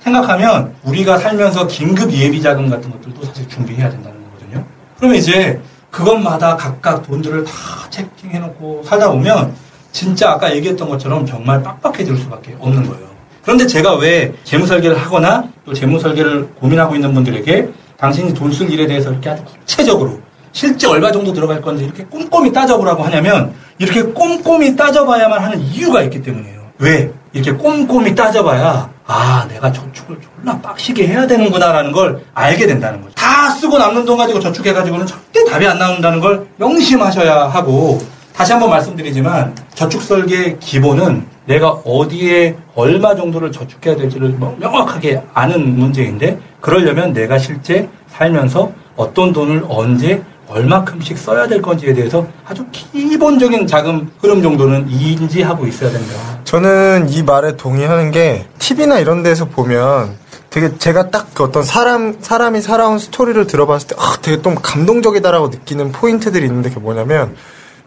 생각하면 0.00 0.74
우리가 0.84 1.18
살면서 1.18 1.66
긴급 1.66 2.12
예비 2.12 2.40
자금 2.40 2.68
같은 2.68 2.90
것들도 2.90 3.22
사실 3.24 3.48
준비해야 3.48 3.88
된다는 3.90 4.18
거거든요 4.24 4.64
그러면 4.98 5.16
이제 5.18 5.60
그것마다 5.90 6.56
각각 6.56 7.06
돈들을 7.06 7.44
다 7.44 7.52
체킹해놓고 7.90 8.82
살다 8.84 9.10
보면 9.10 9.54
진짜 9.92 10.30
아까 10.30 10.54
얘기했던 10.54 10.88
것처럼 10.88 11.26
정말 11.26 11.62
빡빡해질 11.62 12.16
수밖에 12.16 12.54
없는 12.60 12.86
거예요. 12.86 13.10
그런데 13.42 13.66
제가 13.66 13.96
왜 13.96 14.32
재무 14.44 14.66
설계를 14.66 14.96
하거나 14.96 15.44
또 15.64 15.72
재무 15.74 15.98
설계를 15.98 16.46
고민하고 16.54 16.94
있는 16.94 17.12
분들에게 17.12 17.68
당신이 17.96 18.34
돈 18.34 18.52
쓸 18.52 18.70
일에 18.70 18.86
대해서 18.86 19.10
이렇게 19.10 19.30
아주 19.30 19.42
구체적으로 19.44 20.20
실제 20.52 20.86
얼마 20.86 21.10
정도 21.10 21.32
들어갈 21.32 21.60
건지 21.60 21.84
이렇게 21.84 22.04
꼼꼼히 22.04 22.52
따져보라고 22.52 23.02
하냐면 23.02 23.52
이렇게 23.78 24.02
꼼꼼히 24.02 24.76
따져봐야만 24.76 25.42
하는 25.42 25.60
이유가 25.60 26.02
있기 26.02 26.22
때문이에요. 26.22 26.60
왜? 26.78 27.10
이렇게 27.32 27.52
꼼꼼히 27.52 28.14
따져봐야 28.14 28.90
아 29.06 29.46
내가 29.48 29.72
저축을 29.72 30.18
졸라 30.20 30.58
빡시게 30.58 31.06
해야 31.06 31.26
되는구나라는 31.26 31.92
걸 31.92 32.22
알게 32.34 32.66
된다는 32.66 33.00
거죠. 33.00 33.14
다 33.14 33.50
쓰고 33.50 33.78
남는 33.78 34.04
돈 34.04 34.16
가지고 34.16 34.40
저축해가지고는 34.40 35.06
절대 35.06 35.44
답이 35.44 35.66
안 35.66 35.78
나온다는 35.78 36.20
걸 36.20 36.46
명심하셔야 36.56 37.48
하고 37.48 38.00
다시 38.34 38.52
한번 38.52 38.70
말씀드리지만 38.70 39.54
저축 39.74 40.02
설계의 40.02 40.58
기본은 40.60 41.26
내가 41.46 41.70
어디에 41.70 42.56
얼마 42.74 43.14
정도를 43.14 43.52
저축해야 43.52 43.96
될지를 43.96 44.30
뭐 44.30 44.56
명확하게 44.58 45.22
아는 45.34 45.78
문제인데 45.78 46.38
그러려면 46.60 47.12
내가 47.12 47.38
실제 47.38 47.88
살면서 48.08 48.72
어떤 48.96 49.32
돈을 49.32 49.64
언제 49.68 50.22
얼마큼씩 50.48 51.16
써야 51.16 51.46
될 51.46 51.62
건지에 51.62 51.94
대해서 51.94 52.26
아주 52.46 52.64
기본적인 52.72 53.66
자금 53.66 54.10
흐름 54.20 54.42
정도는 54.42 54.88
인지하고 54.90 55.66
있어야 55.66 55.90
된다. 55.90 56.39
저는 56.50 57.10
이 57.10 57.22
말에 57.22 57.56
동의하는 57.56 58.10
게 58.10 58.44
TV나 58.58 58.98
이런 58.98 59.22
데서 59.22 59.44
보면 59.44 60.16
되게 60.50 60.76
제가 60.78 61.10
딱 61.10 61.28
그 61.32 61.44
어떤 61.44 61.62
사람 61.62 62.16
사람이 62.20 62.60
살아온 62.60 62.98
스토리를 62.98 63.46
들어봤을 63.46 63.86
때 63.88 63.96
아, 63.98 64.16
되게 64.20 64.42
좀 64.42 64.56
감동적이다라고 64.60 65.48
느끼는 65.48 65.92
포인트들이 65.92 66.44
있는데 66.46 66.68
그게 66.70 66.80
뭐냐면 66.80 67.36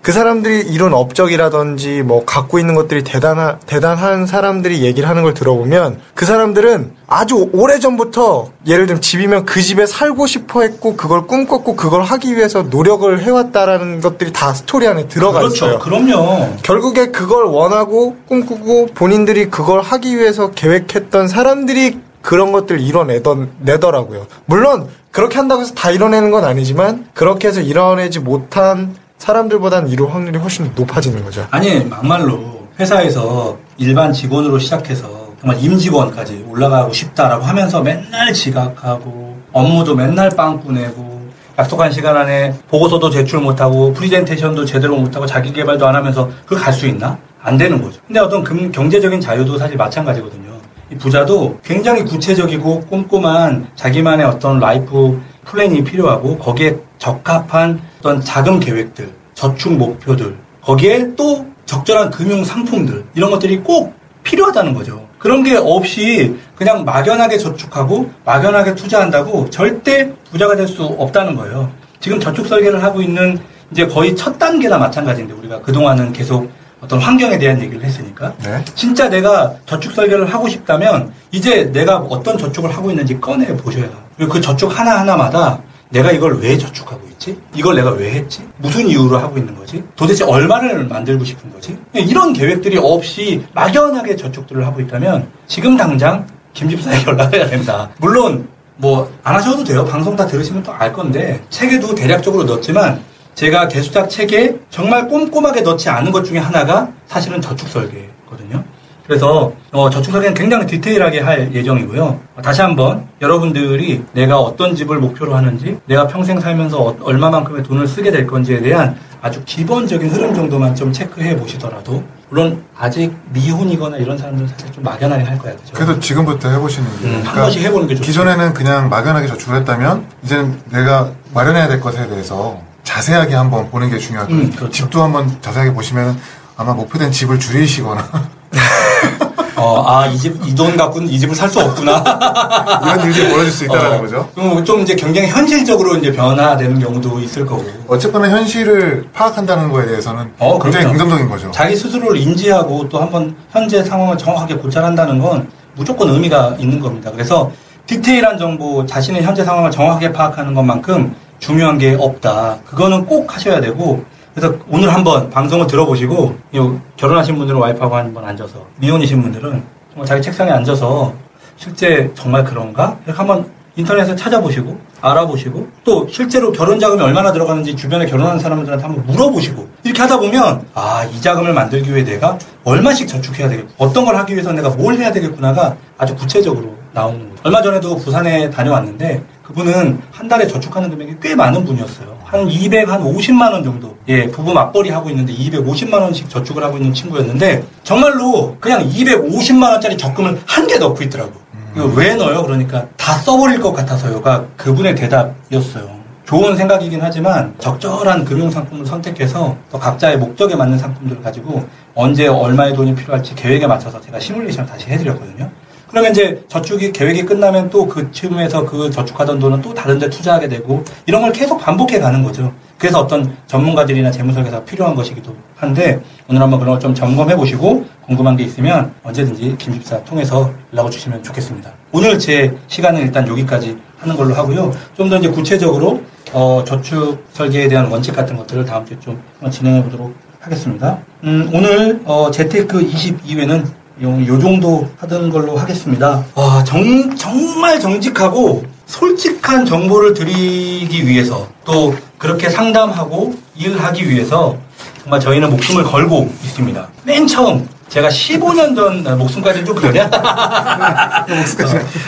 그 0.04 0.12
사람들이 0.12 0.68
이룬 0.68 0.94
업적이라든지 0.94 2.04
뭐 2.04 2.26
갖고 2.26 2.60
있는 2.60 2.76
것들이 2.76 3.06
대단한 3.06 3.58
대단한 3.66 4.28
사람들이 4.28 4.82
얘기를 4.84 5.08
하는 5.08 5.24
걸 5.24 5.34
들어보면 5.34 6.02
그 6.14 6.26
사람들은 6.26 6.92
아주 7.08 7.50
오래 7.54 7.80
전부터 7.80 8.50
예를 8.68 8.86
들면 8.86 9.02
집이면 9.02 9.46
그 9.46 9.62
집에 9.62 9.86
살고 9.86 10.28
싶어 10.28 10.64
했고 10.64 10.98
그걸 10.98 11.26
꿈꿨고 11.26 11.78
그걸 11.78 12.04
하기 12.04 12.36
위해서 12.36 12.64
노력을 12.64 13.18
해왔다라는 13.18 14.02
것들이 14.02 14.34
다 14.34 14.54
스토리 14.54 14.88
안에 14.88 15.08
들어가 15.08 15.40
그렇죠. 15.40 15.68
있어요. 15.68 15.80
그럼요. 15.80 16.58
결국에 16.64 17.08
그걸 17.08 17.46
원하고 17.46 18.18
꿈꾸고 18.28 18.88
본인들이 18.94 19.50
그걸 19.50 19.80
하기 19.80 20.20
위해서 20.20 20.52
계획했던 20.52 21.30
사람들이 21.30 22.02
그런 22.22 22.52
것들 22.52 22.82
이뤄내던 22.82 23.52
내더라고요. 23.60 24.28
물론 24.48 24.90
그렇게 25.12 25.38
한다고 25.38 25.62
해서 25.62 25.74
다 25.74 25.92
이뤄내는 25.92 26.30
건 26.32 26.44
아니지만 26.44 27.08
그렇게 27.14 27.48
해서 27.48 27.62
이뤄내지 27.62 28.20
못한 28.20 28.96
사람들보다는 29.18 29.90
이룰 29.90 30.10
확률이 30.12 30.38
훨씬 30.38 30.72
높아지는 30.76 31.24
거죠. 31.24 31.46
아니 31.52 31.84
막말로 31.86 32.64
회사에서 32.80 33.58
일반 33.78 34.12
직원으로 34.12 34.60
시작해서 34.60 35.08
정말 35.40 35.62
임직원까지 35.64 36.46
올라가고 36.50 36.92
싶다라고 36.94 37.44
하면서 37.44 37.82
맨날 37.82 38.34
지각하고 38.34 39.38
업무도 39.52 39.96
맨날 39.96 40.30
빵꾸 40.30 40.72
내고 40.72 41.14
약속한 41.58 41.92
시간 41.92 42.18
안에 42.18 42.54
보고서도 42.68 43.10
제출 43.12 43.40
못하고 43.40 43.94
프리젠테이션도 43.94 44.66
제대로 44.66 44.96
못하고 44.98 45.26
자기 45.26 45.54
개발도 45.54 45.88
안 45.88 45.96
하면서 45.96 46.30
그걸 46.46 46.60
갈수 46.60 46.88
있나? 46.88 47.18
안 47.42 47.58
되는 47.58 47.82
거죠. 47.82 48.00
근데 48.08 48.20
어떤 48.22 48.44
금- 48.44 48.72
경제적인 48.72 49.20
자유도 49.22 49.58
사실 49.58 49.76
마찬가지거든요. 49.78 50.54
이 50.92 50.96
부자도 50.96 51.60
굉장히 51.64 52.04
구체적이고 52.04 52.82
꼼꼼한 52.86 53.68
자기만의 53.76 54.26
어떤 54.26 54.60
life 54.60 55.22
plan이 55.46 55.84
필요하고 55.84 56.38
거기에 56.38 56.78
적합한 56.98 57.82
어떤 58.00 58.22
자금 58.22 58.60
계획들, 58.60 59.10
저축 59.34 59.74
목표들, 59.74 60.36
거기에 60.62 61.16
또 61.16 61.46
적절한 61.66 62.12
금융 62.12 62.44
상품들 62.44 63.06
이런 63.16 63.32
것들이 63.32 63.58
꼭 63.60 63.94
필요하다는 64.24 64.74
거죠. 64.74 65.06
그런 65.20 65.44
게 65.44 65.56
없이 65.56 66.36
그냥 66.56 66.84
막연하게 66.86 67.38
저축하고 67.38 68.10
막연하게 68.26 68.76
투자한다고 68.76 69.50
절대 69.50 70.12
부자가 70.32 70.56
될 70.56 70.68
수 70.68 70.84
없다는 70.84 71.36
거예요. 71.36 71.72
지금 72.00 72.20
저축 72.20 72.48
설계를 72.48 72.84
하고 72.84 73.02
있는 73.02 73.40
이제 73.72 73.88
거의 73.88 74.16
첫 74.16 74.38
단계나 74.38 74.78
마찬가지인데 74.78 75.34
우리가 75.34 75.62
그동안은 75.62 76.14
계속 76.14 76.52
어떤 76.84 77.00
환경에 77.00 77.38
대한 77.38 77.62
얘기를 77.62 77.82
했으니까 77.84 78.34
네. 78.44 78.64
진짜 78.76 79.08
내가 79.10 79.54
저축 79.66 79.94
설계를 79.94 80.26
하고 80.34 80.50
싶다면 80.50 81.14
이제 81.32 81.72
내가 81.72 81.98
어떤 81.98 82.38
저축을 82.38 82.76
하고 82.76 82.90
있는지 82.90 83.20
꺼내 83.22 83.48
보셔야 83.56 83.86
그리고 84.18 84.34
그 84.34 84.42
저축 84.42 84.78
하나 84.78 85.00
하나마다 85.00 85.60
내가 85.90 86.12
이걸 86.12 86.40
왜 86.40 86.58
저축하고 86.58 87.02
있지? 87.12 87.38
이걸 87.56 87.76
내가 87.76 87.92
왜 87.92 88.12
했지? 88.12 88.42
무슨 88.58 88.88
이유로 88.88 89.18
하고 89.18 89.38
있는 89.38 89.56
거지? 89.56 89.82
도대체 89.96 90.24
얼마를 90.26 90.86
만들고 90.88 91.24
싶은 91.24 91.54
거지? 91.54 91.78
이런 91.94 92.34
계획들이 92.34 92.78
없이 92.78 93.46
막연하게 93.54 94.16
저축들을 94.18 94.66
하고 94.66 94.82
있다면 94.82 95.28
지금 95.48 95.78
당장 95.78 96.26
김 96.54 96.68
집사에게 96.70 97.06
연락해야 97.10 97.48
됩니다. 97.48 97.90
물론 98.00 98.48
뭐 98.76 99.08
안 99.24 99.36
하셔도 99.36 99.64
돼요. 99.64 99.86
방송 99.86 100.16
다 100.16 100.26
들으시면 100.26 100.64
또 100.64 100.74
알 100.74 100.92
건데 100.92 101.40
책에도 101.50 101.94
대략적으로 101.96 102.44
넣었지만 102.44 103.00
제가 103.36 103.68
개수작 103.68 104.10
책에 104.10 104.58
정말 104.70 105.08
꼼꼼하게 105.08 105.62
넣지 105.62 105.90
않은 105.90 106.12
것 106.12 106.24
중에 106.24 106.38
하나가 106.38 106.90
사실은 107.08 107.42
저축 107.42 107.68
설계거든요. 107.70 108.64
그래서 109.06 109.52
어, 109.72 109.90
저축 109.90 110.12
설계는 110.12 110.34
굉장히 110.34 110.66
디테일하게 110.66 111.20
할 111.20 111.54
예정이고요. 111.54 112.20
다시 112.42 112.62
한번 112.62 113.06
여러분들이 113.22 114.04
내가 114.14 114.40
어떤 114.40 114.76
집을 114.76 114.98
목표로 115.00 115.36
하는지, 115.36 115.78
내가 115.88 116.08
평생 116.08 116.40
살면서 116.40 116.80
어- 116.82 116.98
얼마만큼의 117.02 117.64
돈을 117.64 117.86
쓰게 117.88 118.12
될 118.12 118.26
건지에 118.26 118.62
대한 118.62 118.96
아주 119.22 119.42
기본적인 119.46 120.10
흐름 120.10 120.34
정도만 120.34 120.74
좀 120.76 120.94
체크해 120.94 121.36
보시더라도, 121.38 122.02
물론 122.30 122.64
아직 122.78 123.14
미혼이거나 123.34 123.98
이런 123.98 124.18
사람들은 124.18 124.48
사실 124.48 124.72
좀 124.72 124.84
막연하게 124.84 125.24
할 125.24 125.38
거야, 125.38 125.54
그죠? 125.56 125.74
그래도 125.74 126.00
지금부터 126.00 126.50
해보시는 126.50 126.88
게. 127.02 127.08
음, 127.08 127.22
한 127.26 127.36
번씩 127.36 127.62
해보는 127.62 127.88
게 127.88 127.96
좋죠. 127.96 128.06
기존에는 128.06 128.54
그냥 128.54 128.88
막연하게 128.90 129.28
저축을 129.28 129.58
했다면, 129.58 130.06
이제는 130.24 130.60
내가 130.72 131.12
마련해야 131.34 131.68
될 131.68 131.80
것에 131.82 132.08
대해서 132.08 132.58
자세하게 132.84 133.36
한번 133.36 133.70
보는 133.70 133.90
게 133.90 133.98
중요하고, 133.98 134.32
음, 134.34 134.50
그렇죠. 134.56 134.72
집도 134.72 135.02
한번 135.04 135.38
자세하게 135.42 135.74
보시면 135.74 136.18
아마 136.58 136.74
목표된 136.74 137.12
집을 137.12 137.40
줄이시거나, 137.40 138.04
어, 139.56 139.84
아, 139.88 140.08
이 140.08 140.18
집, 140.18 140.36
이 140.46 140.54
돈 140.54 140.76
갖고는 140.76 141.08
이 141.08 141.18
집을 141.20 141.36
살 141.36 141.48
수 141.50 141.60
없구나. 141.60 142.04
이런 142.84 143.12
일이 143.12 143.30
벌어질 143.30 143.52
수 143.52 143.64
있다는 143.66 143.94
어, 143.98 144.02
거죠. 144.02 144.30
좀, 144.36 144.66
좀 144.66 144.82
이제 144.82 144.96
굉장히 144.96 145.30
현실적으로 145.30 145.96
이제 145.96 146.12
변화되는 146.12 146.80
경우도 146.80 147.20
있을 147.20 147.46
거고. 147.46 147.64
어쨌거나 147.88 148.30
현실을 148.30 149.08
파악한다는 149.14 149.72
거에 149.72 149.86
대해서는 149.86 150.34
어, 150.40 150.60
굉장히 150.60 150.86
그럼요. 150.86 150.98
긍정적인 151.00 151.30
거죠. 151.30 151.52
자기 151.52 151.76
스스로를 151.76 152.18
인지하고 152.20 152.90
또 152.90 153.00
한번 153.00 153.36
현재 153.52 153.84
상황을 153.84 154.18
정확하게 154.18 154.56
고찰한다는 154.56 155.20
건 155.20 155.48
무조건 155.76 156.10
의미가 156.10 156.56
있는 156.60 156.80
겁니다. 156.80 157.10
그래서 157.12 157.50
디테일한 157.86 158.38
정보, 158.38 158.86
자신의 158.86 159.24
현재 159.24 159.44
상황을 159.46 159.72
정확하게 159.72 160.12
파악하는 160.14 160.54
것만큼 160.54 161.16
중요한 161.44 161.78
게 161.78 161.94
없다. 162.00 162.60
그거는 162.66 163.06
꼭 163.06 163.36
하셔야 163.36 163.60
되고, 163.60 164.02
그래서 164.34 164.56
오늘 164.70 164.94
한번 164.94 165.30
방송을 165.30 165.68
들어보시고, 165.68 166.36
요 166.56 166.82
결혼하신 166.96 167.38
분들은 167.38 167.60
와이프하고 167.60 167.96
한번 167.98 168.24
앉아서, 168.24 168.66
미혼이신 168.78 169.22
분들은 169.22 169.62
정말 169.92 170.08
자기 170.08 170.22
책상에 170.22 170.52
앉아서 170.52 171.14
실제 171.58 172.10
정말 172.16 172.46
그런가? 172.46 172.98
이렇게 173.06 173.18
한번 173.18 173.46
인터넷에 173.76 174.16
찾아보시고, 174.16 174.78
알아보시고, 175.02 175.68
또 175.84 176.08
실제로 176.08 176.54
결혼 176.54 176.80
자금이 176.80 177.02
얼마나 177.02 177.34
들어가는지 177.34 177.76
주변에 177.76 178.06
결혼하는 178.06 178.40
사람들한테 178.40 178.82
한번 178.82 179.06
물어보시고, 179.06 179.68
이렇게 179.84 180.02
하다 180.02 180.20
보면, 180.20 180.66
아, 180.74 181.04
이 181.04 181.20
자금을 181.20 181.52
만들기 181.52 181.94
위해 181.94 182.06
내가 182.06 182.38
얼마씩 182.64 183.06
저축해야 183.06 183.50
되겠고, 183.50 183.70
어떤 183.78 184.06
걸 184.06 184.16
하기 184.16 184.32
위해서 184.32 184.54
내가 184.54 184.70
뭘 184.70 184.96
해야 184.96 185.12
되겠구나가 185.12 185.76
아주 185.98 186.16
구체적으로 186.16 186.74
나오는 186.94 187.20
거예요. 187.20 187.36
얼마 187.44 187.62
전에도 187.62 187.98
부산에 187.98 188.50
다녀왔는데, 188.50 189.22
그분은 189.44 190.02
한 190.12 190.28
달에 190.28 190.48
저축하는 190.48 190.90
금액이 190.90 191.16
꽤 191.22 191.36
많은 191.36 191.66
분이었어요. 191.66 192.18
한 192.24 192.48
200, 192.50 192.90
한 192.90 193.04
50만 193.04 193.52
원 193.52 193.64
정도. 193.64 193.96
예, 194.08 194.26
부부 194.28 194.54
맞벌이 194.54 194.90
하고 194.90 195.10
있는데 195.10 195.34
250만 195.34 195.94
원씩 196.02 196.30
저축을 196.30 196.64
하고 196.64 196.78
있는 196.78 196.94
친구였는데, 196.94 197.64
정말로 197.84 198.56
그냥 198.60 198.88
250만 198.90 199.64
원짜리 199.72 199.98
적금을 199.98 200.42
한 200.46 200.68
개 200.68 200.78
넣고 200.78 201.04
있더라고요. 201.04 201.36
이거 201.76 201.86
왜 201.96 202.16
넣어요? 202.16 202.44
그러니까 202.44 202.86
다 202.98 203.14
써버릴 203.18 203.60
것 203.60 203.74
같아서요가 203.74 204.46
그분의 204.58 204.96
대답이었어요. 204.96 205.90
좋은 206.26 206.56
생각이긴 206.56 207.00
하지만 207.02 207.54
적절한 207.60 208.24
금융 208.24 208.50
상품을 208.50 208.86
선택해서 208.86 209.58
또 209.70 209.78
각자의 209.78 210.18
목적에 210.18 210.56
맞는 210.56 210.78
상품들을 210.78 211.22
가지고 211.22 211.68
언제 211.96 212.28
얼마의 212.28 212.74
돈이 212.74 212.96
필요할지 212.96 213.36
계획에 213.36 213.68
맞춰서 213.68 214.00
제가 214.00 214.20
시뮬레이션을 214.20 214.70
다시 214.70 214.88
해드렸거든요. 214.88 215.50
그러면 215.94 216.12
이제 216.12 216.44
저축이 216.48 216.92
계획이 216.92 217.24
끝나면 217.24 217.70
또그 217.70 218.10
틈에서 218.12 218.66
그 218.66 218.90
저축하던 218.90 219.38
돈은 219.38 219.62
또 219.62 219.76
다른 219.76 220.00
데 220.00 220.10
투자하게 220.10 220.48
되고 220.48 220.84
이런 221.06 221.22
걸 221.22 221.32
계속 221.32 221.60
반복해 221.60 222.00
가는 222.00 222.24
거죠. 222.24 222.52
그래서 222.80 223.00
어떤 223.00 223.38
전문가들이나 223.46 224.10
재무설계사가 224.10 224.66
필요한 224.66 224.96
것이기도 224.96 225.36
한데 225.56 226.02
오늘 226.28 226.42
한번 226.42 226.60
그런 226.60 226.74
걸 226.74 226.80
좀 226.82 226.96
점검해 226.96 227.36
보시고 227.36 227.86
궁금한 228.08 228.36
게 228.36 228.44
있으면 228.44 228.92
언제든지 229.04 229.56
김 229.60 229.74
집사 229.74 230.04
통해서 230.04 230.52
연락을 230.74 230.90
주시면 230.90 231.22
좋겠습니다. 231.22 231.72
오늘 231.92 232.18
제 232.18 232.52
시간은 232.68 233.00
일단 233.02 233.28
여기까지 233.28 233.78
하는 234.00 234.18
걸로 234.18 234.34
하고요. 234.34 234.74
좀 234.98 235.10
더 235.12 235.18
이제 235.18 235.30
구체적으로 235.30 236.02
어, 236.34 236.64
저축 236.66 237.24
설계에 237.34 237.68
대한 237.68 237.86
원칙 237.92 238.16
같은 238.16 238.36
것들을 238.36 238.66
다음 238.66 238.84
주에 238.84 238.98
좀 239.00 239.22
진행해 239.52 239.84
보도록 239.84 240.12
하겠습니다. 240.40 240.98
음, 241.24 241.52
오늘 241.54 242.02
어, 242.06 242.32
재테크 242.32 242.80
22회는 242.90 243.64
요, 244.02 244.26
요 244.28 244.40
정도 244.40 244.90
하던 244.98 245.30
걸로 245.30 245.56
하겠습니다. 245.56 246.24
와, 246.34 246.64
정, 246.64 247.16
정말 247.16 247.80
정직하고 247.80 248.64
솔직한 248.86 249.66
정보를 249.66 250.14
드리기 250.14 251.08
위해서 251.08 251.48
또 251.64 251.96
그렇게 252.18 252.50
상담하고 252.50 253.36
일하기 253.56 254.10
위해서 254.10 254.58
정말 255.02 255.20
저희는 255.20 255.50
목숨을 255.52 255.84
걸고 255.84 256.34
있습니다. 256.44 256.88
맨 257.04 257.28
처음 257.28 257.68
제가 257.90 258.10
15년 258.10 258.76
전 258.76 259.06
아, 259.06 259.16
목숨까지는 259.16 259.66
좀 259.66 259.76
그러냐? 259.76 260.10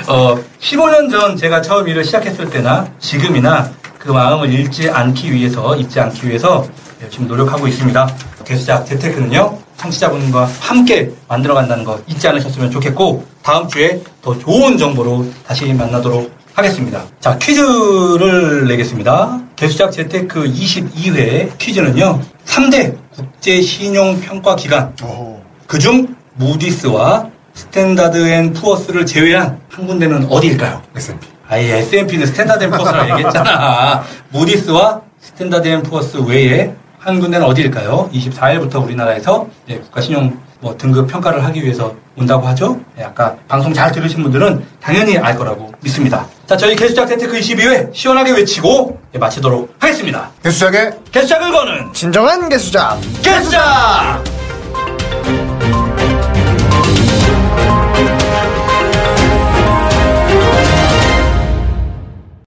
어, 0.07 0.13
어, 0.13 0.39
15년 0.59 1.11
전 1.11 1.37
제가 1.37 1.61
처음 1.61 1.87
일을 1.87 2.03
시작했을 2.03 2.49
때나 2.49 2.87
지금이나 2.99 3.69
그 3.99 4.11
마음을 4.11 4.51
잃지 4.51 4.89
않기 4.89 5.31
위해서 5.33 5.75
잊지 5.75 5.99
않기 5.99 6.27
위해서 6.27 6.65
열심히 7.05 7.27
노력하고 7.27 7.67
있습니다. 7.67 8.15
개수작 8.43 8.85
재테크는요 8.85 9.57
청취자분과 9.77 10.49
함께 10.59 11.11
만들어간다는 11.27 11.83
거 11.83 11.99
잊지 12.07 12.27
않으셨으면 12.27 12.71
좋겠고 12.71 13.25
다음 13.43 13.67
주에 13.67 14.01
더 14.21 14.37
좋은 14.37 14.77
정보로 14.77 15.25
다시 15.45 15.71
만나도록 15.73 16.31
하겠습니다. 16.53 17.03
자 17.19 17.37
퀴즈를 17.37 18.67
내겠습니다. 18.67 19.39
개수작 19.55 19.91
재테크 19.91 20.43
22회 20.45 21.57
퀴즈는요 21.57 22.21
3대 22.45 22.95
국제 23.15 23.61
신용 23.61 24.19
평가 24.19 24.55
기관 24.55 24.93
오. 25.03 25.39
그중 25.67 26.15
무디스와 26.35 27.29
스탠다드 27.53 28.27
앤 28.27 28.51
푸어스를 28.53 29.05
제외한 29.05 29.59
한 29.69 29.87
군데는 29.87 30.25
어디일까요? 30.29 30.81
S&P. 30.95 31.27
아예 31.47 31.77
S&P는 31.77 32.25
스탠다드 32.25 32.63
앤 32.65 32.71
푸어스라고 32.71 33.11
얘기했잖아. 33.11 34.03
무디스와 34.29 35.01
스탠다드 35.21 35.67
앤 35.67 35.81
푸어스 35.83 36.17
외에 36.17 36.73
한 37.05 37.19
군데는 37.19 37.45
어디일까요? 37.45 38.09
24일부터 38.11 38.83
우리나라에서 38.83 39.47
예, 39.69 39.77
국가신용 39.77 40.39
뭐 40.59 40.75
등급 40.75 41.07
평가를 41.07 41.43
하기 41.45 41.63
위해서 41.63 41.93
온다고 42.17 42.47
하죠. 42.47 42.79
예, 42.97 43.03
아까 43.03 43.35
방송 43.47 43.71
잘 43.71 43.91
들으신 43.91 44.23
분들은 44.23 44.65
당연히 44.81 45.15
알 45.15 45.37
거라고 45.37 45.71
믿습니다. 45.81 46.25
자, 46.47 46.57
저희 46.57 46.75
개수작 46.75 47.07
재테크 47.07 47.37
22회 47.39 47.93
시원하게 47.93 48.31
외치고 48.31 48.99
예, 49.13 49.19
마치도록 49.19 49.75
하겠습니다. 49.77 50.31
개수작의 50.43 50.93
개수작을 51.11 51.51
거는 51.51 51.93
진정한 51.93 52.49
개수작. 52.49 52.99
개수작! 53.21 54.34